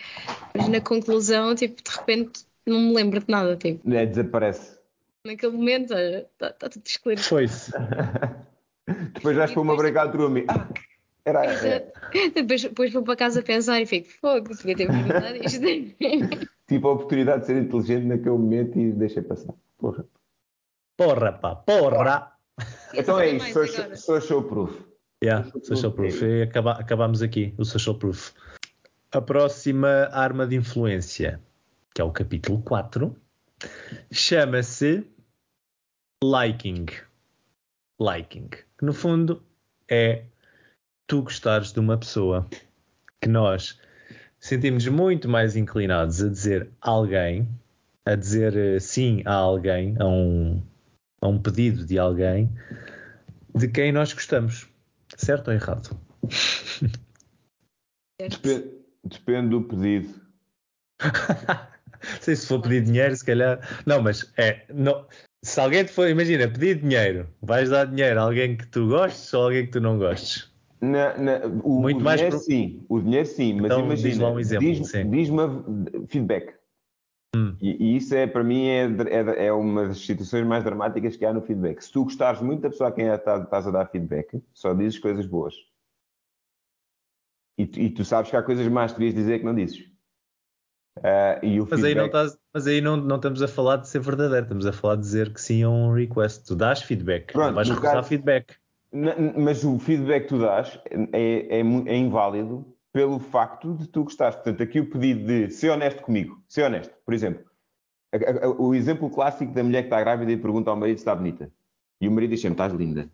mas 0.55 0.68
na 0.68 0.80
conclusão, 0.80 1.55
tipo, 1.55 1.82
de 1.82 1.90
repente 1.96 2.44
não 2.66 2.78
me 2.80 2.94
lembro 2.94 3.20
de 3.20 3.30
nada, 3.30 3.57
tipo, 3.57 3.92
É, 3.92 4.07
desaparece. 4.07 4.78
naquele 5.26 5.52
momento, 5.52 5.92
está 5.94 6.52
tá 6.52 6.68
tudo 6.68 6.86
esclarecido. 6.86 7.28
Foi-se. 7.28 7.72
Depois 9.14 9.36
vais 9.36 9.50
para 9.50 9.61
uma 9.62 9.76
bregar 9.76 10.09
a 10.09 10.11
tua 10.11 10.26
amiga. 10.26 10.52
Ah, 10.52 10.68
era. 11.24 11.90
Depois, 12.34 12.62
depois 12.62 12.92
vou 12.92 13.02
para 13.02 13.16
casa 13.16 13.42
pensar 13.42 13.80
e 13.80 13.86
fico, 13.86 14.09
fogo, 14.20 14.55
devia 14.55 14.76
ter 14.76 14.86
perguntado 14.86 15.36
isto. 15.36 15.61
tipo 16.68 16.88
a 16.88 16.92
oportunidade 16.92 17.40
de 17.40 17.46
ser 17.46 17.62
inteligente 17.62 18.05
naquele 18.05 18.30
momento 18.36 18.78
e 18.78 18.92
deixei 18.92 19.22
passar. 19.22 19.55
Porra. 19.78 20.05
Porra, 20.96 21.32
pá, 21.32 21.57
porra! 21.57 22.32
Então 22.92 23.18
é 23.18 23.30
isto, 23.30 23.52
social, 23.52 23.82
agora. 23.84 23.96
social 23.96 24.42
proof. 24.44 24.93
Yeah, 25.25 25.51
social 25.62 25.91
proof. 25.91 26.22
E 26.22 26.43
acaba, 26.43 26.72
acabamos 26.72 27.22
aqui 27.22 27.55
o 27.57 27.64
social 27.64 27.95
proof. 27.95 28.33
A 29.11 29.22
próxima 29.22 30.11
arma 30.12 30.47
de 30.47 30.55
influência, 30.55 31.41
que 31.95 32.03
é 32.03 32.05
o 32.05 32.11
capítulo 32.11 32.61
4, 32.61 33.16
chama-se 34.12 35.03
liking. 36.22 36.87
Liking. 37.99 38.49
Que 38.49 38.85
no 38.85 38.93
fundo 38.93 39.43
é 39.89 40.25
tu 41.07 41.22
gostares 41.22 41.72
de 41.72 41.81
uma 41.81 41.97
pessoa 41.97 42.47
que 43.18 43.29
nós 43.29 43.81
sentimos 44.39 44.87
muito 44.89 45.27
mais 45.27 45.57
inclinados 45.57 46.22
a 46.22 46.29
dizer 46.29 46.68
alguém, 46.83 47.49
a 48.05 48.14
dizer 48.14 48.55
eh, 48.55 48.79
sim 48.79 49.22
a 49.25 49.33
alguém, 49.33 49.97
a 49.99 50.07
um, 50.07 50.62
a 51.22 51.29
um 51.29 51.39
pedido 51.41 51.87
de 51.87 51.99
alguém, 51.99 52.53
de 53.55 53.68
quem 53.68 53.91
nós 53.91 54.12
gostamos. 54.12 54.74
Certo 55.17 55.49
ou 55.49 55.55
errado? 55.55 55.91
Depende, 58.19 58.71
depende 59.05 59.49
do 59.51 59.62
pedido. 59.62 60.21
sei 62.21 62.37
se 62.37 62.47
for 62.47 62.61
pedir 62.61 62.83
dinheiro, 62.85 63.15
se 63.17 63.25
calhar. 63.25 63.61
Não, 63.87 64.03
mas 64.03 64.33
é. 64.37 64.65
Não, 64.73 65.07
se 65.45 65.61
alguém 65.61 65.85
te 65.85 65.93
for, 65.93 66.09
imagina, 66.09 66.49
pedir 66.49 66.81
dinheiro, 66.81 67.29
vais 67.43 67.71
dar 67.71 67.87
dinheiro 67.87 68.21
a 68.21 68.23
alguém 68.25 68.57
que 68.57 68.67
tu 68.67 68.89
gostes 68.89 69.33
ou 69.35 69.43
a 69.43 69.45
alguém 69.47 69.67
que 69.67 69.73
tu 69.73 69.81
não 69.81 69.99
gostes? 69.99 70.53
Na- 70.81 71.17
na- 71.17 71.39
o, 71.62 71.81
Muito 71.81 72.01
o 72.01 72.05
mais 72.05 72.21
dinheiro 72.21 72.37
pro- 72.37 72.45
sim, 72.45 72.85
o 72.89 73.01
dinheiro 73.01 73.27
sim, 73.27 73.55
mas 73.55 73.65
Então, 73.67 73.85
imagina, 73.87 74.09
diz 74.11 74.19
lá 74.19 74.31
um 74.31 74.41
exemplo, 74.41 74.67
diz- 74.67 74.89
sim. 74.89 75.11
diz-me 75.11 75.41
a- 75.41 76.07
feedback. 76.09 76.55
Hum. 77.35 77.57
E, 77.61 77.76
e 77.93 77.97
isso 77.97 78.14
é 78.14 78.26
para 78.26 78.45
mim 78.45 78.66
é, 78.66 78.85
é, 78.85 79.47
é 79.47 79.53
uma 79.53 79.89
das 79.89 79.99
situações 79.99 80.47
mais 80.47 80.62
dramáticas 80.64 81.16
que 81.16 81.24
há 81.24 81.32
no 81.32 81.43
feedback. 81.43 81.80
Se 81.82 81.91
tu 81.93 82.05
gostares 82.05 82.41
muito 82.41 82.61
da 82.62 82.70
pessoa 82.70 82.89
a 82.91 82.93
quem 82.93 83.07
tá- 83.18 83.39
estás 83.43 83.66
a 83.66 83.70
dar 83.70 83.87
feedback, 83.87 84.43
só 84.53 84.72
dizes 84.74 84.99
coisas 84.99 85.26
boas. 85.26 85.55
E, 87.59 87.66
tu- 87.66 87.80
e 87.80 87.91
tu 87.91 88.05
sabes 88.05 88.30
que 88.30 88.37
há 88.37 88.43
coisas 88.43 88.66
más 88.68 88.93
que 88.93 88.99
devias 88.99 89.14
dizer 89.14 89.39
que 89.39 89.45
não 89.45 89.55
dizes. 89.55 89.78
O 90.97 91.01
Mas 91.03 91.82
aí, 91.82 91.95
não 91.95 92.05
feedback- 92.05 92.07
estás, 92.07 92.39
mas 92.53 92.66
aí 92.68 92.80
não, 92.80 92.97
não 92.97 93.16
estamos 93.16 93.43
a 93.43 93.49
falar 93.49 93.76
de 93.78 93.89
ser 93.89 93.99
verdadeiro, 94.01 94.45
estamos 94.45 94.64
a 94.66 94.72
falar 94.72 94.95
de 94.97 95.01
dizer 95.03 95.32
que 95.32 95.41
sim 95.41 95.62
a 95.62 95.68
um 95.68 95.93
request. 95.93 96.47
Tu 96.47 96.55
dás 96.55 96.82
feedback, 96.82 97.32
Pronto, 97.32 97.49
não 97.49 97.55
vais 97.55 97.68
recusar 97.68 97.95
caso- 97.95 98.09
feedback. 98.09 98.55
Mas 99.37 99.64
o 99.64 99.76
feedback 99.80 100.22
que 100.22 100.28
tu 100.28 100.39
dás 100.39 100.78
é, 101.12 101.59
é 101.59 101.61
é 101.61 101.97
inválido 101.97 102.64
pelo 102.95 103.18
facto 103.18 103.74
de 103.74 103.88
tu 103.88 104.05
gostares. 104.05 104.36
Portanto, 104.36 104.62
aqui 104.62 104.78
o 104.78 104.88
pedido 104.88 105.26
de 105.26 105.51
ser 105.51 105.70
honesto 105.70 106.01
comigo, 106.01 106.40
ser 106.49 106.62
honesto, 106.62 106.95
por 107.05 107.12
exemplo. 107.12 107.45
A- 108.12 108.16
a- 108.16 108.47
a- 108.47 108.51
O 108.51 108.72
exemplo 108.72 109.11
clássico 109.11 109.53
da 109.53 109.64
mulher 109.64 109.82
que 109.82 109.88
está 109.88 109.99
grávida 110.01 110.30
e 110.30 110.36
pergunta 110.36 110.70
ao 110.70 110.76
marido 110.76 110.97
se 110.99 111.03
está 111.03 111.12
bonita. 111.14 111.51
E 112.01 112.07
o 112.07 112.12
marido 112.12 112.30
diz 112.30 112.40
sempre, 112.40 112.55
estás 112.55 112.72
linda. 112.72 113.11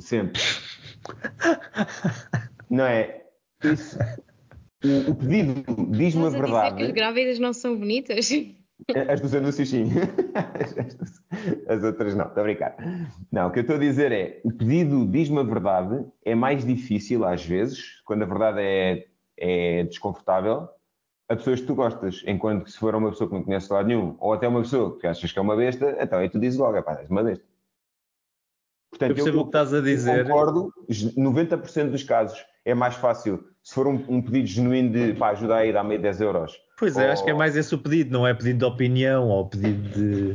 Sempre. 0.00 0.40
Não 2.70 2.84
é? 2.86 3.26
Isso. 3.62 3.98
O, 4.82 5.10
o 5.10 5.14
pedido 5.14 5.54
diz-me 5.90 6.22
a 6.24 6.26
dizer 6.28 6.38
que 6.38 6.44
as 6.44 6.50
verdade. 6.50 6.92
grávidas 6.92 7.38
não 7.38 7.52
são 7.52 7.76
bonitas? 7.76 8.30
As 9.10 9.20
dos 9.20 9.34
anúncios, 9.34 9.68
sim. 9.68 9.90
As 11.68 11.82
outras 11.82 12.14
não, 12.14 12.26
estou 12.28 12.40
a 12.40 12.44
brincar. 12.44 12.76
Não, 13.30 13.48
o 13.48 13.50
que 13.50 13.58
eu 13.58 13.62
estou 13.62 13.74
a 13.76 13.78
dizer 13.80 14.12
é: 14.12 14.40
o 14.44 14.52
pedido 14.52 15.04
diz-me 15.06 15.40
a 15.40 15.42
verdade 15.42 16.06
é 16.24 16.34
mais 16.34 16.64
difícil, 16.64 17.24
às 17.24 17.44
vezes, 17.44 18.00
quando 18.04 18.22
a 18.22 18.26
verdade 18.26 18.60
é, 18.60 19.06
é 19.38 19.84
desconfortável, 19.84 20.68
a 21.28 21.36
pessoas 21.36 21.60
que 21.60 21.66
tu 21.66 21.74
gostas. 21.74 22.22
Enquanto 22.26 22.64
que 22.64 22.72
se 22.72 22.78
for 22.78 22.94
uma 22.94 23.10
pessoa 23.10 23.28
que 23.28 23.34
não 23.34 23.42
conheces 23.42 23.68
de 23.68 23.74
lado 23.74 23.88
nenhum, 23.88 24.16
ou 24.18 24.32
até 24.32 24.48
uma 24.48 24.62
pessoa 24.62 24.98
que 24.98 25.06
achas 25.06 25.30
que 25.30 25.38
é 25.38 25.42
uma 25.42 25.56
besta, 25.56 25.96
então 26.00 26.18
aí 26.18 26.28
tu 26.28 26.38
dizes 26.38 26.58
logo: 26.58 26.82
pá, 26.82 26.98
és 27.00 27.10
uma 27.10 27.22
besta. 27.22 27.44
Portanto, 28.90 29.10
Eu 29.10 29.14
percebo 29.16 29.40
o 29.40 29.42
que 29.42 29.48
estás 29.48 29.74
a 29.74 29.76
eu 29.76 29.82
dizer. 29.82 30.26
concordo, 30.26 30.72
90% 30.88 31.90
dos 31.90 32.02
casos 32.02 32.44
é 32.64 32.74
mais 32.74 32.94
fácil 32.94 33.46
se 33.62 33.74
for 33.74 33.86
um, 33.86 34.02
um 34.08 34.22
pedido 34.22 34.46
genuíno 34.46 34.90
de 34.90 35.12
pá, 35.12 35.28
ajuda 35.28 35.56
aí, 35.56 35.72
dá-me 35.72 35.96
aí 35.96 36.00
10 36.00 36.20
euros. 36.22 36.58
Pois 36.78 36.96
é, 36.96 37.06
Ou- 37.06 37.12
acho 37.12 37.24
que 37.24 37.30
é 37.30 37.34
mais 37.34 37.56
esse 37.56 37.74
o 37.74 37.78
pedido, 37.78 38.12
não 38.12 38.26
é 38.26 38.32
pedido 38.32 38.60
de 38.60 38.64
opinião 38.64 39.28
ou 39.28 39.46
pedido 39.46 39.88
de. 39.98 40.34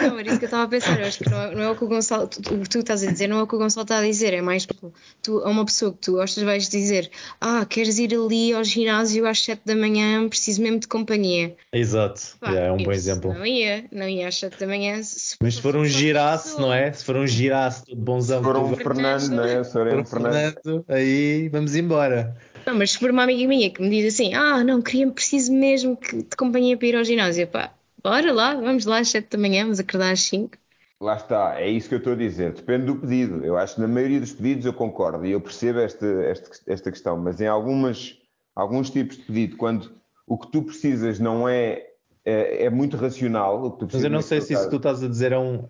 Não, 0.00 0.18
era 0.18 0.26
isso 0.28 0.38
que 0.38 0.44
eu 0.44 0.46
estava 0.46 0.64
a 0.64 0.68
pensar. 0.68 0.98
Eu 0.98 1.06
acho 1.06 1.18
que 1.18 1.30
não 1.30 1.40
é, 1.40 1.54
não 1.54 1.62
é 1.62 1.70
o 1.70 1.76
que 1.76 1.84
o 1.84 1.88
Gonçalo, 1.88 2.26
tu- 2.26 2.54
o 2.54 2.62
que 2.62 2.68
tu 2.68 2.78
estás 2.78 3.02
a 3.02 3.06
dizer, 3.06 3.28
não 3.28 3.38
é 3.38 3.42
o 3.42 3.46
que 3.46 3.54
o 3.54 3.58
Gonçalo 3.58 3.84
está 3.84 3.98
a 3.98 4.02
dizer. 4.02 4.32
É 4.34 4.40
mais 4.42 4.64
tipo, 4.66 4.92
tu, 5.22 5.38
a 5.44 5.48
uma 5.50 5.64
pessoa 5.64 5.92
que 5.92 5.98
tu 5.98 6.12
gostas, 6.12 6.42
vais 6.42 6.68
dizer: 6.68 7.10
Ah, 7.40 7.64
queres 7.64 7.98
ir 7.98 8.12
ali 8.14 8.52
ao 8.52 8.64
ginásio 8.64 9.26
às 9.26 9.40
7 9.44 9.62
da 9.64 9.76
manhã, 9.76 10.28
preciso 10.28 10.62
mesmo 10.62 10.80
de 10.80 10.88
companhia. 10.88 11.54
Exato, 11.72 12.20
Pá, 12.40 12.50
yeah, 12.50 12.68
é 12.68 12.72
um 12.72 12.82
bom 12.82 12.90
exemplo. 12.92 13.32
Não 13.34 13.46
ia, 13.46 13.84
não 13.92 14.08
ia 14.08 14.26
às 14.28 14.36
7 14.38 14.58
da 14.58 14.66
manhã. 14.66 15.02
Se, 15.02 15.36
Mas 15.40 15.54
se 15.56 15.62
for 15.62 15.76
um 15.76 15.84
girasse, 15.84 16.58
não 16.58 16.72
é? 16.72 16.90
Se 16.92 17.04
for 17.04 17.16
um 17.16 17.26
girasse 17.26 17.84
todo 17.84 18.00
bonzão, 18.00 18.38
Se 18.38 18.44
for 18.44 18.56
um 18.56 18.74
Fernando, 18.74 19.28
não 19.30 19.44
é? 19.44 19.62
Se 19.62 19.72
for 19.72 19.86
um 19.86 20.00
um 20.00 20.04
Fernando. 20.04 20.54
Fernando, 20.62 20.84
aí 20.88 21.48
vamos 21.50 21.76
embora. 21.76 22.36
Não, 22.68 22.74
mas 22.76 22.92
se 22.92 22.98
for 22.98 23.10
uma 23.10 23.22
amiga 23.24 23.46
minha 23.48 23.70
que 23.70 23.80
me 23.82 23.90
diz 23.90 24.14
assim: 24.14 24.34
Ah, 24.34 24.62
não, 24.62 24.82
queria, 24.82 25.10
preciso 25.10 25.52
mesmo 25.52 25.96
que- 25.96 26.22
de 26.22 26.36
companhia 26.36 26.76
para 26.76 26.86
ir 26.88 26.96
ao 26.96 27.04
ginásio, 27.04 27.48
pá, 27.48 27.72
Bora 28.02 28.32
lá, 28.32 28.54
vamos 28.54 28.84
lá 28.86 28.98
às 28.98 29.08
7 29.08 29.30
da 29.30 29.38
manhã, 29.38 29.62
vamos 29.64 29.80
acordar 29.80 30.12
às 30.12 30.20
5. 30.20 30.56
Lá 31.00 31.14
está, 31.14 31.60
é 31.60 31.68
isso 31.68 31.88
que 31.88 31.94
eu 31.94 31.98
estou 31.98 32.12
a 32.12 32.16
dizer. 32.16 32.52
Depende 32.52 32.86
do 32.86 32.96
pedido. 32.96 33.44
Eu 33.44 33.56
acho 33.56 33.76
que 33.76 33.80
na 33.80 33.86
maioria 33.88 34.18
dos 34.20 34.32
pedidos 34.32 34.66
eu 34.66 34.72
concordo 34.72 35.24
e 35.24 35.30
eu 35.30 35.40
percebo 35.40 35.78
esta, 35.78 36.06
esta, 36.06 36.50
esta 36.66 36.90
questão, 36.90 37.16
mas 37.16 37.40
em 37.40 37.46
algumas, 37.46 38.16
alguns 38.54 38.90
tipos 38.90 39.16
de 39.16 39.22
pedido, 39.24 39.56
quando 39.56 39.92
o 40.26 40.36
que 40.36 40.50
tu 40.50 40.62
precisas 40.62 41.20
não 41.20 41.48
é, 41.48 41.86
é, 42.24 42.64
é 42.64 42.70
muito 42.70 42.96
racional. 42.96 43.64
O 43.64 43.72
que 43.72 43.78
tu 43.80 43.86
Mas 43.92 44.02
eu 44.02 44.10
não 44.10 44.20
precisas 44.20 44.28
sei 44.28 44.40
se 44.40 44.52
isso 44.54 44.64
que 44.64 44.70
tu 44.70 44.76
estás 44.76 45.02
a 45.02 45.08
dizer 45.08 45.32
é 45.32 45.38
um 45.38 45.68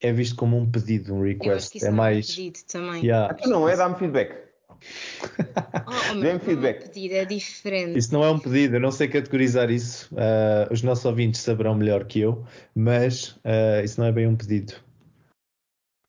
é 0.00 0.12
visto 0.12 0.36
como 0.36 0.56
um 0.56 0.70
pedido, 0.70 1.14
um 1.14 1.22
Eu 1.40 1.52
acho 1.52 1.70
que 1.70 1.76
request. 1.76 1.76
isso 1.78 1.86
É 1.86 1.90
não 1.90 1.96
mais. 1.98 2.16
é 2.28 2.32
um 2.32 2.36
pedido 2.36 2.58
também. 2.66 3.04
Yeah. 3.04 3.34
Então 3.34 3.50
não 3.50 3.68
é, 3.68 3.76
dá-me 3.76 3.96
feedback. 3.96 4.47
Oh, 5.86 5.90
oh, 6.12 6.14
Dê-me 6.14 6.28
é 6.28 6.38
feedback. 6.38 6.82
pedido, 6.88 7.14
é 7.14 7.24
diferente. 7.24 7.98
Isso 7.98 8.12
não 8.12 8.22
é 8.24 8.30
um 8.30 8.38
pedido, 8.38 8.76
eu 8.76 8.80
não 8.80 8.90
sei 8.92 9.08
categorizar 9.08 9.70
isso. 9.70 10.08
Ah, 10.16 10.68
os 10.70 10.82
nossos 10.82 11.04
ouvintes 11.04 11.40
saberão 11.40 11.74
melhor 11.74 12.04
que 12.04 12.20
eu, 12.20 12.44
mas 12.74 13.38
ah, 13.44 13.82
isso 13.82 14.00
não 14.00 14.06
é 14.06 14.12
bem 14.12 14.26
um 14.26 14.36
pedido. 14.36 14.74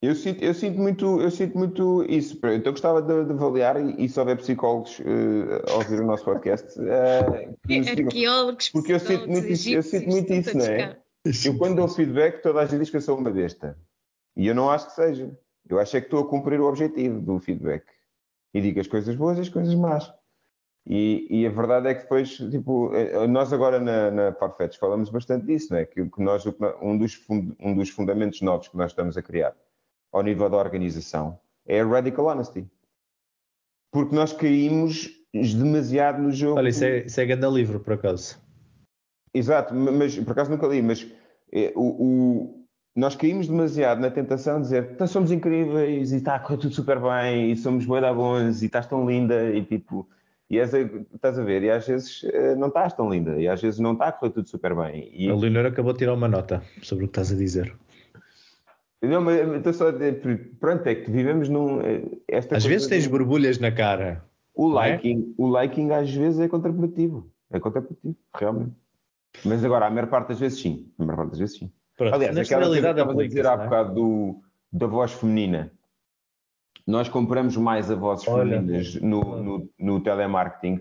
Eu 0.02 0.16
sinto, 0.16 0.42
eu 0.42 0.54
sinto 0.54 0.80
muito, 0.80 1.20
eu 1.22 1.30
sinto 1.30 1.58
muito 1.58 2.06
isso. 2.08 2.38
Então 2.38 2.52
eu 2.68 2.72
gostava 2.72 3.02
de, 3.02 3.26
de 3.26 3.32
avaliar 3.34 3.76
e, 3.82 4.06
e 4.06 4.08
se 4.08 4.18
houver 4.18 4.38
psicólogos 4.38 4.98
eh, 5.02 5.62
a 5.70 5.76
ouvir 5.76 6.00
o 6.00 6.06
nosso 6.06 6.24
podcast, 6.24 6.68
digam. 7.68 8.06
Arqueólogos, 8.08 8.70
Porque 8.70 8.94
eu 8.94 9.00
sinto 9.02 9.28
muito 9.28 9.48
isso- 9.48 9.70
eu 9.70 9.84
sinto 9.84 10.08
muito 10.08 10.32
isso, 10.34 10.58
não 10.58 10.66
é? 10.66 10.98
Eu 11.46 11.58
quando 11.58 11.76
dou 11.76 11.88
feedback, 11.90 12.42
toda 12.42 12.62
a 12.62 12.66
gente 12.66 12.80
diz 12.80 12.90
que 12.90 12.96
eu 12.96 13.02
sou 13.02 13.18
uma 13.18 13.30
besta. 13.30 13.78
E 14.38 14.48
eu 14.48 14.56
não 14.56 14.70
acho 14.70 14.88
que 14.88 14.94
seja. 14.94 15.38
Eu 15.70 15.78
acho 15.78 15.98
é 15.98 16.00
que 16.00 16.08
estou 16.08 16.22
a 16.22 16.30
cumprir 16.30 16.62
o 16.62 16.66
objetivo 16.66 17.20
do 17.20 17.38
feedback. 17.42 17.84
E 18.54 18.62
digo 18.62 18.80
as 18.80 18.88
coisas 18.88 19.16
boas 19.16 19.38
e 19.38 19.42
as 19.42 19.50
coisas 19.50 19.74
más. 19.76 20.12
E, 20.88 21.28
e 21.30 21.46
a 21.46 21.50
verdade 21.52 21.88
é 21.90 21.94
que 21.94 22.02
depois, 22.04 22.30
tipo, 22.30 22.94
eh, 22.96 23.28
nós 23.28 23.54
agora 23.54 23.80
na, 23.80 24.10
na 24.10 24.36
falamos 24.80 25.10
bastante 25.10 25.46
disso, 25.46 25.68
não 25.72 25.80
é? 25.80 25.86
Que, 25.86 26.04
que 26.10 26.22
nós, 26.22 26.44
um, 26.82 26.98
dos 26.98 27.14
fun- 27.14 27.54
um 27.60 27.76
dos 27.76 27.90
fundamentos 27.90 28.42
novos 28.42 28.68
que 28.70 28.78
nós 28.78 28.92
estamos 28.92 29.16
a 29.16 29.22
criar 29.22 29.56
ao 30.12 30.24
nível 30.24 30.50
da 30.50 30.58
organização 30.58 31.40
é 31.66 31.82
a 31.82 31.86
radical 31.86 32.26
honesty. 32.26 32.68
Porque 33.92 34.16
nós 34.16 34.34
caímos 34.34 35.10
demasiado 35.34 36.22
no 36.22 36.32
jogo. 36.32 36.58
Olha, 36.58 36.70
isso 36.70 36.84
é, 36.84 37.06
isso 37.06 37.22
é 37.22 37.26
grande 37.26 37.48
livro, 37.48 37.80
por 37.80 37.94
acaso. 37.94 38.40
Exato, 39.34 39.76
ma- 39.76 39.92
mas 39.92 40.18
por 40.18 40.32
acaso 40.32 40.50
nunca 40.50 40.66
li, 40.68 40.82
mas 40.82 41.06
eh, 41.52 41.72
o, 41.76 41.84
o- 41.84 42.59
nós 42.96 43.16
caímos 43.16 43.48
demasiado 43.48 44.02
na 44.02 44.10
tentação 44.12 44.58
de 44.58 44.64
dizer 44.64 44.90
"Então 44.94 45.08
somos 45.08 45.32
incríveis 45.32 46.12
e 46.12 46.18
está 46.18 46.36
a 46.36 46.40
correr 46.40 46.58
tudo 46.58 46.74
super 46.74 47.00
bem 47.00 47.52
e 47.52 47.56
somos 47.58 47.86
bué 47.86 48.02
da 48.02 48.14
bons 48.14 48.62
e 48.62 48.66
estás 48.66 48.88
tão 48.88 49.08
linda 49.10 49.50
e 49.52 49.64
tipo, 49.64 50.08
e 50.50 50.58
és 50.60 50.74
a- 50.74 50.80
estás 51.14 51.38
a 51.40 51.44
ver, 51.44 51.64
e 51.64 51.70
às 51.70 51.88
vezes 51.88 52.24
eh, 52.26 52.56
não 52.56 52.68
estás 52.70 52.94
tão 52.94 53.10
linda 53.10 53.40
e 53.40 53.48
às 53.48 53.62
vezes 53.62 53.80
não 53.80 53.94
está 53.94 54.08
a 54.08 54.12
correr 54.12 54.32
tudo 54.32 54.48
super 54.50 54.76
bem. 54.76 55.10
E, 55.14 55.30
A 55.30 55.36
Leonor 55.36 55.66
acabou 55.68 55.94
de 55.94 56.00
tirar 56.00 56.14
uma 56.14 56.28
nota 56.28 56.62
sobre 56.82 57.06
o 57.06 57.08
que 57.08 57.12
estás 57.12 57.32
a 57.32 57.36
dizer. 57.36 57.74
não, 59.02 59.22
mas 59.22 59.40
estou 59.56 59.74
só 59.74 59.88
a 59.90 59.92
dizer, 59.92 60.22
pronto, 60.60 60.86
é 60.88 60.96
que 60.96 61.10
vivemos 61.10 61.48
num. 61.48 61.80
eh, 61.82 62.04
Esta 62.28 62.58
Às 62.58 62.66
vezes 62.66 62.88
tens 62.88 63.08
borbulhas 63.08 63.60
na 63.60 63.72
cara. 63.72 64.24
O 64.54 64.78
é? 64.82 64.92
liking, 64.96 65.34
o 65.38 65.58
liking 65.62 65.92
às 65.92 66.14
vezes 66.14 66.40
é 66.40 66.48
contraprodutivo. 66.50 67.30
É 67.52 67.60
contraprodutivo, 67.60 68.16
realmente. 68.36 68.74
Mas 69.46 69.64
agora, 69.64 69.86
a 69.86 69.90
maior 69.90 70.08
parte 70.08 70.30
das 70.30 70.40
vezes 70.40 70.60
sim. 70.60 70.92
A 71.00 71.06
maior 71.06 71.18
parte 71.18 71.30
das 71.32 71.40
vezes 71.40 71.58
sim. 71.60 71.72
Pronto, 72.00 72.14
Aliás, 72.16 72.34
na 72.34 72.42
aquela 72.44 72.66
coisa 72.68 72.82
que 72.82 72.88
estavas 72.88 73.18
a 73.20 73.28
dizer 73.28 73.46
há 73.46 73.56
não 73.58 73.62
é? 73.64 73.66
bocado 73.66 73.94
do, 73.94 74.42
da 74.72 74.88
voz 74.88 75.12
feminina. 75.12 75.70
Nós 76.88 77.10
compramos 77.10 77.58
mais 77.58 77.92
a 77.92 77.96
vozes 77.96 78.26
Olha, 78.26 78.56
femininas 78.56 78.96
no, 78.96 79.44
no, 79.44 79.70
no 79.78 80.00
telemarketing. 80.02 80.80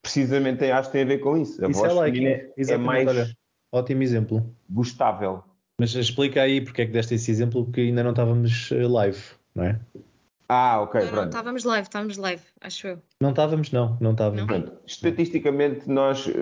Precisamente 0.00 0.64
acho 0.64 0.88
que 0.88 0.92
tem 0.94 1.02
a 1.02 1.06
ver 1.06 1.18
com 1.18 1.36
isso. 1.36 1.62
A 1.62 1.68
Isso 1.68 1.78
voz 1.78 1.92
é 1.92 2.04
feminina 2.06 2.30
é 2.30 2.52
exatamente, 2.56 2.86
mais 2.86 3.08
olha. 3.08 3.36
Ótimo 3.70 4.02
exemplo. 4.02 4.56
gostável. 4.70 5.44
Mas 5.78 5.94
explica 5.94 6.40
aí 6.40 6.62
porque 6.62 6.80
é 6.82 6.86
que 6.86 6.92
deste 6.92 7.14
esse 7.16 7.30
exemplo 7.30 7.70
que 7.70 7.82
ainda 7.82 8.02
não 8.02 8.10
estávamos 8.12 8.70
eh, 8.72 8.86
live, 8.88 9.22
não 9.54 9.64
é? 9.64 9.78
Ah, 10.48 10.80
ok, 10.80 11.00
Não, 11.00 11.06
não, 11.06 11.12
pronto. 11.12 11.26
estávamos 11.26 11.64
live, 11.64 11.82
estávamos 11.86 12.16
live, 12.16 12.42
acho 12.62 12.86
eu. 12.86 13.02
Não 13.20 13.30
estávamos, 13.30 13.70
não, 13.72 13.98
não 14.00 14.12
estávamos. 14.12 14.40
Não? 14.40 14.46
Pronto, 14.46 14.72
estatisticamente, 14.86 15.86
nós 15.86 16.26
eh, 16.28 16.32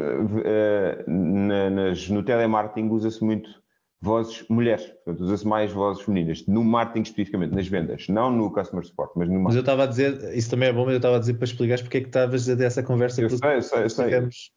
eh, 0.45 1.05
na- 1.09 1.71
nas- 1.71 2.09
no 2.09 2.23
telemarketing 2.23 2.89
usa-se 2.91 3.25
muito 3.25 3.64
vozes 4.01 4.45
mulheres, 4.49 4.85
portanto, 4.87 5.21
usa-se 5.23 5.47
mais 5.47 5.73
vozes 5.73 6.03
femininas, 6.03 6.47
no 6.47 6.63
marketing 6.63 7.03
especificamente, 7.03 7.55
nas 7.55 7.67
vendas, 7.67 8.07
não 8.09 8.31
no 8.31 8.53
customer 8.53 8.85
support, 8.85 9.13
mas 9.17 9.29
no 9.29 9.41
Mas 9.41 9.55
eu 9.57 9.59
marketing. 9.59 9.61
estava 9.61 9.85
a 9.85 9.87
dizer, 9.87 10.37
isso 10.37 10.51
também 10.51 10.69
é 10.69 10.73
bom, 10.73 10.85
mas 10.85 10.93
eu 10.93 10.97
estava 10.99 11.17
a 11.17 11.19
dizer 11.21 11.35
para 11.35 11.45
explicares 11.45 11.83
porque 11.83 11.99
é 11.99 12.01
que 12.03 12.07
estavas 12.09 12.49
a 12.49 12.57
ter 12.57 12.65
essa 12.65 12.83
conversa. 12.83 13.23
Eu 13.23 13.31
sei, 13.31 13.57
eu 13.57 13.63
sei, 13.63 13.85
eu 13.85 13.91
sei. 13.91 14.05
ficamos- 14.07 14.53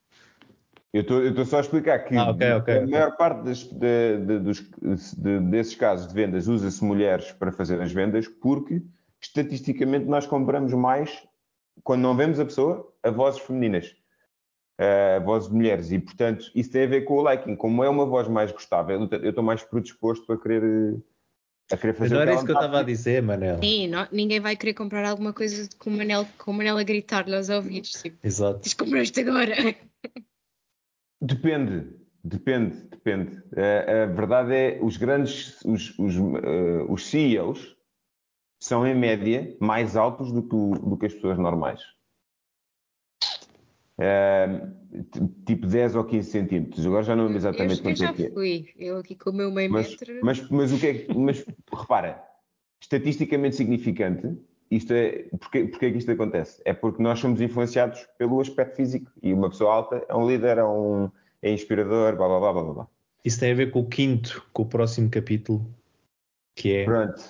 Eu 0.90 1.02
estou 1.02 1.44
só 1.44 1.58
a 1.58 1.60
explicar 1.60 1.98
que 2.00 2.16
Ah, 2.16 2.30
ok, 2.30 2.52
ok, 2.52 2.74
a 2.74 2.78
ok. 2.78 2.86
maior 2.90 3.16
parte 3.16 3.44
das- 3.44 3.64
de- 3.64 4.18
de- 4.26 4.38
dos- 4.38 5.14
de- 5.18 5.40
desses 5.40 5.74
casos 5.74 6.08
de 6.08 6.14
vendas 6.14 6.48
usa-se 6.48 6.82
mulheres 6.82 7.30
para 7.32 7.52
fazer 7.52 7.78
as 7.82 7.92
vendas 7.92 8.26
porque 8.26 8.80
estatisticamente 9.20 10.06
nós 10.06 10.26
compramos 10.26 10.72
mais, 10.72 11.22
quando 11.84 12.00
não 12.00 12.16
vemos 12.16 12.40
a 12.40 12.44
pessoa, 12.44 12.90
a 13.02 13.10
vozes 13.10 13.40
femininas. 13.40 13.94
A 14.78 15.18
vozes 15.18 15.48
de 15.48 15.54
mulheres 15.56 15.90
e 15.90 15.98
portanto 15.98 16.50
isso 16.54 16.70
tem 16.70 16.84
a 16.84 16.86
ver 16.86 17.02
com 17.02 17.14
o 17.18 17.28
liking 17.30 17.56
como 17.56 17.82
é 17.82 17.88
uma 17.88 18.06
voz 18.06 18.28
mais 18.28 18.52
gostável 18.52 19.08
eu 19.10 19.30
estou 19.30 19.42
mais 19.42 19.62
predisposto 19.64 20.32
a 20.32 20.40
querer 20.40 20.96
a 21.70 21.76
querer 21.76 21.92
Mas 21.92 21.98
fazer 21.98 22.14
não 22.14 22.20
o 22.20 22.22
era 22.22 22.30
que 22.30 22.36
isso 22.36 22.46
que 22.46 22.50
eu 22.52 22.54
estava 22.54 22.80
a 22.80 22.82
dizer, 22.82 23.22
Manel. 23.22 23.62
Sim, 23.62 23.88
não- 23.88 24.08
ninguém 24.10 24.40
vai 24.40 24.56
querer 24.56 24.72
comprar 24.72 25.04
alguma 25.04 25.34
coisa 25.34 25.68
com 25.78 25.90
o 25.90 25.92
Manel, 25.92 26.26
com 26.38 26.50
o 26.50 26.54
Manel 26.54 26.78
a 26.78 26.82
gritar-lhe 26.82 27.36
aos 27.36 27.50
ouvidos. 27.50 27.92
Tipo, 27.92 28.16
Exato. 28.26 28.76
comprar 28.78 29.02
isto 29.02 29.20
agora. 29.20 29.54
Depende, 31.20 31.92
depende, 32.24 32.76
depende. 32.88 33.42
A, 33.56 34.04
a 34.04 34.06
verdade 34.06 34.54
é, 34.54 34.78
os 34.82 34.96
grandes, 34.96 35.60
os, 35.64 35.98
os, 35.98 36.14
eh, 36.16 36.86
os 36.88 37.06
CEOs 37.06 37.76
são 38.62 38.86
em 38.86 38.94
média 38.94 39.56
mais 39.60 39.96
altos 39.96 40.32
do 40.32 40.42
que, 40.42 40.80
do 40.80 40.96
que 40.96 41.06
as 41.06 41.14
pessoas 41.14 41.38
normais. 41.38 41.82
Eh, 44.00 44.60
tipo 45.44 45.66
10 45.66 45.96
ou 45.96 46.04
15 46.04 46.30
centímetros. 46.30 46.86
Agora 46.86 47.02
já 47.02 47.16
não 47.16 47.24
lembro 47.24 47.34
eu, 47.34 47.38
exatamente 47.38 47.78
eu 47.78 47.82
quanto 47.82 47.96
já 47.98 48.10
é 48.10 48.12
que 48.12 48.26
é. 48.26 48.30
fui. 48.30 48.68
Eu 48.76 48.98
aqui 48.98 49.16
com 49.16 49.30
o 49.30 49.32
meu 49.32 49.50
meio 49.50 49.70
Mas, 49.70 49.90
metro. 49.90 50.20
mas, 50.22 50.48
mas 50.48 50.72
o 50.72 50.78
que 50.78 50.86
é 50.86 50.94
que, 50.94 51.14
mas 51.18 51.44
repara, 51.72 52.22
estatisticamente 52.80 53.56
significante, 53.56 54.38
isto 54.70 54.92
é, 54.92 55.24
porque, 55.40 55.64
porque 55.64 55.86
é 55.86 55.90
que 55.90 55.98
isto 55.98 56.10
acontece? 56.12 56.62
É 56.64 56.72
porque 56.72 57.02
nós 57.02 57.18
somos 57.18 57.40
influenciados 57.40 58.06
pelo 58.16 58.40
aspecto 58.40 58.76
físico 58.76 59.10
e 59.22 59.32
uma 59.32 59.50
pessoa 59.50 59.74
alta 59.74 60.04
é 60.08 60.14
um 60.14 60.28
líder, 60.28 60.58
é 60.58 60.64
um 60.64 61.10
é 61.42 61.52
inspirador, 61.52 62.16
blá 62.16 62.28
blá 62.28 62.38
blá 62.38 62.52
blá 62.52 62.62
blá, 62.62 62.72
blá. 62.74 62.88
Isso 63.24 63.40
tem 63.40 63.50
a 63.52 63.54
ver 63.54 63.70
com 63.72 63.80
o 63.80 63.88
quinto, 63.88 64.46
com 64.52 64.62
o 64.62 64.66
próximo 64.66 65.10
capítulo, 65.10 65.68
que 66.54 66.72
é. 66.72 66.84
Pronto. 66.84 67.20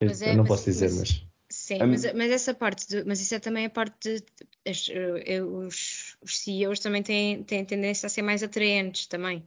Eu 0.00 0.08
é- 0.10 0.30
não 0.32 0.38
mas- 0.38 0.48
posso 0.48 0.64
dizer, 0.64 0.86
mas- 0.90 0.98
mas. 1.00 1.27
Sim, 1.68 1.84
mas, 1.84 2.12
mas 2.14 2.30
essa 2.30 2.54
parte, 2.54 2.88
de- 2.88 3.04
mas 3.04 3.20
isso 3.20 3.34
é 3.34 3.38
também 3.38 3.66
a 3.66 3.70
parte 3.70 4.20
de, 4.20 4.24
as- 4.66 4.88
eh, 4.90 5.42
os, 5.42 6.16
os 6.22 6.38
CEOs 6.38 6.78
também 6.80 7.02
têm, 7.02 7.42
têm 7.42 7.62
tendência 7.62 8.06
a 8.06 8.10
ser 8.10 8.22
mais 8.22 8.42
atraentes 8.42 9.06
também. 9.06 9.46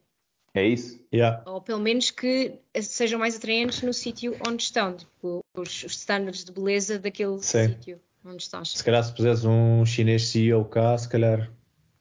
É 0.54 0.68
isso? 0.68 1.04
Yeah. 1.12 1.42
Ou 1.50 1.60
pelo 1.62 1.80
menos 1.80 2.12
que 2.12 2.60
sejam 2.80 3.18
mais 3.18 3.36
atraentes 3.36 3.82
no 3.82 3.92
sítio 3.92 4.38
onde 4.48 4.62
estão, 4.62 4.96
tipo, 4.96 5.44
os, 5.58 5.84
os 5.84 5.94
standards 5.94 6.44
de 6.44 6.52
beleza 6.52 7.00
daquele 7.00 7.42
Sim. 7.42 7.70
sítio 7.70 8.00
onde 8.24 8.44
estás. 8.44 8.70
Se 8.70 8.84
calhar 8.84 9.04
se 9.04 9.14
puseres 9.16 9.44
um 9.44 9.84
chinês 9.84 10.28
CEO 10.28 10.64
cá, 10.66 10.96
se 11.00 11.10
calhar. 11.10 11.52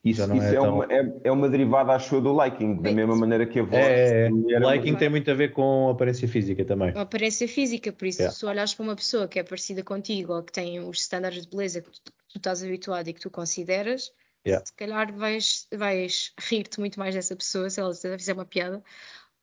Isso, 0.02 0.26
não 0.26 0.36
isso 0.36 0.46
é 0.46 0.50
é, 0.54 0.54
tão- 0.60 0.74
uma, 0.76 0.84
é, 0.90 1.20
é 1.24 1.32
uma 1.32 1.48
derivada, 1.48 1.92
acho 1.92 2.14
eu, 2.14 2.22
do 2.22 2.42
liking, 2.42 2.80
da 2.80 2.88
É 2.90 2.94
mesma 2.94 3.12
isso. 3.12 3.20
maneira 3.20 3.46
que 3.46 3.60
a 3.60 3.62
voz. 3.62 3.74
É, 3.84 4.28
é, 4.28 4.28
é. 4.28 4.58
liking 4.58 4.96
tem 4.96 5.10
muito 5.10 5.30
a 5.30 5.34
ver 5.34 5.52
com 5.52 5.90
aparência 5.90 6.26
física 6.26 6.64
também. 6.64 6.90
Uma 6.92 7.02
aparência 7.02 7.46
física, 7.46 7.92
por 7.92 8.06
isso, 8.06 8.20
Yeah. 8.22 8.34
se 8.34 8.46
olhares 8.46 8.74
para 8.74 8.82
uma 8.84 8.96
pessoa 8.96 9.28
que 9.28 9.38
é 9.38 9.42
parecida 9.42 9.82
contigo 9.82 10.32
ou 10.34 10.42
que 10.42 10.52
tem 10.52 10.80
os 10.80 11.00
standards 11.02 11.42
de 11.44 11.50
beleza 11.50 11.82
que 11.82 11.90
tu, 11.90 12.12
tu 12.28 12.36
estás 12.38 12.62
habituado 12.64 13.08
e 13.08 13.12
que 13.12 13.20
tu 13.20 13.30
consideras, 13.30 14.10
Yeah. 14.46 14.64
se 14.64 14.72
calhar 14.74 15.12
vais, 15.14 15.68
vais 15.70 16.32
rir-te 16.48 16.80
muito 16.80 16.98
mais 16.98 17.14
dessa 17.14 17.36
pessoa 17.36 17.68
se 17.68 17.78
ela 17.78 17.92
fizer 17.92 18.32
uma 18.32 18.46
piada, 18.46 18.82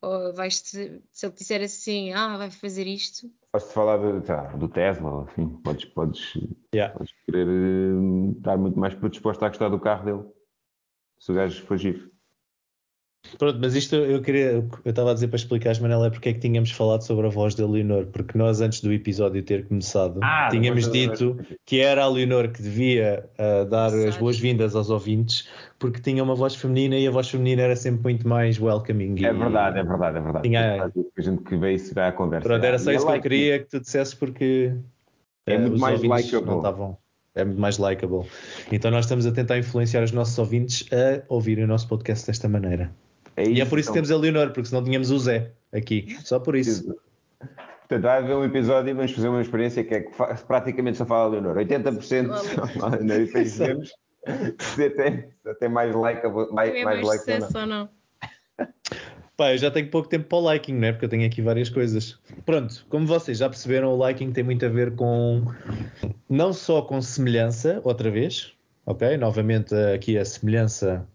ou 0.02 0.32
vais 0.34 0.60
-te, 0.60 1.00
se 1.12 1.24
ele 1.26 1.34
disser 1.34 1.62
assim, 1.62 2.12
ah, 2.12 2.36
vai 2.36 2.50
fazer 2.50 2.86
isto, 2.86 3.30
Posso-te 3.52 3.72
falar 3.72 3.96
de, 4.20 4.26
tá, 4.26 4.42
do 4.56 4.68
Tesla, 4.68 5.22
enfim, 5.30 5.48
podes, 5.64 5.84
podes, 5.86 6.32
Yeah. 6.74 6.92
podes 6.98 7.14
querer 7.24 7.46
eh, 7.48 8.32
estar 8.36 8.58
muito 8.58 8.78
mais 8.78 8.92
predisposto 8.94 9.42
a 9.44 9.48
gostar 9.48 9.68
do 9.70 9.78
carro 9.80 10.04
dele. 10.04 10.37
Se 11.18 11.32
o 11.32 11.34
gajo 11.34 11.62
for 11.64 11.76
giro. 11.76 12.10
Pronto, 13.36 13.58
mas 13.60 13.74
isto 13.74 13.94
eu 13.96 14.22
queria, 14.22 14.52
eu 14.52 14.70
estava 14.86 15.10
a 15.10 15.14
dizer 15.14 15.26
para 15.28 15.36
explicar, 15.36 15.78
Manela, 15.80 16.06
é 16.06 16.10
porque 16.10 16.30
é 16.30 16.32
que 16.32 16.38
tínhamos 16.38 16.70
falado 16.70 17.02
sobre 17.02 17.26
a 17.26 17.28
voz 17.28 17.54
da 17.54 17.66
Leonor, 17.66 18.06
porque 18.06 18.38
nós 18.38 18.60
antes 18.60 18.80
do 18.80 18.92
episódio 18.92 19.42
ter 19.42 19.66
começado, 19.66 20.20
Ah, 20.22 20.48
tínhamos 20.50 20.90
dito 20.90 21.36
que 21.66 21.80
era 21.80 22.04
a 22.04 22.08
Leonor 22.08 22.50
que 22.50 22.62
devia 22.62 23.28
ah, 23.36 23.64
dar 23.64 23.92
as 23.92 24.16
boas-vindas 24.16 24.74
aos 24.74 24.88
ouvintes, 24.88 25.48
porque 25.78 26.00
tinha 26.00 26.22
uma 26.22 26.34
voz 26.34 26.54
feminina 26.54 26.96
e 26.96 27.06
a 27.06 27.10
voz 27.10 27.28
feminina 27.28 27.62
era 27.62 27.76
sempre 27.76 28.02
muito 28.02 28.26
mais 28.26 28.58
welcoming. 28.58 29.14
É 29.22 29.28
e- 29.28 29.32
verdade, 29.32 29.78
é 29.78 29.82
verdade, 29.84 30.18
é 30.18 30.20
verdade. 30.20 30.48
Tinha- 30.48 30.84
A 30.84 31.20
gente 31.20 31.42
que 31.42 31.56
veio 31.56 31.78
se 31.78 31.92
vai 31.92 32.08
à 32.08 32.12
conversa. 32.12 32.48
Pronto, 32.48 32.64
era 32.64 32.78
só 32.78 32.92
E 32.92 32.94
isso 32.94 33.04
que 33.04 33.10
eu 33.10 33.14
like, 33.16 33.22
queria 33.28 33.58
que 33.58 33.66
tu 33.68 33.80
dissesses 33.80 34.14
porque 34.14 34.74
É 35.44 35.54
eh, 35.54 35.58
muito 35.58 35.74
os 35.74 35.80
mais 35.80 35.96
ouvintes 36.02 36.24
likeable. 36.26 36.48
não 36.50 36.56
estavam. 36.58 36.98
É 37.38 37.44
muito 37.44 37.60
mais 37.60 37.78
likeable. 37.78 38.28
Então 38.72 38.90
nós 38.90 39.04
estamos 39.04 39.24
a 39.26 39.32
tentar 39.32 39.58
influenciar 39.58 40.02
os 40.02 40.12
nossos 40.12 40.36
ouvintes 40.38 40.84
a 40.92 41.22
ouvirem 41.32 41.64
o 41.64 41.66
nosso 41.68 41.86
podcast 41.86 42.26
desta 42.26 42.48
maneira. 42.48 42.90
É 43.36 43.44
E 43.44 43.46
é 43.46 43.62
isso, 43.62 43.70
por 43.70 43.78
isso 43.78 43.92
que 43.92 43.98
então. 43.98 44.08
temos 44.08 44.10
a 44.10 44.16
Leonor, 44.16 44.52
porque 44.52 44.68
senão 44.68 44.82
tínhamos 44.82 45.10
o 45.12 45.18
Zé 45.18 45.52
aqui. 45.72 46.16
Só 46.24 46.40
por 46.40 46.56
isso. 46.56 46.96
Portanto, 47.38 48.02
vai 48.02 48.18
haver 48.18 48.36
um 48.36 48.44
episódio 48.44 48.90
e 48.90 48.92
vamos 48.92 49.12
fazer 49.12 49.28
uma 49.28 49.40
experiência 49.40 49.84
que 49.84 49.94
é 49.94 50.00
que 50.00 50.10
praticamente 50.46 50.98
só 50.98 51.06
fala 51.06 51.24
a 51.24 51.28
Leonor. 51.28 51.56
80% 51.56 52.36
só 52.36 52.66
fala 52.66 52.96
Leonor 52.96 53.20
e 53.20 53.24
depois 53.26 53.56
vemos 53.56 53.92
se 54.58 54.84
até 55.46 55.68
mais 55.68 55.94
like, 55.94 56.26
mais, 56.52 56.74
é 56.74 56.84
mais 56.84 57.02
mais 57.02 57.26
like 57.26 57.56
ou 57.56 57.66
não. 57.66 57.88
Pá, 59.38 59.52
eu 59.52 59.58
já 59.58 59.70
tenho 59.70 59.88
pouco 59.88 60.08
tempo 60.08 60.24
para 60.26 60.38
o 60.38 60.52
liking, 60.52 60.74
não 60.74 60.88
é? 60.88 60.92
Porque 60.92 61.04
eu 61.04 61.08
tenho 61.08 61.24
aqui 61.24 61.40
várias 61.40 61.68
coisas. 61.70 62.18
Pronto, 62.44 62.84
como 62.88 63.06
vocês 63.06 63.38
já 63.38 63.48
perceberam, 63.48 63.96
o 63.96 64.06
liking 64.08 64.32
tem 64.32 64.42
muito 64.42 64.66
a 64.66 64.68
ver 64.68 64.96
com 64.96 65.44
não 66.28 66.52
só 66.52 66.82
com 66.82 67.00
semelhança, 67.00 67.80
outra 67.84 68.10
vez, 68.10 68.52
ok? 68.84 69.16
Novamente 69.16 69.72
aqui 69.94 70.18
a 70.18 70.24
semelhança, 70.24 71.06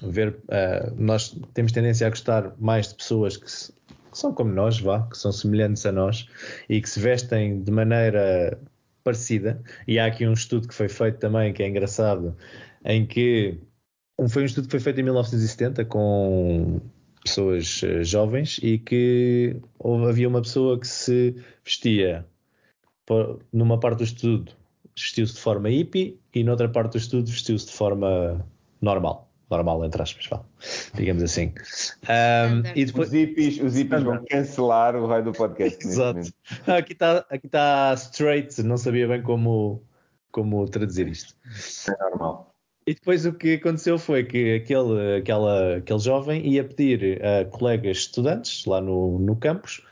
ver, 0.00 0.36
ah, 0.48 0.92
nós 0.96 1.36
temos 1.52 1.72
tendência 1.72 2.06
a 2.06 2.10
gostar 2.10 2.54
mais 2.56 2.90
de 2.90 2.94
pessoas 2.94 3.36
que, 3.36 3.50
se- 3.50 3.72
que 4.12 4.16
são 4.16 4.32
como 4.32 4.52
nós, 4.52 4.78
vá, 4.78 5.02
que 5.08 5.18
são 5.18 5.32
semelhantes 5.32 5.84
a 5.86 5.90
nós 5.90 6.28
e 6.68 6.80
que 6.80 6.88
se 6.88 7.00
vestem 7.00 7.60
de 7.64 7.72
maneira 7.72 8.56
parecida. 9.02 9.60
E 9.88 9.98
há 9.98 10.06
aqui 10.06 10.24
um 10.24 10.34
estudo 10.34 10.68
que 10.68 10.74
foi 10.74 10.88
feito 10.88 11.18
também, 11.18 11.52
que 11.52 11.64
é 11.64 11.68
engraçado, 11.68 12.36
em 12.84 13.04
que 13.04 13.58
um- 14.16 14.28
foi 14.28 14.42
um 14.42 14.46
estudo 14.46 14.66
que 14.66 14.70
foi 14.70 14.78
feito 14.78 15.00
em 15.00 15.02
1970 15.02 15.84
com 15.84 16.80
pessoas 17.24 17.80
eh, 17.82 18.04
jovens 18.04 18.58
e 18.62 18.78
que 18.78 19.56
houve- 19.78 20.06
havia 20.10 20.28
uma 20.28 20.42
pessoa 20.42 20.78
que 20.78 20.86
se 20.86 21.34
vestia 21.64 22.24
numa 23.52 23.78
parte 23.80 23.98
do 23.98 24.04
estudo 24.04 24.52
vestiu-se 24.96 25.34
de 25.34 25.40
forma 25.40 25.68
hippie 25.68 26.18
e 26.34 26.44
noutra 26.44 26.68
parte 26.68 26.92
do 26.92 26.98
estudo 26.98 27.30
vestiu-se 27.30 27.66
de 27.66 27.72
forma 27.72 28.44
normal 28.80 29.28
normal 29.50 29.84
entre 29.84 30.02
aspas 30.02 30.26
vá, 30.26 30.42
digamos 30.94 31.22
assim 31.22 31.52
Standard. 31.62 32.72
e 32.78 32.84
depois 32.84 33.08
Os 33.08 33.14
hippies, 33.14 33.60
os 33.60 33.74
hippies 33.74 34.02
vão 34.02 34.24
cancelar 34.24 34.96
o 34.96 35.06
raio 35.06 35.24
do 35.24 35.32
podcast. 35.32 35.86
Exato. 35.86 36.32
Ah, 36.66 36.76
aqui 36.78 36.92
está 36.94 37.24
aqui 37.30 37.48
tá 37.48 37.92
straight, 37.96 38.62
não 38.62 38.76
sabia 38.78 39.06
bem 39.06 39.22
como, 39.22 39.82
como 40.32 40.66
traduzir 40.68 41.08
isto. 41.08 41.34
É 41.88 42.02
normal. 42.10 42.53
E 42.86 42.92
depois 42.94 43.24
o 43.24 43.32
que 43.32 43.54
aconteceu 43.54 43.98
foi 43.98 44.24
que 44.24 44.56
aquele, 44.56 45.16
aquela, 45.18 45.76
aquele 45.76 45.98
jovem 45.98 46.46
ia 46.46 46.62
pedir 46.62 47.24
a 47.24 47.44
colegas 47.46 47.96
estudantes 47.98 48.66
lá 48.66 48.80
no, 48.80 49.18
no 49.18 49.34
campus 49.36 49.82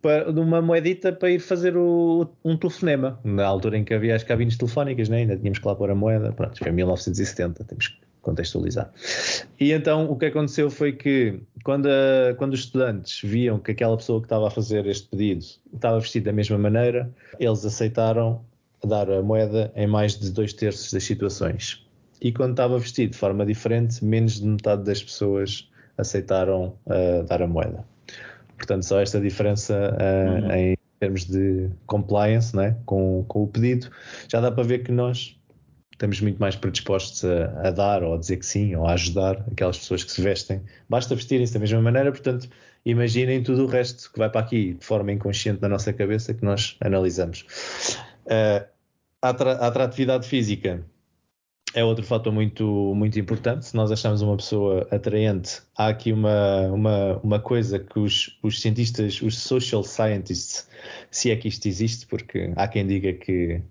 para, 0.00 0.30
uma 0.30 0.62
moedita 0.62 1.12
para 1.12 1.30
ir 1.30 1.40
fazer 1.40 1.76
o- 1.76 2.28
um 2.44 2.56
telefonema, 2.56 3.18
na 3.24 3.44
altura 3.46 3.76
em 3.78 3.84
que 3.84 3.92
havia 3.92 4.14
as 4.14 4.22
cabines 4.22 4.56
telefónicas, 4.56 5.08
né? 5.08 5.18
ainda 5.18 5.36
tínhamos 5.36 5.58
que 5.58 5.66
lá 5.66 5.74
pôr 5.74 5.90
a 5.90 5.94
moeda, 5.94 6.32
pronto, 6.32 6.56
foi 6.58 6.68
em 6.70 6.74
1970, 6.74 7.64
temos 7.64 7.88
que 7.88 7.96
contextualizar. 8.22 8.92
E 9.58 9.72
então 9.72 10.08
o 10.08 10.16
que 10.16 10.26
aconteceu 10.26 10.70
foi 10.70 10.92
que 10.92 11.40
quando, 11.64 11.86
a- 11.88 12.34
quando 12.36 12.52
os 12.52 12.60
estudantes 12.60 13.20
viam 13.24 13.58
que 13.58 13.72
aquela 13.72 13.96
pessoa 13.96 14.20
que 14.20 14.26
estava 14.26 14.46
a 14.46 14.50
fazer 14.50 14.86
este 14.86 15.08
pedido 15.08 15.44
estava 15.74 15.98
vestida 15.98 16.26
da 16.26 16.32
mesma 16.32 16.56
maneira, 16.58 17.10
eles 17.40 17.64
aceitaram 17.64 18.44
dar 18.86 19.10
a 19.10 19.20
moeda 19.20 19.72
em 19.74 19.88
mais 19.88 20.16
de 20.16 20.30
dois 20.30 20.52
terços 20.52 20.92
das 20.92 21.02
situações. 21.02 21.84
E 22.20 22.32
quando 22.32 22.52
estava 22.52 22.78
vestido 22.78 23.12
de 23.12 23.16
forma 23.16 23.46
diferente, 23.46 24.04
menos 24.04 24.40
de 24.40 24.46
metade 24.46 24.84
das 24.84 25.02
pessoas 25.02 25.70
aceitaram 25.96 26.76
uh, 26.86 27.24
dar 27.24 27.42
a 27.42 27.46
moeda. 27.46 27.84
Portanto, 28.56 28.84
só 28.84 29.00
esta 29.00 29.20
diferença 29.20 29.96
uh, 29.96 30.44
Uhum. 30.44 30.52
em 30.52 30.76
termos 30.98 31.24
de 31.24 31.70
compliance 31.86 32.54
né, 32.54 32.76
com, 32.84 33.24
com 33.26 33.44
o 33.44 33.48
pedido, 33.48 33.90
já 34.28 34.40
dá 34.40 34.52
para 34.52 34.62
ver 34.62 34.80
que 34.80 34.92
nós 34.92 35.40
estamos 35.92 36.20
muito 36.20 36.38
mais 36.38 36.56
predispostos 36.56 37.24
a, 37.24 37.68
a 37.68 37.70
dar 37.70 38.02
ou 38.02 38.14
a 38.14 38.18
dizer 38.18 38.36
que 38.36 38.46
sim 38.46 38.74
ou 38.74 38.86
a 38.86 38.92
ajudar 38.92 39.44
aquelas 39.50 39.78
pessoas 39.78 40.04
que 40.04 40.12
se 40.12 40.20
vestem. 40.20 40.60
Basta 40.88 41.14
vestirem-se 41.14 41.54
da 41.54 41.60
mesma 41.60 41.80
maneira, 41.80 42.10
portanto, 42.10 42.48
imaginem 42.84 43.42
tudo 43.42 43.64
o 43.64 43.66
resto 43.66 44.12
que 44.12 44.18
vai 44.18 44.30
para 44.30 44.40
aqui 44.40 44.74
de 44.74 44.84
forma 44.84 45.12
inconsciente 45.12 45.60
na 45.62 45.68
nossa 45.68 45.92
cabeça 45.92 46.34
que 46.34 46.44
nós 46.44 46.76
analisamos. 46.80 47.46
Uh, 48.26 48.66
a 49.22 49.28
a 49.30 49.66
atratividade 49.66 50.26
física 50.26 50.82
é 51.74 51.84
outro 51.84 52.04
fator 52.04 52.32
muito, 52.32 52.64
muito 52.94 53.18
importante. 53.18 53.66
Se 53.66 53.76
nós 53.76 53.90
achamos 53.92 54.22
uma 54.22 54.36
pessoa 54.36 54.86
atraente, 54.90 55.62
há 55.76 55.88
aqui 55.88 56.12
uma, 56.12 56.66
uma, 56.68 57.16
uma 57.18 57.40
coisa 57.40 57.78
que 57.78 57.98
os, 57.98 58.38
os 58.42 58.60
cientistas, 58.60 59.20
os 59.22 59.38
social 59.38 59.82
scientists, 59.84 60.68
se 61.10 61.30
é 61.30 61.36
que 61.36 61.48
isto 61.48 61.66
existe, 61.66 62.06
porque 62.06 62.52
há 62.56 62.66
quem 62.66 62.86
diga 62.86 63.12
que, 63.12 63.62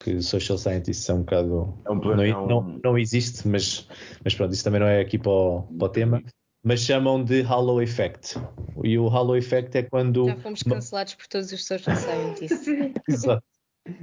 que 0.00 0.20
social 0.22 0.58
scientists 0.58 1.04
são 1.04 1.16
um 1.18 1.20
bocado. 1.20 1.74
É 1.84 1.90
um 1.90 2.00
plano- 2.00 2.22
não, 2.22 2.46
não, 2.46 2.80
não 2.84 2.98
existe, 2.98 3.46
mas, 3.48 3.88
mas 4.22 4.34
pronto, 4.34 4.52
isso 4.52 4.64
também 4.64 4.80
não 4.80 4.86
é 4.86 5.00
aqui 5.00 5.18
para 5.18 5.30
o, 5.32 5.62
para 5.62 5.86
o 5.86 5.88
tema. 5.88 6.22
Mas 6.64 6.80
chamam 6.80 7.22
de 7.22 7.42
halo 7.42 7.80
effect. 7.80 8.34
E 8.82 8.98
o 8.98 9.08
halo 9.08 9.36
effect 9.36 9.76
é 9.78 9.82
quando. 9.84 10.26
Já 10.26 10.36
fomos 10.36 10.62
cancelados 10.64 11.14
por 11.14 11.26
todos 11.28 11.52
os 11.52 11.64
social 11.64 11.96
scientists. 11.96 12.66
Exato. 13.08 13.44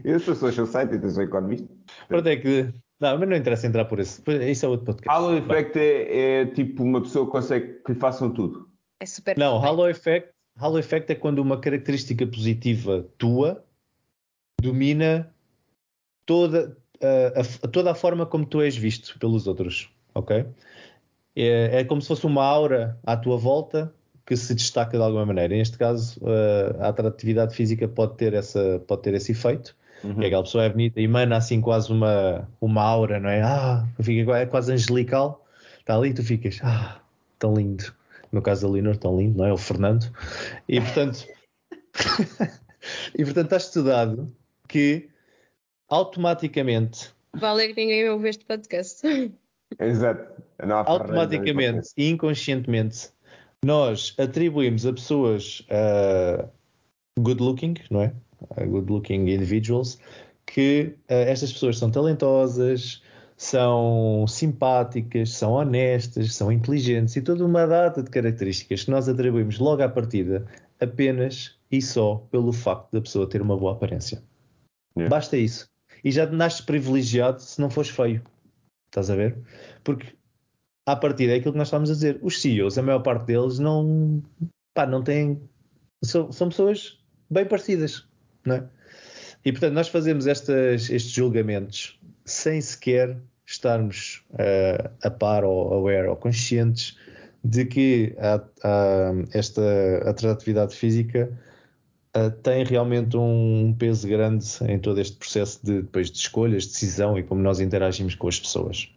Eu 0.03 0.19
sou 0.19 0.35
social 0.35 0.65
scientist, 0.65 1.03
eu 1.03 1.09
sou 1.09 1.23
economista. 1.23 1.67
Pronto, 2.07 2.27
é 2.27 2.37
que. 2.37 2.73
Não, 2.99 3.17
mas 3.17 3.27
não 3.29 3.35
interessa 3.35 3.67
entrar 3.67 3.85
por 3.85 3.99
isso. 3.99 4.21
Isso 4.49 4.65
é 4.65 4.69
outro 4.69 4.85
podcast. 4.85 5.09
Halo 5.17 5.35
effect 5.37 5.77
é, 5.77 6.41
é 6.41 6.45
tipo 6.45 6.83
uma 6.83 7.01
pessoa 7.01 7.25
que 7.25 7.31
consegue 7.31 7.73
que 7.85 7.91
lhe 7.93 7.99
façam 7.99 8.31
tudo. 8.31 8.69
É 9.01 9.05
super 9.05 9.37
Não, 9.37 9.53
perfeito. 9.59 9.67
halo 9.73 9.89
effect, 9.89 10.29
halo 10.57 10.79
effect 10.79 11.11
é 11.11 11.15
quando 11.15 11.39
uma 11.39 11.59
característica 11.59 12.25
positiva 12.25 13.05
tua 13.17 13.63
domina 14.61 15.33
toda 16.25 16.77
a, 17.01 17.41
a- 17.65 17.67
toda 17.67 17.91
a 17.91 17.95
forma 17.95 18.25
como 18.25 18.45
tu 18.45 18.61
és 18.61 18.75
visto 18.77 19.17
pelos 19.19 19.47
outros, 19.47 19.89
ok? 20.15 20.45
É, 21.35 21.79
é 21.79 21.83
como 21.83 22.01
se 22.01 22.07
fosse 22.07 22.25
uma 22.25 22.43
aura 22.45 22.97
à 23.05 23.17
tua 23.17 23.35
volta 23.37 23.93
que 24.25 24.35
se 24.35 24.55
destaca 24.55 24.97
de 24.97 25.03
alguma 25.03 25.25
maneira. 25.25 25.55
Neste 25.55 25.77
caso, 25.77 26.19
eh, 26.25 26.75
a 26.79 26.89
atratividade 26.89 27.55
física 27.55 27.87
pode 27.87 28.15
ter, 28.15 28.33
essa, 28.33 28.81
pode 28.87 29.01
ter 29.01 29.13
esse 29.13 29.31
efeito. 29.31 29.75
Uhum. 30.03 30.15
Que 30.15 30.25
aquela 30.25 30.43
pessoa 30.43 30.65
é 30.65 30.69
bonita 30.69 30.99
e 30.99 31.05
emana 31.05 31.37
assim 31.37 31.61
quase 31.61 31.91
uma, 31.91 32.47
uma 32.59 32.81
aura, 32.81 33.19
não 33.19 33.29
é? 33.29 33.41
Ah, 33.41 33.85
fica 34.01 34.37
é 34.37 34.45
quase 34.45 34.71
angelical. 34.71 35.45
Está 35.79 35.95
ali 35.95 36.09
e 36.09 36.13
tu 36.13 36.23
ficas, 36.23 36.59
ah, 36.63 37.01
tão 37.39 37.53
lindo. 37.53 37.93
No 38.31 38.41
caso 38.41 38.65
da 38.67 38.73
Leonor, 38.73 38.97
tão 38.97 39.17
lindo, 39.17 39.37
não 39.37 39.45
é? 39.45 39.53
O 39.53 39.57
Fernando. 39.57 40.11
E 40.67 40.81
portanto, 40.81 41.25
e 43.17 43.23
portanto 43.23 43.45
está 43.45 43.57
estudado 43.57 44.33
que 44.67 45.09
automaticamente, 45.87 47.13
Vale 47.35 47.73
que 47.73 47.81
ninguém 47.81 48.09
ouve 48.09 48.29
este 48.29 48.45
podcast. 48.45 49.01
Exato. 49.79 50.43
Automaticamente 50.85 51.89
e 51.97 52.09
inconscientemente, 52.09 53.09
nós 53.65 54.13
atribuímos 54.17 54.85
a 54.85 54.93
pessoas 54.93 55.65
uh, 55.69 56.47
good 57.19 57.41
looking, 57.41 57.75
não 57.89 58.01
é? 58.01 58.13
Uh, 58.57 58.69
good 58.69 58.91
looking 58.91 59.27
individuals, 59.27 59.97
que 60.45 60.95
uh, 61.09 61.13
estas 61.13 61.53
pessoas 61.53 61.77
são 61.77 61.89
talentosas, 61.89 63.01
são 63.37 64.25
simpáticas, 64.27 65.31
são 65.31 65.53
honestas, 65.53 66.35
são 66.35 66.51
inteligentes 66.51 67.15
e 67.15 67.21
toda 67.21 67.45
uma 67.45 67.65
data 67.65 68.03
de 68.03 68.09
características 68.09 68.83
que 68.83 68.91
nós 68.91 69.09
atribuímos 69.09 69.59
logo 69.59 69.81
à 69.81 69.89
partida 69.89 70.45
apenas 70.79 71.57
e 71.71 71.81
só 71.81 72.25
pelo 72.31 72.53
facto 72.53 72.91
da 72.91 73.01
pessoa 73.01 73.27
ter 73.27 73.41
uma 73.41 73.57
boa 73.57 73.73
aparência. 73.73 74.21
Yeah. 74.95 75.09
Basta 75.09 75.37
isso. 75.37 75.67
E 76.03 76.11
já 76.11 76.25
nasces 76.25 76.61
privilegiado 76.61 77.41
se 77.41 77.59
não 77.59 77.69
fores 77.69 77.89
feio. 77.89 78.21
Estás 78.87 79.09
a 79.09 79.15
ver? 79.15 79.37
Porque 79.83 80.15
à 80.85 80.95
partida 80.95 81.33
é 81.33 81.35
aquilo 81.37 81.53
que 81.53 81.57
nós 81.57 81.67
estamos 81.67 81.89
a 81.89 81.93
dizer. 81.93 82.19
Os 82.21 82.41
CEOs, 82.41 82.77
a 82.77 82.81
maior 82.81 82.99
parte 82.99 83.25
deles, 83.25 83.59
não, 83.59 84.21
pá, 84.73 84.85
não 84.85 85.03
têm. 85.03 85.41
São, 86.03 86.31
são 86.31 86.49
pessoas 86.49 86.99
bem 87.29 87.45
parecidas, 87.45 88.07
não 88.45 88.55
é? 88.55 88.69
E 89.45 89.51
portanto, 89.51 89.73
nós 89.73 89.87
fazemos 89.87 90.27
estas, 90.27 90.89
estes 90.89 91.11
julgamentos 91.11 91.99
sem 92.25 92.61
sequer 92.61 93.17
estarmos 93.45 94.23
uh, 94.31 94.89
a 95.03 95.09
par 95.09 95.43
ou 95.43 95.73
aware 95.73 96.07
ou 96.07 96.15
conscientes 96.15 96.97
de 97.43 97.65
que 97.65 98.15
a, 98.17 98.35
a, 98.63 99.11
esta 99.33 99.61
atratividade 100.09 100.75
física 100.75 101.29
uh, 102.15 102.31
tem 102.41 102.63
realmente 102.63 103.17
um 103.17 103.75
peso 103.77 104.07
grande 104.07 104.45
em 104.67 104.79
todo 104.79 105.01
este 105.01 105.17
processo 105.17 105.59
de, 105.63 105.81
depois 105.81 106.09
de 106.09 106.17
escolhas, 106.17 106.65
decisão 106.65 107.17
e 107.17 107.23
como 107.23 107.41
nós 107.41 107.59
interagimos 107.59 108.15
com 108.15 108.29
as 108.29 108.39
pessoas. 108.39 108.89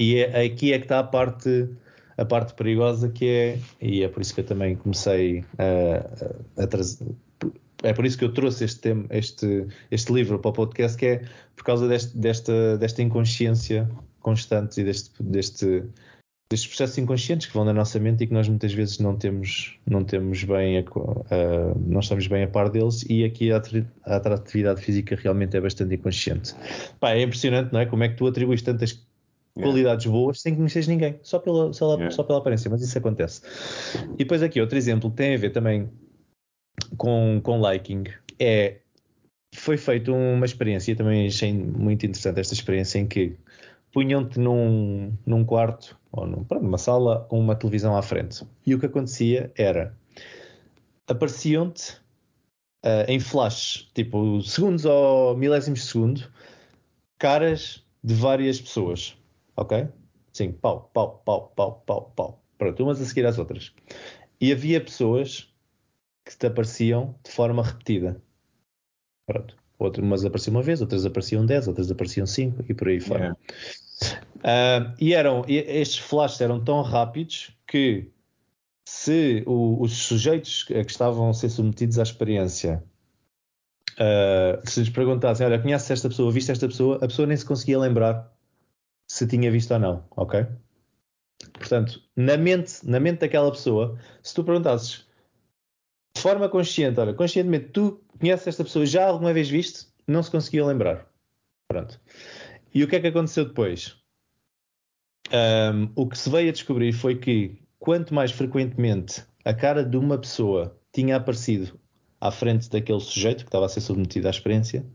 E 0.00 0.16
é, 0.16 0.46
aqui 0.46 0.72
é 0.72 0.78
que 0.78 0.86
está 0.86 0.98
a 0.98 1.04
parte, 1.04 1.68
a 2.16 2.24
parte 2.24 2.54
perigosa 2.54 3.10
que 3.10 3.28
é, 3.28 3.58
e 3.82 4.02
é 4.02 4.08
por 4.08 4.22
isso 4.22 4.34
que 4.34 4.40
eu 4.40 4.44
também 4.46 4.74
comecei 4.74 5.44
a, 5.58 6.60
a, 6.60 6.64
a 6.64 6.66
trazer, 6.66 7.06
é 7.82 7.92
por 7.92 8.06
isso 8.06 8.16
que 8.16 8.24
eu 8.24 8.32
trouxe 8.32 8.64
este, 8.64 8.80
tema, 8.80 9.04
este, 9.10 9.66
este 9.90 10.10
livro 10.12 10.38
para 10.38 10.50
o 10.50 10.52
podcast, 10.52 10.96
que 10.96 11.06
é 11.06 11.22
por 11.54 11.64
causa 11.64 11.86
deste, 11.86 12.16
desta, 12.16 12.78
desta 12.78 13.02
inconsciência 13.02 13.90
constante 14.20 14.80
e 14.80 14.84
deste, 14.84 15.22
deste, 15.22 15.84
destes 16.50 16.66
processos 16.66 16.98
inconscientes 16.98 17.46
que 17.46 17.54
vão 17.54 17.64
na 17.64 17.72
nossa 17.72 17.98
mente 17.98 18.24
e 18.24 18.26
que 18.26 18.32
nós 18.32 18.48
muitas 18.48 18.72
vezes 18.72 18.98
não 18.98 19.16
temos, 19.16 19.78
não 19.86 20.02
temos 20.02 20.44
bem, 20.44 20.78
a, 20.78 20.80
a, 20.80 21.74
não 21.78 22.00
estamos 22.00 22.26
bem 22.26 22.44
a 22.44 22.48
par 22.48 22.70
deles 22.70 23.04
e 23.08 23.24
aqui 23.24 23.52
a, 23.52 23.62
a 24.04 24.16
atratividade 24.16 24.80
física 24.82 25.14
realmente 25.14 25.56
é 25.56 25.60
bastante 25.60 25.94
inconsciente. 25.94 26.54
Pá, 26.98 27.12
é 27.12 27.22
impressionante, 27.22 27.72
não 27.72 27.80
é? 27.80 27.86
Como 27.86 28.02
é 28.02 28.08
que 28.08 28.16
tu 28.16 28.26
atribuis 28.26 28.62
tantas 28.62 28.92
qualidades 29.54 30.06
boas 30.06 30.40
sem 30.40 30.54
conheceres 30.54 30.88
ninguém, 30.88 31.18
só 31.22 31.38
pela, 31.38 31.72
só, 31.72 32.10
só 32.10 32.22
pela 32.22 32.38
aparência, 32.38 32.70
mas 32.70 32.82
isso 32.82 32.96
acontece. 32.96 33.42
E 34.14 34.18
depois 34.18 34.42
aqui 34.42 34.60
outro 34.60 34.76
exemplo 34.76 35.10
que 35.10 35.16
tem 35.16 35.34
a 35.34 35.38
ver 35.38 35.50
também 35.50 35.90
com, 36.96 37.40
com 37.42 37.60
liking 37.60 38.04
é 38.38 38.78
foi 39.54 39.76
feita 39.76 40.12
uma 40.12 40.46
experiência, 40.46 40.94
também 40.94 41.26
achei 41.26 41.52
muito 41.52 42.06
interessante 42.06 42.38
esta 42.38 42.54
experiência 42.54 42.98
em 42.98 43.06
que 43.06 43.36
punham-te 43.92 44.38
num, 44.38 45.12
num 45.26 45.44
quarto 45.44 45.98
ou 46.12 46.26
num, 46.26 46.44
pronto, 46.44 46.64
numa 46.64 46.78
sala 46.78 47.26
com 47.28 47.38
uma 47.38 47.56
televisão 47.56 47.96
à 47.96 48.02
frente. 48.02 48.44
E 48.64 48.74
o 48.74 48.78
que 48.78 48.86
acontecia 48.86 49.50
era 49.56 49.94
apareciam-te 51.08 52.00
ah, 52.84 53.04
em 53.08 53.18
flash, 53.20 53.90
tipo 53.94 54.40
segundos 54.42 54.84
ou 54.84 55.36
milésimos 55.36 55.80
de 55.80 55.86
segundo, 55.86 56.32
caras 57.18 57.84
de 58.02 58.14
várias 58.14 58.60
pessoas, 58.60 59.16
ok? 59.60 59.88
Sim, 60.32 60.52
pau, 60.52 60.90
pau, 60.92 61.22
pau, 61.24 61.52
pau, 61.54 61.82
pau, 61.86 62.12
pau. 62.16 62.42
Pronto, 62.58 62.82
umas 62.82 63.00
a 63.00 63.04
seguir 63.04 63.26
às 63.26 63.38
outras. 63.38 63.72
E 64.40 64.52
havia 64.52 64.80
pessoas 64.80 65.52
que 66.24 66.36
te 66.36 66.46
apareciam 66.46 67.14
de 67.24 67.30
forma 67.30 67.62
repetida. 67.62 68.20
Pronto. 69.26 69.56
Outras, 69.78 70.04
umas 70.04 70.24
apareciam 70.24 70.56
uma 70.56 70.62
vez, 70.62 70.80
outras 70.80 71.06
apareciam 71.06 71.44
10, 71.46 71.66
outras 71.68 71.90
apareciam 71.90 72.26
5 72.26 72.64
e 72.68 72.74
por 72.74 72.88
aí 72.88 73.00
fora. 73.00 73.20
Yeah. 73.20 73.36
Ah, 74.42 74.94
e 75.00 75.14
eram, 75.14 75.44
estes 75.48 75.98
flashes 75.98 76.40
eram 76.40 76.62
tão 76.62 76.82
rápidos 76.82 77.56
que 77.66 78.10
se 78.86 79.42
o- 79.46 79.80
os 79.82 79.92
sujeitos 79.92 80.64
que 80.64 80.74
estavam 80.74 81.28
a 81.30 81.34
ser 81.34 81.48
submetidos 81.50 81.98
à 81.98 82.02
experiência 82.02 82.82
ah, 83.98 84.60
se 84.64 84.80
lhes 84.80 84.88
perguntassem, 84.90 85.46
olha, 85.46 85.58
conheces 85.60 85.90
esta 85.90 86.08
pessoa, 86.08 86.32
viste 86.32 86.50
esta 86.52 86.66
pessoa, 86.66 86.96
a 86.96 87.06
pessoa 87.06 87.26
nem 87.26 87.36
se 87.36 87.44
conseguia 87.44 87.78
lembrar 87.78 88.29
se 89.10 89.26
tinha 89.26 89.50
visto 89.50 89.72
ou 89.72 89.80
não, 89.80 90.04
ok? 90.12 90.46
Portanto, 91.54 92.00
na 92.14 92.36
mente, 92.36 92.88
na 92.88 93.00
mente 93.00 93.18
daquela 93.18 93.50
pessoa, 93.50 93.98
se 94.22 94.32
tu 94.32 94.44
perguntasses 94.44 95.04
de 96.14 96.22
forma 96.22 96.48
consciente, 96.48 97.00
olha, 97.00 97.12
conscientemente, 97.12 97.70
tu 97.70 98.00
conheces 98.20 98.46
esta 98.46 98.62
pessoa, 98.62 98.86
já 98.86 99.04
alguma 99.04 99.32
vez 99.32 99.50
viste? 99.50 99.88
Não 100.06 100.22
se 100.22 100.30
conseguia 100.30 100.64
lembrar. 100.64 101.10
Pronto. 101.66 102.00
E 102.72 102.84
o 102.84 102.88
que 102.88 102.94
é 102.94 103.00
que 103.00 103.08
aconteceu 103.08 103.46
depois? 103.46 103.96
Ahm, 105.32 105.90
o 105.96 106.08
que 106.08 106.16
se 106.16 106.30
veio 106.30 106.48
a 106.48 106.52
descobrir 106.52 106.92
foi 106.92 107.16
que 107.16 107.60
quanto 107.80 108.14
mais 108.14 108.30
frequentemente 108.30 109.24
a 109.44 109.52
cara 109.52 109.84
de 109.84 109.96
uma 109.96 110.18
pessoa 110.18 110.78
tinha 110.92 111.16
aparecido 111.16 111.80
à 112.20 112.30
frente 112.30 112.70
daquele 112.70 113.00
sujeito 113.00 113.38
que 113.38 113.48
estava 113.48 113.66
a 113.66 113.68
ser 113.68 113.80
submetido 113.80 114.28
à 114.28 114.30
experiência, 114.30 114.86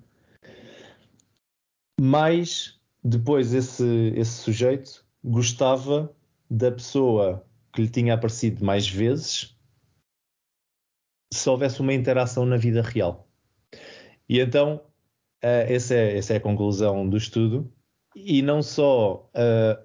mais 1.99 2.80
depois 3.08 3.53
esse, 3.53 4.12
esse 4.16 4.32
sujeito 4.32 5.06
gostava 5.24 6.12
da 6.49 6.72
pessoa 6.72 7.45
que 7.72 7.84
lhe 7.84 7.89
tinha 7.89 8.16
aparecido 8.16 8.66
mais 8.66 8.89
vezes 8.89 9.56
se 11.32 11.47
houvesse 11.47 11.82
uma 11.82 11.93
interação 11.93 12.47
na 12.47 12.58
vida 12.58 12.82
real. 12.82 13.28
E 14.28 14.39
então, 14.39 14.82
eh, 15.39 15.72
essa, 15.72 15.93
é, 15.93 16.18
essa 16.18 16.34
é 16.34 16.38
a 16.38 16.41
conclusão 16.41 17.08
do 17.08 17.16
estudo. 17.16 17.72
E 18.16 18.41
não 18.41 18.64
só 18.64 19.30
eh, 19.36 19.80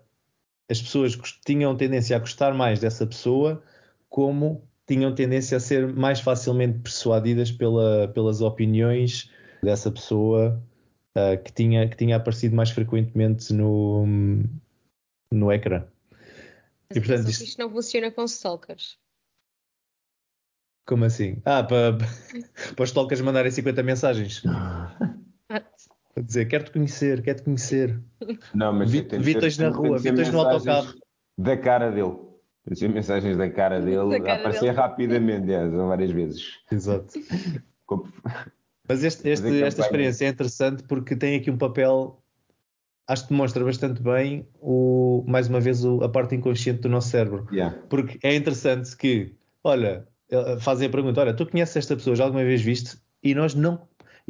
as 0.70 0.80
pessoas 0.80 1.18
tinham 1.44 1.76
tendência 1.76 2.16
a 2.16 2.20
gostar 2.20 2.54
mais 2.54 2.80
dessa 2.80 3.06
pessoa, 3.06 3.62
como 4.08 4.66
tinham 4.86 5.14
tendência 5.14 5.58
a 5.58 5.60
ser 5.60 5.92
mais 5.92 6.20
facilmente 6.20 6.78
persuadidas 6.78 7.50
pela, 7.52 8.08
pelas 8.08 8.40
opiniões 8.40 9.30
dessa 9.62 9.90
pessoa 9.90 10.62
eh, 11.14 11.36
que, 11.38 11.52
tinha, 11.52 11.88
que 11.88 11.96
tinha 11.96 12.16
aparecido 12.16 12.54
mais 12.56 12.70
frequentemente 12.70 13.52
no, 13.52 14.04
no 15.32 15.52
ecrã. 15.52 15.86
Mas 16.88 16.96
E, 16.96 17.00
portanto, 17.00 17.28
isto- 17.28 17.44
isto 17.44 17.58
não 17.58 17.70
funciona 17.70 18.10
com 18.10 18.24
stalkers. 18.24 18.98
Como 20.86 21.04
assim? 21.04 21.40
Ah, 21.44 21.62
para, 21.62 21.96
para 22.74 22.82
os 22.82 22.90
stalkers 22.90 23.20
mandarem 23.20 23.50
50 23.50 23.82
mensagens. 23.82 24.42
Ah, 24.46 24.96
dizer, 26.20 26.46
quero-te 26.46 26.72
conhecer, 26.72 27.22
quero-te 27.22 27.44
conhecer. 27.44 28.00
Não, 28.54 28.72
mas 28.72 28.90
Vi- 28.90 29.02
vi-te 29.02 29.46
hoje 29.46 29.60
na 29.60 29.70
rua, 29.70 29.98
vi-te 29.98 30.20
hoje 30.20 30.32
no 30.32 30.40
autocarro. 30.40 30.94
Da 31.38 31.56
cara 31.56 31.90
dele. 31.90 32.28
Ser 32.74 32.88
mensagens 32.88 33.36
da 33.38 33.48
cara 33.50 33.80
dele 33.80 34.10
Da 34.10 34.20
cara 34.20 34.32
a 34.32 34.36
aparecer 34.36 34.60
dele. 34.66 34.76
rapidamente, 34.76 35.50
é, 35.52 35.70
são 35.70 35.88
várias 35.88 36.10
vezes. 36.10 36.58
Exato. 36.70 37.12
Mas 38.90 39.04
este- 39.04 39.28
este- 39.28 39.62
esta 39.62 39.80
experiência 39.82 40.26
é 40.26 40.28
interessante 40.28 40.82
porque 40.84 41.16
tem 41.16 41.36
aqui 41.36 41.50
um 41.50 41.56
papel, 41.58 42.22
acho 43.08 43.24
que 43.24 43.30
demonstra 43.30 43.64
bastante 43.64 44.02
bem, 44.02 44.46
o, 44.60 45.24
mais 45.26 45.48
uma 45.48 45.60
vez, 45.60 45.84
o- 45.84 46.02
a 46.02 46.08
parte 46.08 46.34
inconsciente 46.34 46.80
do 46.80 46.88
nosso 46.88 47.08
cérebro. 47.08 47.46
Yeah. 47.52 47.76
Porque 47.88 48.18
é 48.22 48.34
interessante 48.34 48.96
que, 48.96 49.34
olha, 49.64 50.06
eh, 50.30 50.58
fazem 50.60 50.88
a 50.88 50.90
pergunta: 50.90 51.20
olha, 51.20 51.34
tu 51.34 51.46
conheces 51.46 51.76
esta 51.76 51.96
pessoa, 51.96 52.14
já 52.16 52.24
alguma 52.24 52.44
vez 52.44 52.60
viste? 52.62 52.96
E 53.22 53.34
nós 53.34 53.54
não, 53.54 53.86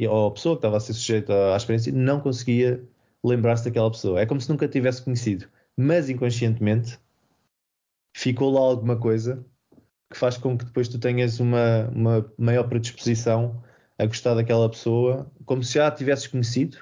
ou 0.09 0.27
a 0.27 0.31
pessoa 0.31 0.55
que 0.55 0.59
estava 0.59 0.77
a 0.77 0.79
ser 0.79 0.93
sujeita 0.93 1.53
à 1.53 1.57
experiência, 1.57 1.91
não 1.93 2.19
conseguia 2.19 2.83
lembrar-se 3.23 3.65
daquela 3.65 3.89
pessoa. 3.91 4.19
É 4.19 4.25
como 4.25 4.41
se 4.41 4.49
nunca 4.49 4.67
tivesse 4.67 5.01
conhecido. 5.03 5.45
Mas 5.77 6.09
inconscientemente 6.09 6.99
ficou 8.15 8.51
lá 8.51 8.59
alguma 8.61 8.97
coisa 8.97 9.45
que 10.11 10.17
faz 10.17 10.37
com 10.37 10.57
que 10.57 10.65
depois 10.65 10.87
tu 10.89 10.99
tenhas 10.99 11.39
uma, 11.39 11.87
uma 11.95 12.25
maior 12.37 12.67
predisposição 12.67 13.63
a 14.01 14.05
gostar 14.07 14.33
daquela 14.35 14.69
pessoa, 14.69 15.31
como 15.45 15.63
se 15.63 15.75
já 15.75 15.87
a 15.87 15.91
tivesses 15.91 16.27
conhecido, 16.27 16.77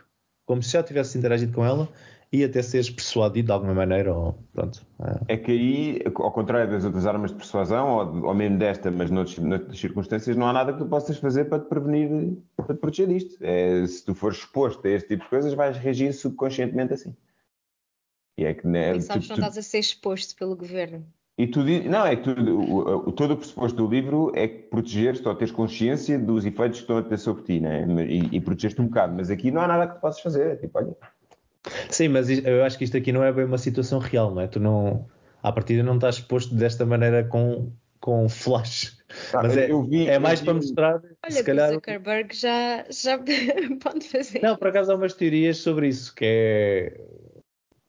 como 0.46 0.64
se 0.64 0.72
já 0.72 0.82
tivesses 0.84 1.16
interagido 1.16 1.54
com 1.54 1.66
ela 1.66 1.88
e 2.32 2.44
até 2.44 2.62
seres 2.62 2.90
persuadido 2.90 3.48
de 3.48 3.52
alguma 3.52 3.74
maneira, 3.74 4.14
ou 4.14 4.34
pronto. 4.54 4.86
ah, 5.00 5.20
É 5.28 5.36
que 5.36 5.52
aí, 5.52 6.02
ao 6.16 6.32
contrário 6.32 6.70
das 6.72 6.86
outras 6.86 7.06
armas 7.06 7.32
de 7.32 7.38
persuasão, 7.38 7.88
ou, 7.90 8.28
ou 8.28 8.34
mesmo 8.36 8.58
desta, 8.58 8.90
mas 8.92 9.10
noutras, 9.12 9.38
noutras 9.40 9.80
circunstâncias, 9.80 10.38
não 10.38 10.48
há 10.48 10.54
nada 10.54 10.72
que 10.74 10.80
tu 10.80 10.86
possas 10.86 11.18
fazer 11.18 11.46
para 11.46 11.60
te 11.60 11.68
prevenir, 11.68 12.38
para 12.56 12.74
te 12.76 12.80
proteger 12.80 13.08
disto. 13.08 13.38
É, 13.42 13.86
se 13.88 14.06
tu 14.06 14.14
fores 14.14 14.38
exposto 14.38 14.86
a 14.88 14.90
este 14.92 15.10
tipo 15.10 15.24
de 15.24 15.30
coisas, 15.30 15.54
vais 15.56 15.76
reagir 15.78 16.14
subconscientemente 16.14 16.94
assim. 16.94 17.16
E 18.38 18.46
é 18.46 18.54
que 18.54 18.66
né, 18.66 18.96
e 18.96 19.02
sabes 19.02 19.26
tu- 19.28 19.34
que 19.34 19.42
não 19.42 19.48
tu- 19.48 19.48
estás 19.48 19.58
a 19.58 19.62
ser 19.70 19.80
exposto 19.80 20.36
pelo 20.36 20.56
governo. 20.56 21.06
E 21.40 21.48
tu 21.48 21.64
di- 21.64 21.88
não, 21.88 22.06
é 22.06 22.18
que 22.18 22.24
tu, 22.24 22.32
o, 22.32 23.12
todo 23.14 23.32
o 23.32 23.38
pressuposto 23.38 23.78
do 23.78 23.90
livro 23.90 24.30
é 24.36 24.46
que 24.46 24.58
proteger-te 24.64 25.26
ou 25.26 25.34
teres 25.34 25.54
consciência 25.54 26.20
dos 26.20 26.46
efeitos 26.46 26.80
que 26.80 26.84
estão 26.84 26.98
a 26.98 27.02
ter 27.02 27.18
sobre 27.18 27.44
ti, 27.44 27.60
né? 27.62 27.86
E, 28.10 28.36
e 28.36 28.42
proteger-te 28.42 28.82
um 28.82 28.88
bocado. 28.88 29.16
Mas 29.16 29.30
aqui 29.32 29.50
não 29.50 29.62
há 29.62 29.68
nada 29.70 29.88
que 29.88 29.96
tu 29.96 30.02
possas 30.02 30.22
fazer. 30.22 30.48
É 30.52 30.56
tipo, 30.58 30.78
olha, 30.78 30.94
Sim, 31.90 32.10
mas 32.10 32.30
eu 32.30 32.64
acho 32.66 32.78
que 32.78 32.84
isto 32.84 32.98
aqui 32.98 33.14
não 33.14 33.24
é 33.24 33.32
bem 33.32 33.46
uma 33.46 33.58
situação 33.58 34.00
real, 34.00 34.36
não 34.36 34.42
é? 34.42 34.48
Tu 34.48 34.60
não, 34.60 35.08
à 35.42 35.50
partida 35.50 35.82
não 35.82 35.96
estás 35.96 36.16
exposto 36.16 36.54
desta 36.56 36.86
maneira 36.86 37.24
com, 37.24 37.72
com 38.02 38.28
flash. 38.28 38.98
Ah, 39.34 39.44
Mas 39.44 39.56
é, 39.56 39.72
eu 39.72 39.82
vi- 39.84 40.08
é 40.10 40.20
mais 40.20 40.40
vi 40.42 40.46
para 40.46 40.54
mostrar, 40.56 40.96
Olha, 40.96 41.32
se 41.32 41.40
que 41.40 41.44
calhar... 41.46 41.70
o 41.70 41.74
Zuckerberg 41.76 42.36
já, 42.36 42.86
já 42.90 43.18
pode 43.82 44.06
fazer. 44.10 44.42
Não, 44.42 44.58
por 44.58 44.68
acaso 44.68 44.92
há 44.92 44.96
umas 44.96 45.14
teorias 45.14 45.58
sobre 45.58 45.88
isso, 45.88 46.14
que 46.14 46.26
é 46.26 47.02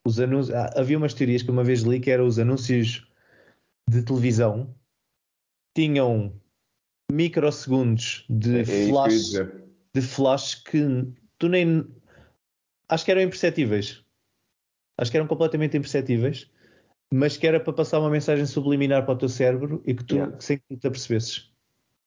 os 0.06 0.20
anúncios. 0.20 0.54
ah, 0.54 0.70
Havia 0.76 0.96
umas 0.96 1.14
teorias 1.14 1.42
que 1.42 1.50
uma 1.50 1.64
vez 1.64 1.80
li 1.80 1.98
que 1.98 2.10
eram 2.12 2.26
os 2.26 2.38
anúncios 2.38 3.09
de 3.90 4.02
televisão 4.02 4.72
tinham 5.74 6.32
microsegundos 7.10 8.24
de 8.30 8.60
é 8.60 8.64
flash, 8.64 9.32
de 9.92 10.00
flash 10.00 10.54
que 10.54 11.12
tu 11.36 11.48
nem 11.48 11.84
acho 12.88 13.04
que 13.04 13.10
eram 13.10 13.22
imperceptíveis. 13.22 14.04
Acho 14.96 15.10
que 15.10 15.16
eram 15.16 15.26
completamente 15.26 15.76
imperceptíveis, 15.76 16.48
mas 17.12 17.36
que 17.36 17.46
era 17.46 17.58
para 17.58 17.72
passar 17.72 17.98
uma 17.98 18.10
mensagem 18.10 18.46
subliminar 18.46 19.04
para 19.04 19.14
o 19.14 19.18
teu 19.18 19.28
cérebro 19.28 19.82
e 19.84 19.92
que 19.92 20.04
tu 20.04 20.14
Yeah. 20.14 20.40
sem 20.40 20.58
que 20.58 20.64
tu 20.68 20.76
te 20.76 20.86
apercebesses. 20.86 21.50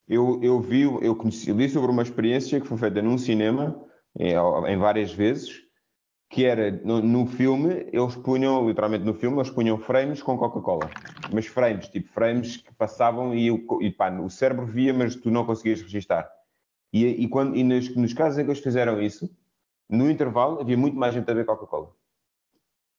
Eu, 0.08 0.42
eu 0.42 0.62
vi, 0.62 0.82
eu 0.82 1.16
conheci, 1.16 1.52
li 1.52 1.68
sobre 1.68 1.92
uma 1.92 2.04
experiência 2.04 2.62
que 2.62 2.68
foi 2.68 2.78
feita 2.78 3.02
num 3.02 3.18
cinema, 3.18 3.84
em, 4.18 4.34
em 4.34 4.78
várias 4.78 5.12
vezes, 5.12 5.63
que 6.34 6.46
era 6.46 6.72
no, 6.84 7.00
no 7.00 7.28
filme, 7.28 7.86
eles 7.94 8.16
punham, 8.16 8.68
literalmente 8.68 9.06
no 9.06 9.14
filme, 9.14 9.38
eles 9.38 9.52
punham 9.52 9.78
frames 9.78 10.22
com 10.22 10.36
Coca-Cola. 10.36 10.90
Mas 11.32 11.46
frames, 11.46 11.88
tipo 11.90 12.12
frames 12.12 12.58
que 12.58 12.74
passavam 12.74 13.36
e, 13.36 13.52
o, 13.52 13.64
e 13.80 13.92
pá, 13.92 14.10
o 14.20 14.30
cérebro 14.32 14.66
via, 14.66 14.92
mas 14.92 15.16
tu 15.16 15.30
não 15.30 15.46
conseguias 15.46 15.80
registar. 15.84 16.28
E, 16.92 17.06
e, 17.06 17.28
quando, 17.28 17.56
e 17.56 17.64
nos, 17.64 17.96
nos 17.96 18.14
casos 18.14 18.40
em 18.40 18.46
que 18.46 18.50
eles 18.50 18.64
fizeram 18.64 19.00
isso, 19.00 19.30
no 19.88 20.10
intervalo 20.10 20.60
havia 20.60 20.76
muito 20.76 20.98
mais 20.98 21.14
gente 21.14 21.30
a 21.30 21.34
ver 21.36 21.46
Coca-Cola. 21.46 21.92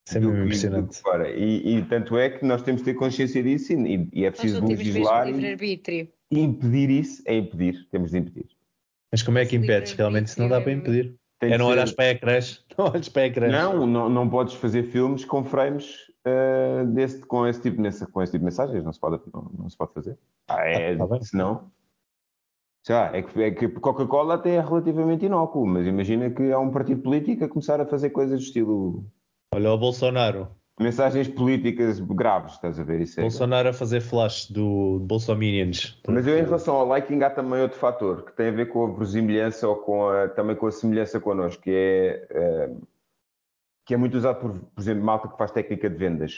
Isso 0.07 0.17
é 0.17 0.21
do 0.21 0.29
mesmo 0.29 0.45
impressionante. 0.45 1.01
E, 1.35 1.77
e 1.77 1.85
tanto 1.85 2.17
é 2.17 2.29
que 2.29 2.45
nós 2.45 2.61
temos 2.61 2.81
de 2.81 2.85
ter 2.85 2.93
consciência 2.93 3.43
disso 3.43 3.73
e, 3.73 4.09
e 4.13 4.23
é 4.23 4.31
preciso 4.31 4.65
legislar 4.65 5.27
e, 5.27 6.13
e 6.31 6.39
impedir 6.39 6.89
isso. 6.89 7.21
É 7.25 7.35
impedir, 7.35 7.85
temos 7.91 8.11
de 8.11 8.17
impedir. 8.19 8.47
Mas 9.11 9.23
como 9.23 9.37
é 9.39 9.45
que 9.45 9.57
impedes? 9.57 9.91
Realmente 9.91 10.27
isso 10.27 10.39
não 10.39 10.47
dá 10.47 10.61
para 10.61 10.71
livre-arbítrio 10.71 11.03
impedir. 11.03 11.24
Tem 11.39 11.51
É 11.53 11.57
não 11.57 11.65
ser- 11.67 11.71
olhares 11.73 11.91
para 11.93 12.09
ecrãs. 12.11 12.65
Não 12.77 12.85
olhes 12.85 13.09
para 13.09 13.25
ecrãs. 13.27 13.51
Não, 13.51 13.85
não, 13.87 14.09
não 14.09 14.29
podes 14.29 14.53
fazer 14.55 14.83
filmes 14.83 15.23
com 15.25 15.43
frames 15.43 15.97
eh, 16.25 16.83
desse, 16.87 17.19
com, 17.25 17.45
esse 17.47 17.61
tipo, 17.61 17.81
nessa- 17.81 18.05
com 18.07 18.21
esse 18.21 18.31
tipo 18.31 18.39
de 18.39 18.45
mensagens. 18.45 18.83
Não 18.83 18.91
se 18.93 18.99
pode, 18.99 19.21
não, 19.33 19.51
não 19.57 19.69
se 19.69 19.77
pode 19.77 19.93
fazer. 19.93 20.17
Ah, 20.47 20.65
é, 20.67 20.93
Ah, 20.93 21.07
tá 21.07 21.21
senão. 21.21 21.71
Sei 22.85 22.93
lá, 22.95 23.15
é 23.15 23.21
que, 23.21 23.41
é 23.41 23.51
que 23.51 23.67
Coca-Cola 23.67 24.35
até 24.35 24.55
é 24.55 24.61
relativamente 24.61 25.25
inócuo, 25.25 25.65
mas 25.65 25.87
imagina 25.87 26.29
que 26.29 26.51
há 26.51 26.59
um 26.59 26.69
partido 26.71 27.01
político 27.01 27.43
a 27.43 27.49
começar 27.49 27.81
a 27.81 27.85
fazer 27.85 28.11
coisas 28.11 28.39
do 28.39 28.43
estilo 28.45 29.05
Olha 29.53 29.71
o 29.71 29.77
Bolsonaro. 29.77 30.49
Mensagens 30.77 31.29
políticas 31.29 32.01
graves, 32.01 32.53
estás 32.53 32.77
a 32.77 32.83
ver? 32.83 32.99
Isso 33.01 33.19
é... 33.19 33.23
Bolsonaro 33.23 33.69
a 33.69 33.73
fazer 33.73 34.01
flash 34.01 34.51
do 34.51 34.99
Bolsominions. 34.99 36.01
Mas 36.05 36.27
eu, 36.27 36.37
em 36.37 36.43
relação 36.43 36.75
ao 36.75 36.93
liking, 36.93 37.21
há 37.23 37.29
também 37.29 37.61
outro 37.61 37.79
fator 37.79 38.25
que 38.25 38.35
tem 38.35 38.49
a 38.49 38.51
ver 38.51 38.67
com 38.67 38.85
a 38.85 38.91
verosimilhança 38.91 39.69
ou 39.69 39.77
com 39.77 40.09
a, 40.09 40.27
também 40.27 40.53
com 40.53 40.67
a 40.67 40.71
semelhança 40.71 41.17
connosco, 41.19 41.63
que 41.63 41.71
é, 41.71 42.27
é 42.29 42.69
que 43.85 43.93
é 43.93 43.97
muito 43.97 44.17
usado 44.17 44.39
por, 44.39 44.51
por 44.51 44.81
exemplo, 44.81 45.03
malta 45.03 45.29
que 45.29 45.37
faz 45.37 45.51
técnica 45.51 45.89
de 45.89 45.95
vendas. 45.95 46.33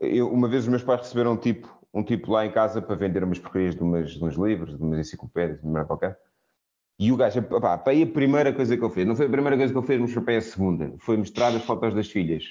Eu, 0.00 0.32
uma 0.32 0.48
vez 0.48 0.62
os 0.62 0.68
meus 0.68 0.82
pais 0.82 1.00
receberam 1.00 1.32
um 1.32 1.36
tipo, 1.36 1.68
um 1.92 2.02
tipo 2.02 2.32
lá 2.32 2.46
em 2.46 2.50
casa 2.50 2.80
para 2.80 2.94
vender 2.94 3.22
umas 3.22 3.38
porcarias 3.38 3.74
de, 3.74 3.82
umas, 3.82 4.12
de 4.12 4.24
uns 4.24 4.36
livros, 4.36 4.76
de 4.76 4.82
umas 4.82 5.00
enciclopédias, 5.00 5.60
de 5.60 5.66
uma 5.66 5.84
qualquer. 5.84 6.18
E 6.98 7.12
o 7.12 7.16
gajo, 7.16 7.42
pá, 7.42 7.76
para 7.76 7.92
aí 7.92 8.04
a 8.04 8.06
primeira 8.06 8.52
coisa 8.52 8.76
que 8.76 8.82
eu 8.82 8.88
fiz, 8.88 9.06
não 9.06 9.16
foi 9.16 9.26
a 9.26 9.30
primeira 9.30 9.56
coisa 9.56 9.72
que 9.72 9.78
eu 9.78 9.82
fiz, 9.82 10.00
mas 10.00 10.12
foi 10.12 10.22
para 10.22 10.32
aí 10.32 10.38
a 10.38 10.42
segunda, 10.42 10.94
foi 10.98 11.16
mostrar 11.16 11.48
as 11.48 11.64
fotos 11.64 11.94
das 11.94 12.08
filhas. 12.08 12.44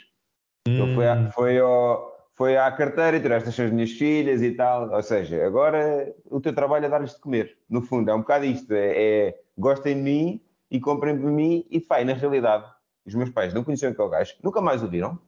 Hum. 0.67 0.73
Então 0.73 0.95
foi, 0.95 1.07
à, 1.07 1.31
foi, 1.31 1.59
ao, 1.59 2.29
foi 2.35 2.57
à 2.57 2.71
carteira 2.71 3.17
e 3.17 3.51
são 3.51 3.65
as 3.65 3.71
minhas 3.71 3.91
filhas 3.91 4.41
e 4.41 4.51
tal. 4.51 4.91
Ou 4.91 5.01
seja, 5.01 5.45
agora 5.45 6.13
o 6.29 6.39
teu 6.39 6.53
trabalho 6.53 6.85
é 6.85 6.89
dar-lhes 6.89 7.15
de 7.15 7.19
comer. 7.19 7.57
No 7.69 7.81
fundo, 7.81 8.09
é 8.09 8.13
um 8.13 8.19
bocado 8.19 8.45
isto: 8.45 8.71
é, 8.73 9.27
é 9.27 9.39
gostem 9.57 9.95
de 9.95 10.01
mim 10.01 10.41
e 10.69 10.79
comprem 10.79 11.17
por 11.19 11.31
mim. 11.31 11.65
E 11.69 11.79
pá, 11.79 12.03
na 12.03 12.13
realidade, 12.13 12.65
os 13.05 13.15
meus 13.15 13.29
pais 13.29 13.53
não 13.53 13.63
conheciam 13.63 13.91
aquele 13.91 14.09
gajo, 14.09 14.35
nunca 14.43 14.61
mais 14.61 14.83
o 14.83 14.87
viram. 14.87 15.19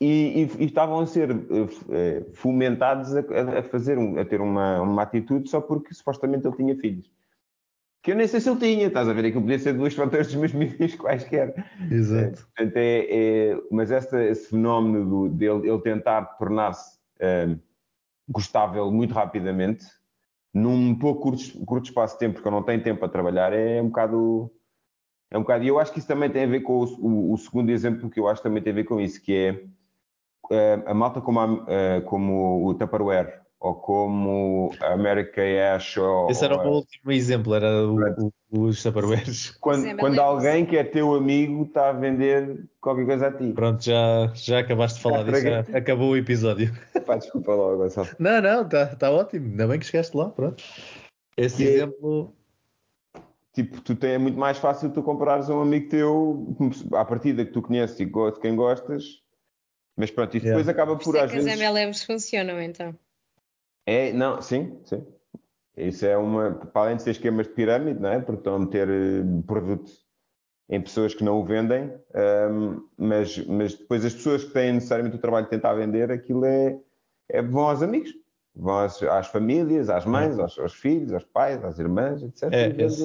E, 0.00 0.42
e, 0.58 0.62
e, 0.62 0.64
estavam 0.64 0.98
a 0.98 1.06
ser 1.06 1.30
uh, 1.30 2.34
fomentados 2.34 3.14
a, 3.14 3.20
a 3.60 3.62
fazer 3.62 3.98
um, 3.98 4.18
a 4.18 4.24
ter 4.24 4.40
uma, 4.40 4.80
uma 4.80 5.02
atitude 5.02 5.48
só 5.48 5.60
porque 5.60 5.94
supostamente 5.94 6.44
ele 6.44 6.56
tinha 6.56 6.76
filhos 6.76 7.08
que 8.02 8.10
eu 8.10 8.16
nem 8.16 8.26
sei 8.26 8.40
se 8.40 8.50
ele 8.50 8.58
tinha, 8.58 8.86
estás 8.88 9.08
a 9.08 9.12
ver? 9.12 9.26
Aquilo 9.26 9.42
podia 9.42 9.58
ser 9.58 9.74
duas 9.74 9.94
fatores 9.94 10.26
dos 10.26 10.36
meus 10.36 10.52
mídias 10.52 10.94
quaisquer. 10.96 11.54
Exato. 11.88 12.24
É, 12.24 12.30
portanto, 12.30 12.76
é, 12.76 13.06
é, 13.08 13.58
mas 13.70 13.90
esta, 13.92 14.22
esse 14.24 14.50
fenómeno 14.50 15.08
do, 15.08 15.28
dele 15.28 15.68
ele 15.68 15.80
tentar 15.80 16.22
tornar-se 16.36 16.98
um, 17.48 17.58
gostável 18.28 18.90
muito 18.90 19.14
rapidamente, 19.14 19.86
num 20.52 20.98
pouco 20.98 21.22
curto, 21.22 21.64
curto 21.64 21.84
espaço 21.84 22.14
de 22.14 22.20
tempo, 22.20 22.34
porque 22.34 22.48
eu 22.48 22.52
não 22.52 22.62
tenho 22.62 22.82
tempo 22.82 22.98
para 22.98 23.08
trabalhar, 23.08 23.52
é 23.52 23.80
um 23.80 23.86
bocado. 23.86 24.50
É 25.30 25.38
um 25.38 25.42
bocado. 25.42 25.64
E 25.64 25.68
eu 25.68 25.78
acho 25.78 25.92
que 25.92 26.00
isso 26.00 26.08
também 26.08 26.28
tem 26.28 26.44
a 26.44 26.48
ver 26.48 26.60
com 26.60 26.80
o, 26.80 26.84
o, 26.84 27.32
o 27.32 27.38
segundo 27.38 27.70
exemplo 27.70 28.10
que 28.10 28.18
eu 28.18 28.28
acho 28.28 28.42
que 28.42 28.48
também 28.48 28.62
tem 28.62 28.72
a 28.72 28.76
ver 28.76 28.84
com 28.84 29.00
isso, 29.00 29.22
que 29.22 29.32
é 29.32 29.64
uh, 30.50 30.90
a 30.90 30.92
malta 30.92 31.20
como, 31.20 31.40
a, 31.40 32.00
como 32.04 32.66
o 32.66 32.74
Tupperware 32.74 33.41
ou 33.62 33.76
como 33.76 34.72
a 34.80 34.92
America 34.92 35.40
Ash. 35.74 35.96
Ou, 35.96 36.28
Esse 36.28 36.44
era 36.44 36.56
o 36.56 36.62
meu 36.62 36.72
último 36.72 37.12
exemplo, 37.12 37.54
era 37.54 37.86
o, 37.86 38.32
o, 38.50 38.62
os 38.64 38.82
Tupperwares. 38.82 39.52
Quando, 39.62 39.96
quando 39.96 40.18
alguém 40.18 40.66
que 40.66 40.76
é 40.76 40.82
teu 40.82 41.14
amigo 41.14 41.62
está 41.62 41.90
a 41.90 41.92
vender 41.92 42.68
qualquer 42.80 43.06
coisa 43.06 43.28
a 43.28 43.32
ti. 43.32 43.52
Pronto, 43.52 43.82
já, 43.84 44.32
já 44.34 44.58
acabaste 44.58 44.96
de 44.96 45.02
falar 45.02 45.22
disso, 45.22 45.42
já 45.42 45.60
acabou 45.78 46.10
o 46.10 46.16
episódio. 46.16 46.72
Pá, 47.06 47.16
desculpa 47.16 47.54
lá, 47.54 47.76
Gonçalo. 47.76 48.08
Não, 48.18 48.42
não, 48.42 48.62
está 48.62 48.86
tá 48.96 49.10
ótimo, 49.12 49.46
ainda 49.46 49.68
bem 49.68 49.78
que 49.78 49.86
chegaste 49.86 50.16
lá, 50.16 50.28
pronto. 50.28 50.62
Esse 51.36 51.62
exemplo... 51.62 52.34
Tipo, 53.54 53.82
tu 53.82 53.94
tem, 53.94 54.12
é 54.12 54.18
muito 54.18 54.38
mais 54.38 54.56
fácil 54.56 54.90
tu 54.90 55.02
comprares 55.02 55.50
um 55.50 55.60
amigo 55.60 55.90
teu 55.90 56.56
à 56.94 57.04
partida 57.04 57.44
que 57.44 57.52
tu 57.52 57.60
conheces 57.60 58.00
e 58.00 58.06
de 58.06 58.40
quem 58.40 58.56
gostas, 58.56 59.20
mas 59.94 60.10
pronto, 60.10 60.34
yeah. 60.34 60.56
depois 60.56 60.68
acaba 60.70 60.96
por, 60.96 61.04
por 61.04 61.18
às 61.18 61.30
vezes... 61.30 61.46
as 61.46 61.58
MLMs 61.58 62.06
funcionam 62.06 62.60
então. 62.62 62.96
É, 63.86 64.12
não, 64.12 64.40
sim, 64.40 64.78
sim. 64.84 65.04
Isso 65.76 66.04
é 66.04 66.16
uma, 66.16 66.52
para 66.52 66.82
além 66.82 66.96
de 66.96 67.02
ser 67.02 67.10
esquemas 67.12 67.46
de 67.46 67.54
pirâmide, 67.54 67.98
não 67.98 68.10
é? 68.10 68.20
Porque 68.20 68.40
estão 68.40 68.56
a 68.56 68.58
meter 68.58 68.88
eh, 68.88 69.22
produto 69.46 69.90
em 70.68 70.80
pessoas 70.80 71.14
que 71.14 71.24
não 71.24 71.40
o 71.40 71.44
vendem, 71.44 71.92
um, 72.50 72.82
mas, 72.96 73.36
mas 73.46 73.74
depois 73.74 74.04
as 74.04 74.14
pessoas 74.14 74.44
que 74.44 74.52
têm 74.52 74.72
necessariamente 74.72 75.16
o 75.16 75.20
trabalho 75.20 75.44
de 75.44 75.50
tentar 75.50 75.74
vender, 75.74 76.10
aquilo 76.10 76.44
é, 76.46 76.78
é 77.28 77.42
vão 77.42 77.68
aos 77.68 77.82
amigos, 77.82 78.10
vão 78.54 78.78
às, 78.78 79.02
às 79.02 79.26
famílias, 79.26 79.90
às 79.90 80.06
mães, 80.06 80.38
aos, 80.38 80.58
aos, 80.58 80.72
filhos, 80.72 81.12
aos 81.12 81.24
pais, 81.24 81.62
às 81.62 81.78
irmãs, 81.78 82.22
etc. 82.22 82.44
É, 82.52 82.82
esse... 82.82 83.04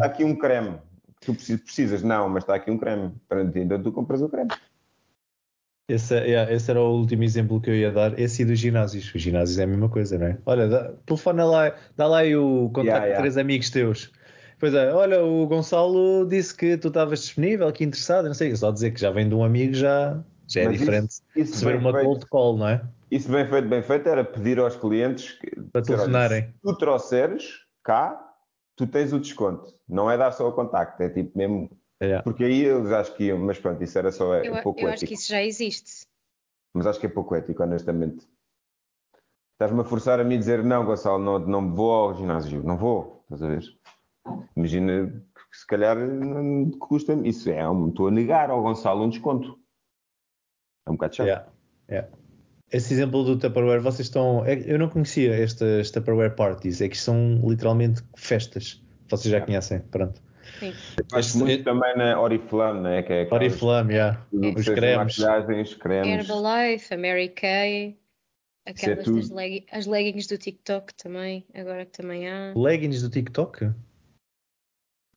Há 0.00 0.06
aqui 0.06 0.24
um 0.24 0.36
creme. 0.36 0.78
Tu 1.20 1.34
precisas, 1.34 2.02
não, 2.02 2.28
mas 2.28 2.42
está 2.42 2.54
aqui 2.54 2.70
um 2.70 2.78
creme. 2.78 3.14
Para 3.26 3.42
então 3.42 3.82
tu 3.82 3.90
compras 3.92 4.20
o 4.20 4.28
creme. 4.28 4.50
Esse, 5.88 6.14
yeah, 6.14 6.52
esse, 6.52 6.68
era 6.68 6.80
o 6.80 6.98
último 6.98 7.22
exemplo 7.22 7.60
que 7.60 7.70
eu 7.70 7.76
ia 7.76 7.92
dar. 7.92 8.18
Esse 8.18 8.42
e 8.42 8.44
dos 8.44 8.58
ginásios. 8.58 9.14
Os 9.14 9.22
ginásios 9.22 9.58
é 9.58 9.64
a 9.64 9.66
mesma 9.66 9.88
coisa, 9.88 10.18
não 10.18 10.26
é? 10.26 10.38
Olha, 10.44 10.68
dá, 10.68 10.92
telefona 11.06 11.44
lá, 11.44 11.74
dá 11.96 12.08
lá 12.08 12.18
aí 12.18 12.34
o 12.34 12.68
contacto 12.70 12.86
yeah, 12.86 13.04
yeah. 13.04 13.16
de 13.16 13.22
três 13.22 13.36
amigos 13.36 13.70
teus. 13.70 14.12
Pois 14.58 14.72
é, 14.74 14.92
olha, 14.92 15.22
o 15.22 15.46
Gonçalo 15.46 16.26
disse 16.26 16.56
que 16.56 16.78
tu 16.78 16.88
estavas 16.88 17.20
disponível, 17.20 17.70
que 17.72 17.84
interessado, 17.84 18.26
não 18.26 18.34
sei, 18.34 18.56
só 18.56 18.70
dizer 18.70 18.90
que 18.90 19.00
já 19.00 19.10
vem 19.10 19.28
de 19.28 19.34
um 19.34 19.44
amigo 19.44 19.74
já, 19.74 20.18
já 20.48 20.62
é 20.62 20.64
Mas 20.64 20.78
diferente 20.78 21.12
isso, 21.12 21.22
isso 21.36 21.52
receber 21.52 21.76
uma 21.76 21.92
feito, 21.92 22.06
cold 22.06 22.26
call, 22.26 22.56
não 22.56 22.68
é? 22.68 22.82
Isso 23.10 23.30
bem 23.30 23.46
feito, 23.46 23.68
bem 23.68 23.82
feito, 23.82 24.08
era 24.08 24.24
pedir 24.24 24.58
aos 24.58 24.74
clientes 24.74 25.32
que, 25.32 25.60
para 25.72 25.82
telefonarem. 25.82 26.42
Se 26.44 26.54
tu 26.62 26.78
trouxeres 26.78 27.44
cá, 27.84 28.18
tu 28.76 28.86
tens 28.86 29.12
o 29.12 29.20
desconto. 29.20 29.74
Não 29.86 30.10
é 30.10 30.16
dar 30.16 30.32
só 30.32 30.48
o 30.48 30.52
contacto, 30.52 31.02
é 31.02 31.10
tipo 31.10 31.36
mesmo 31.36 31.70
é. 32.00 32.20
Porque 32.22 32.44
aí 32.44 32.62
eles 32.62 32.92
acho 32.92 33.14
que 33.16 33.24
iam, 33.24 33.38
mas 33.38 33.58
pronto, 33.58 33.82
isso 33.82 33.98
era 33.98 34.12
só 34.12 34.34
é, 34.34 34.46
eu, 34.46 34.62
pouco 34.62 34.80
eu 34.80 34.88
ético. 34.88 34.94
acho 34.94 35.06
que 35.06 35.14
isso 35.14 35.28
já 35.28 35.42
existe. 35.42 36.06
Mas 36.74 36.86
acho 36.86 37.00
que 37.00 37.06
é 37.06 37.08
pouco 37.08 37.34
ético, 37.34 37.62
honestamente. 37.62 38.26
Estás-me 39.54 39.80
a 39.80 39.84
forçar 39.84 40.20
a 40.20 40.24
mim 40.24 40.34
a 40.34 40.38
dizer 40.38 40.62
não, 40.62 40.84
Gonçalo, 40.84 41.22
não, 41.22 41.38
não 41.38 41.74
vou 41.74 41.90
ao 41.90 42.14
ginásio, 42.14 42.62
não 42.62 42.76
vou, 42.76 43.22
estás 43.22 43.42
a 43.42 43.48
ver? 43.48 43.64
Imagina 44.54 45.24
que 45.50 45.58
se 45.58 45.66
calhar 45.66 45.96
custa 46.78 47.14
isso 47.26 47.48
é, 47.48 47.62
estou 47.88 48.08
a 48.08 48.10
negar 48.10 48.50
ao 48.50 48.62
Gonçalo 48.62 49.04
um 49.04 49.08
desconto. 49.08 49.58
É 50.86 50.90
um 50.90 50.94
bocado 50.94 51.16
chato. 51.16 51.26
Yeah. 51.26 51.48
Yeah. 51.88 52.08
Esse 52.70 52.92
exemplo 52.92 53.24
do 53.24 53.38
Tupperware, 53.38 53.80
vocês 53.80 54.08
estão. 54.08 54.44
É, 54.44 54.60
eu 54.70 54.78
não 54.78 54.90
conhecia 54.90 55.34
estas 55.34 55.90
Tupperware 55.90 56.34
parties, 56.34 56.80
é 56.80 56.88
que 56.88 56.98
são 56.98 57.40
literalmente 57.48 58.02
festas. 58.16 58.82
Vocês 59.08 59.30
já 59.30 59.38
yeah. 59.38 59.46
conhecem, 59.46 59.80
pronto. 59.80 60.20
Sim. 60.58 60.72
Acho 61.12 61.38
muito 61.38 61.64
também 61.64 61.96
na 61.96 62.20
Oriflame, 62.20 62.80
né? 62.80 63.02
Que 63.02 63.12
é 63.12 63.28
Oriflame, 63.30 63.94
yeah. 63.94 64.26
É. 64.32 64.58
Os 64.58 64.64
cremes. 64.64 65.18
Maquilhagens, 65.18 65.74
cremes. 65.74 66.28
Herbalife, 66.28 66.94
a 66.94 66.96
Mary 66.96 67.28
Kay, 67.28 67.98
aquelas 68.64 69.06
é 69.06 69.12
das 69.12 69.30
leg 69.30 69.66
as 69.70 69.86
leggings 69.86 70.26
do 70.26 70.38
TikTok 70.38 70.94
também, 70.94 71.44
agora 71.54 71.84
que 71.84 71.92
também 71.92 72.28
há. 72.28 72.52
Leggings 72.56 73.02
do 73.02 73.10
TikTok? 73.10 73.70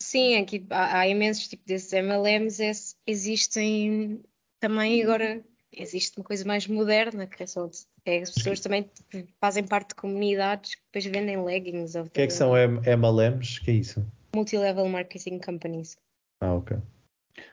Sim, 0.02 0.38
aqui 0.38 0.66
há, 0.70 1.00
há 1.00 1.08
imensos 1.08 1.48
tipos 1.48 1.66
desses 1.66 1.92
MLMs, 1.94 2.96
existem 3.06 4.22
também 4.60 5.02
agora 5.04 5.44
existe 5.72 6.18
uma 6.18 6.24
coisa 6.24 6.46
mais 6.46 6.68
moderna, 6.68 7.28
que 7.28 7.44
é 7.44 7.48
só 7.48 7.70
é, 8.06 8.22
as 8.22 8.32
pessoas 8.32 8.60
também 8.60 8.90
fazem 9.40 9.64
parte 9.64 9.90
de 9.90 9.96
comunidades 9.96 10.76
que 10.76 10.82
depois 10.92 11.06
vendem 11.06 11.44
leggings. 11.44 11.96
O 11.96 12.10
que 12.10 12.22
é 12.22 12.28
que 12.28 12.34
são 12.34 12.54
MLMs? 12.56 13.60
que 13.60 13.72
é 13.72 13.74
isso? 13.76 14.06
Multilevel 14.36 14.88
Marketing 14.88 15.40
Companies. 15.40 15.98
Ah, 16.42 16.54
ok. 16.54 16.78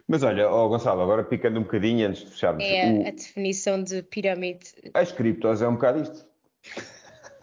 Mas 0.08 0.22
olha, 0.22 0.50
oh 0.50 0.68
Gonçalo, 0.68 1.02
agora 1.02 1.24
picando 1.24 1.58
um 1.58 1.62
bocadinho 1.62 2.08
antes 2.08 2.24
de 2.24 2.30
fecharmos. 2.30 2.64
É 2.64 2.90
o... 2.90 3.06
a 3.06 3.10
definição 3.10 3.82
de 3.82 4.02
pirâmide. 4.02 4.74
As 4.94 5.12
criptos 5.12 5.62
é 5.62 5.68
um 5.68 5.74
bocado 5.74 6.02
isto. 6.02 6.26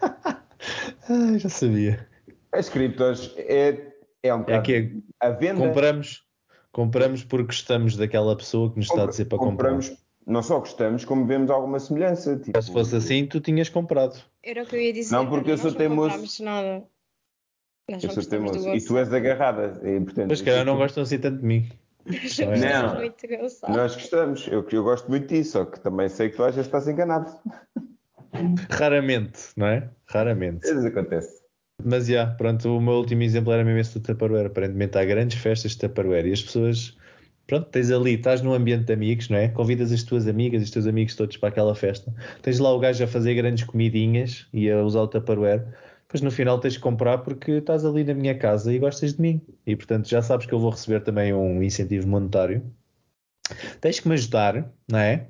ah, 0.00 1.38
já 1.38 1.48
sabia. 1.48 2.08
As 2.52 2.68
criptos 2.68 3.34
é, 3.36 3.92
é 4.22 4.34
um 4.34 4.40
bocado. 4.40 4.58
É 4.58 4.62
que 4.62 4.74
é, 4.74 5.26
a 5.26 5.30
venda. 5.30 5.60
Compramos, 5.60 6.24
compramos 6.72 7.24
porque 7.24 7.46
gostamos 7.46 7.96
daquela 7.96 8.36
pessoa 8.36 8.70
que 8.70 8.78
nos 8.78 8.86
está 8.86 9.04
a 9.04 9.06
dizer 9.06 9.26
para 9.26 9.38
compramos, 9.38 9.88
comprar. 9.88 10.04
Não 10.26 10.42
só 10.42 10.58
gostamos, 10.58 11.04
como 11.04 11.26
vemos 11.26 11.50
alguma 11.50 11.78
semelhança. 11.78 12.38
Tipo... 12.38 12.60
Se 12.60 12.72
fosse 12.72 12.96
assim, 12.96 13.26
tu 13.26 13.40
tinhas 13.40 13.68
comprado. 13.68 14.18
Era 14.42 14.62
o 14.62 14.66
que 14.66 14.76
eu 14.76 14.80
ia 14.80 14.92
dizer. 14.92 15.14
Não, 15.14 15.28
porque 15.28 15.50
eu 15.50 15.58
sou 15.58 15.72
teimoso. 15.72 16.16
Não 16.42 16.52
nada. 16.52 16.84
E 17.88 18.80
tu 18.80 18.96
és 18.98 19.12
agarrada. 19.12 19.80
É 19.82 19.96
importante. 19.96 20.28
Mas 20.28 20.40
calhar 20.40 20.64
não 20.64 20.76
gostam 20.76 21.02
assim 21.02 21.18
tanto 21.18 21.38
de 21.40 21.46
mim. 21.46 21.68
Não, 22.06 23.74
nós 23.74 23.94
gostamos. 23.94 24.46
Eu, 24.48 24.66
eu 24.70 24.82
gosto 24.82 25.08
muito 25.08 25.26
disso, 25.26 25.52
só 25.52 25.64
que 25.64 25.80
também 25.80 26.08
sei 26.08 26.28
que 26.28 26.36
tu 26.36 26.42
às 26.42 26.54
vezes 26.54 26.66
estás 26.66 26.86
enganado. 26.86 27.30
Raramente, 28.70 29.40
não 29.56 29.66
é? 29.66 29.88
Raramente. 30.06 30.66
Às 30.66 30.72
vezes 30.72 30.86
acontece. 30.86 31.44
Mas 31.82 32.06
já, 32.06 32.12
yeah, 32.12 32.34
pronto, 32.34 32.76
o 32.76 32.80
meu 32.80 32.94
último 32.94 33.22
exemplo 33.22 33.52
era 33.52 33.64
mesmo 33.64 33.80
esse 33.80 33.98
do 33.98 34.00
Tupperware. 34.00 34.46
Aparentemente 34.46 34.96
há 34.98 35.04
grandes 35.04 35.38
festas 35.38 35.72
de 35.72 35.78
Tupperware 35.78 36.26
e 36.26 36.32
as 36.32 36.42
pessoas, 36.42 36.96
pronto, 37.46 37.68
tens 37.70 37.90
ali, 37.90 38.14
estás 38.14 38.42
num 38.42 38.52
ambiente 38.52 38.84
de 38.84 38.92
amigos, 38.92 39.28
não 39.28 39.38
é? 39.38 39.48
Convidas 39.48 39.90
as 39.90 40.02
tuas 40.02 40.26
amigas 40.26 40.62
e 40.62 40.64
os 40.64 40.70
teus 40.70 40.86
amigos 40.86 41.16
todos 41.16 41.36
para 41.36 41.48
aquela 41.48 41.74
festa. 41.74 42.12
Tens 42.42 42.58
lá 42.58 42.72
o 42.72 42.78
gajo 42.78 43.02
a 43.02 43.06
fazer 43.06 43.34
grandes 43.34 43.64
comidinhas 43.64 44.46
e 44.52 44.70
a 44.70 44.82
usar 44.82 45.02
o 45.02 45.08
Tupperware 45.08 45.64
mas 46.14 46.22
no 46.22 46.30
final 46.30 46.60
tens 46.60 46.74
de 46.74 46.78
comprar 46.78 47.18
porque 47.18 47.50
estás 47.52 47.84
ali 47.84 48.04
na 48.04 48.14
minha 48.14 48.38
casa 48.38 48.72
e 48.72 48.78
gostas 48.78 49.14
de 49.14 49.20
mim. 49.20 49.40
E 49.66 49.74
portanto 49.74 50.08
já 50.08 50.22
sabes 50.22 50.46
que 50.46 50.52
eu 50.52 50.60
vou 50.60 50.70
receber 50.70 51.00
também 51.00 51.34
um 51.34 51.60
incentivo 51.60 52.06
monetário. 52.06 52.62
Tens 53.80 53.98
que 53.98 54.06
me 54.06 54.14
ajudar, 54.14 54.72
não 54.88 54.98
é? 55.00 55.26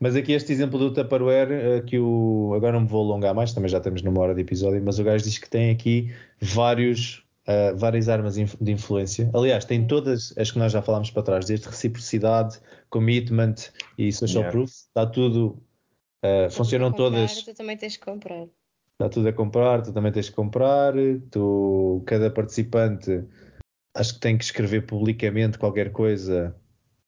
Mas 0.00 0.16
aqui 0.16 0.32
este 0.32 0.50
exemplo 0.52 0.78
do 0.78 0.90
Tupperware, 0.90 1.52
eh, 1.52 1.80
que 1.82 1.98
o, 1.98 2.54
agora 2.56 2.72
não 2.72 2.80
me 2.80 2.88
vou 2.88 3.04
alongar 3.04 3.34
mais, 3.34 3.52
também 3.52 3.68
já 3.68 3.76
estamos 3.76 4.00
numa 4.00 4.20
hora 4.22 4.34
de 4.34 4.40
episódio, 4.40 4.82
mas 4.82 4.98
o 4.98 5.04
gajo 5.04 5.22
diz 5.22 5.36
que 5.36 5.50
tem 5.50 5.70
aqui 5.70 6.10
vários 6.40 7.22
uh, 7.46 7.76
várias 7.76 8.08
armas 8.08 8.36
de 8.36 8.72
influência. 8.72 9.30
Aliás, 9.34 9.66
tem 9.66 9.86
todas 9.86 10.32
as 10.38 10.50
que 10.50 10.58
nós 10.58 10.72
já 10.72 10.80
falámos 10.80 11.10
para 11.10 11.22
trás, 11.22 11.44
desde 11.44 11.68
reciprocidade, 11.68 12.58
commitment 12.88 13.54
e 13.98 14.10
social 14.10 14.44
Yeah. 14.44 14.50
proof. 14.50 14.70
Está 14.70 15.06
tudo. 15.06 15.62
uh, 16.24 16.50
funcionam 16.50 16.90
Comprar, 16.90 17.04
todas. 17.04 17.42
Tu 17.42 17.54
também 17.54 17.76
tens 17.76 17.98
que 17.98 18.04
comprar. 18.04 18.46
Está 18.98 19.10
tudo 19.10 19.28
a 19.28 19.32
comprar, 19.32 19.82
tu 19.82 19.92
também 19.92 20.10
tens 20.10 20.30
que 20.30 20.34
comprar. 20.34 20.94
Tu, 21.30 22.02
cada 22.06 22.30
participante, 22.30 23.24
acho 23.94 24.14
que 24.14 24.20
tem 24.20 24.38
que 24.38 24.44
escrever 24.44 24.86
publicamente 24.86 25.58
qualquer 25.58 25.92
coisa. 25.92 26.56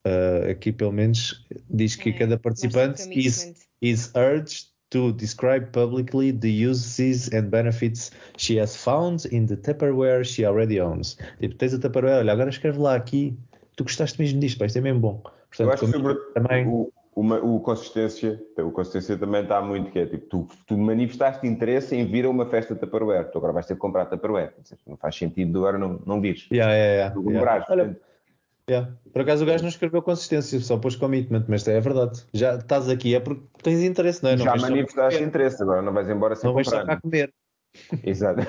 uh, 0.06 0.50
aqui, 0.50 0.72
pelo 0.72 0.92
menos, 0.92 1.46
diz 1.68 1.96
que 1.96 2.10
É, 2.10 2.12
cada 2.12 2.38
participante 2.38 3.08
is 3.12 3.66
is 3.80 4.12
urged 4.14 4.68
to 4.90 5.12
describe 5.12 5.66
publicly 5.70 6.32
the 6.32 6.66
uses 6.66 7.28
and 7.32 7.50
benefits 7.50 8.10
she 8.36 8.58
has 8.58 8.74
found 8.74 9.26
in 9.30 9.46
the 9.46 9.56
Tupperware 9.56 10.24
she 10.24 10.44
already 10.44 10.80
owns. 10.80 11.16
Tipo, 11.40 11.54
tens 11.56 11.74
a 11.74 11.78
Tupperware, 11.78 12.18
olha, 12.18 12.32
agora 12.32 12.48
escreve 12.48 12.78
lá 12.78 12.94
aqui, 12.94 13.36
tu 13.76 13.84
gostaste 13.84 14.18
mesmo 14.20 14.40
disto, 14.40 14.58
pá, 14.58 14.66
isto 14.66 14.78
é 14.78 14.80
mesmo 14.80 15.00
bom. 15.00 15.22
Eu 15.24 15.32
Portanto, 15.50 15.72
acho 15.72 15.86
que 15.86 15.92
sobre 15.92 16.14
também, 16.34 16.66
o, 16.66 16.90
uma- 17.20 17.38
o 17.40 17.58
consistência, 17.60 18.40
o 18.58 18.70
consistência 18.70 19.16
também 19.18 19.42
está 19.42 19.60
muito, 19.60 19.90
que 19.90 19.98
é 19.98 20.06
tipo, 20.06 20.26
tu, 20.26 20.48
tu 20.66 20.78
manifestaste 20.78 21.46
interesse 21.46 21.94
em 21.96 22.06
vir 22.06 22.24
a 22.24 22.30
uma 22.30 22.46
festa 22.46 22.76
Tupperware, 22.76 23.30
tu 23.30 23.38
agora 23.38 23.52
vais 23.52 23.66
ter 23.66 23.74
que 23.74 23.80
comprar 23.80 24.06
Tupperware, 24.06 24.54
não 24.86 24.96
faz 24.96 25.16
sentido 25.16 25.58
agora 25.58 25.78
não, 25.78 26.00
não 26.06 26.20
vires. 26.20 26.46
yeah, 26.52 26.72
yeah, 26.72 26.92
yeah, 26.94 27.14
Tu 27.14 27.20
yeah. 27.30 27.38
compraste, 27.40 27.72
Olha, 27.72 27.84
portanto, 27.84 28.04
yeah. 28.70 28.92
Por 29.12 29.22
acaso 29.22 29.42
o 29.42 29.46
gajo 29.46 29.62
não 29.62 29.68
escreveu 29.68 30.00
consistência, 30.02 30.60
só 30.60 30.78
pôs 30.78 30.94
commitment, 30.94 31.44
mas 31.48 31.66
é 31.66 31.80
verdade. 31.80 32.24
Já 32.32 32.54
estás 32.56 32.88
aqui 32.88 33.14
é 33.16 33.20
porque 33.20 33.42
tens 33.62 33.82
interesse, 33.82 34.22
não 34.22 34.30
é? 34.30 34.36
Não 34.36 34.44
já 34.44 34.56
manifestaste 34.56 35.22
interesse, 35.22 35.62
agora 35.62 35.82
não 35.82 35.92
vais 35.92 36.08
embora 36.08 36.36
sem 36.36 36.46
Não 36.46 36.54
vais 36.54 36.68
só 36.68 36.78
comprar. 36.78 36.94
cá 36.96 37.00
comer. 37.02 37.34
Exato. 38.04 38.40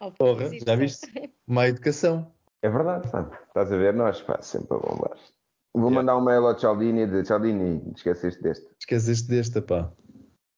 Ao 0.00 0.10
Porra, 0.12 0.50
já 0.66 0.74
viste? 0.74 1.06
Má 1.46 1.68
educação. 1.68 2.32
É 2.62 2.68
verdade, 2.70 3.08
sabe? 3.10 3.36
Estás 3.46 3.70
a 3.72 3.76
ver, 3.76 3.92
nós, 3.94 4.20
pá, 4.22 4.40
sempre 4.42 4.76
a 4.76 4.80
bombar. 4.80 5.16
Vou 5.76 5.90
Yeah. 5.90 5.96
mandar 6.00 6.16
um 6.16 6.24
mail 6.24 6.46
ao 6.46 6.58
Cialdini 6.58 7.06
de 7.06 7.22
Cialdini, 7.26 7.82
esqueceste 7.94 8.42
deste. 8.42 8.66
Esqueceste 8.80 9.28
desta, 9.28 9.60
pá. 9.60 9.92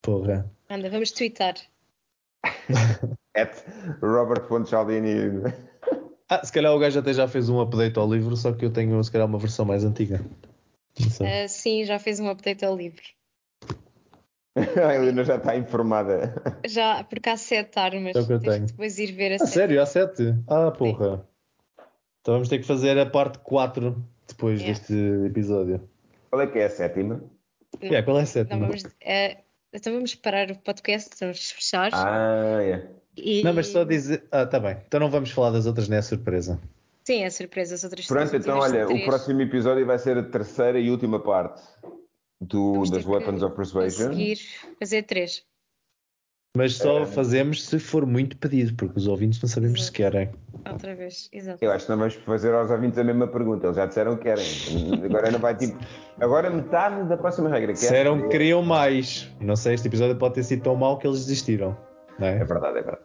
Porra. 0.00 0.48
Anda, 0.70 0.88
vamos 0.88 1.10
twittar. 1.10 1.54
At 3.36 3.52
Robert.Cialdini. 4.00 5.42
Ah, 6.30 6.44
se 6.44 6.52
calhar 6.52 6.74
o 6.74 6.78
gajo 6.78 6.98
até 6.98 7.14
já 7.14 7.26
fez 7.26 7.48
um 7.48 7.58
update 7.58 7.98
ao 7.98 8.06
livro, 8.12 8.36
só 8.36 8.52
que 8.52 8.62
eu 8.62 8.70
tenho 8.70 9.02
se 9.02 9.10
calhar 9.10 9.26
uma 9.26 9.38
versão 9.38 9.64
mais 9.64 9.82
antiga. 9.82 10.20
Ah, 11.22 11.48
sim, 11.48 11.84
já 11.86 11.98
fez 11.98 12.20
um 12.20 12.28
update 12.28 12.62
ao 12.66 12.76
livro. 12.76 13.00
A 14.54 14.94
Helena 14.94 15.24
já 15.24 15.36
está 15.36 15.56
informada. 15.56 16.34
Já, 16.66 17.02
porque 17.04 17.30
há 17.30 17.36
sete 17.38 17.78
armas. 17.78 18.14
É 18.14 18.22
que 18.22 18.38
tenho. 18.44 18.66
depois 18.66 18.98
ir 18.98 19.12
ver 19.12 19.32
a 19.32 19.34
Ah, 19.36 19.38
série. 19.38 19.50
sério? 19.52 19.80
Há 19.82 19.86
sete? 19.86 20.34
Ah, 20.46 20.70
porra. 20.70 21.26
Então 22.20 22.34
vamos 22.34 22.50
ter 22.50 22.58
que 22.58 22.66
fazer 22.66 22.98
a 22.98 23.06
parte 23.06 23.38
4 23.38 23.96
depois 24.28 24.60
Yeah. 24.60 24.78
deste 24.78 24.94
episódio. 25.26 25.80
Qual 26.30 26.42
é 26.42 26.46
que 26.46 26.58
é 26.58 26.66
a 26.66 26.70
sétima? 26.70 27.22
Yeah, 27.82 28.04
qual 28.04 28.16
é 28.16 28.20
a 28.20 28.22
Não, 28.22 28.26
sétima? 28.26 28.66
vamos, 28.66 28.84
eh, 29.00 29.38
então 29.72 29.92
vamos 29.92 30.14
parar 30.14 30.50
o 30.50 30.58
podcast, 30.58 31.10
vamos 31.20 31.50
fechar. 31.50 31.90
Ah, 31.92 32.62
é. 32.62 32.86
e... 33.16 33.42
Não, 33.42 33.52
mas 33.52 33.68
só 33.68 33.84
dizer. 33.84 34.24
Ah, 34.30 34.46
tá 34.46 34.58
bem. 34.60 34.76
Então 34.86 35.00
não 35.00 35.10
vamos 35.10 35.30
falar 35.30 35.50
das 35.50 35.66
outras, 35.66 35.88
não 35.88 35.96
é 35.96 36.02
surpresa. 36.02 36.60
Sim, 37.04 37.22
é 37.24 37.30
surpresa. 37.30 37.74
As 37.74 37.84
outras 37.84 38.06
Pronto, 38.06 38.36
então 38.36 38.58
olha, 38.58 38.86
o 38.86 39.04
próximo 39.04 39.40
episódio 39.40 39.86
vai 39.86 39.98
ser 39.98 40.18
a 40.18 40.22
terceira 40.22 40.78
e 40.78 40.90
última 40.90 41.18
parte 41.18 41.62
do, 42.40 42.74
vamos 42.74 42.90
das 42.90 43.06
Weapons 43.06 43.42
of 43.42 43.56
Persuasion. 43.56 44.08
Conseguir 44.08 44.38
fazer 44.78 45.02
três. 45.04 45.42
Mas 46.56 46.74
só 46.74 47.04
fazemos 47.06 47.64
se 47.64 47.78
for 47.78 48.04
muito 48.06 48.36
pedido, 48.36 48.74
porque 48.74 48.98
os 48.98 49.06
ouvintes 49.06 49.40
não 49.40 49.48
sabemos 49.48 49.84
se 49.86 49.92
querem. 49.92 50.30
Outra 50.68 50.94
vez, 50.94 51.28
exato. 51.32 51.62
Eu 51.64 51.70
acho 51.70 51.84
que 51.84 51.90
não 51.92 51.98
vamos 51.98 52.14
fazer 52.14 52.52
aos 52.52 52.70
ouvintes 52.70 52.98
a 52.98 53.04
mesma 53.04 53.28
pergunta. 53.28 53.66
Eles 53.66 53.76
já 53.76 53.86
disseram 53.86 54.16
que 54.16 54.24
querem. 54.24 54.44
Agora 55.04 55.30
não 55.30 55.38
vai 55.38 55.54
tipo. 55.56 55.78
Agora 56.20 56.50
metade 56.50 57.08
da 57.08 57.16
próxima 57.16 57.48
regra. 57.48 57.68
Quer? 57.68 57.78
Disseram 57.80 58.22
que 58.22 58.28
queriam 58.28 58.62
mais. 58.62 59.30
Não 59.40 59.54
sei, 59.56 59.74
este 59.74 59.86
episódio 59.88 60.16
pode 60.16 60.34
ter 60.34 60.42
sido 60.42 60.62
tão 60.62 60.74
mau 60.74 60.98
que 60.98 61.06
eles 61.06 61.20
desistiram. 61.20 61.76
Não 62.18 62.26
É 62.26 62.36
é? 62.36 62.44
verdade, 62.44 62.78
é 62.78 62.82
verdade. 62.82 63.02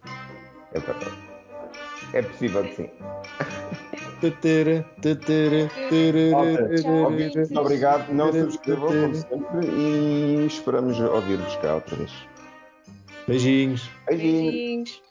É 0.73 0.79
verdade. 0.79 1.17
É 2.13 2.21
possível 2.23 2.63
que 2.63 2.75
sim. 2.75 2.89
Obrigado. 7.55 8.11
Não 8.13 8.31
subscrevam, 8.31 8.87
como 8.87 9.15
sempre, 9.15 9.67
e 9.67 10.45
esperamos 10.47 10.99
ouvir-vos 10.99 11.55
cá 11.57 11.75
outra 11.75 11.95
vez. 11.97 12.11
Beijinhos. 13.27 13.91
Beijinhos. 14.07 14.53
Beijinhos. 14.53 15.02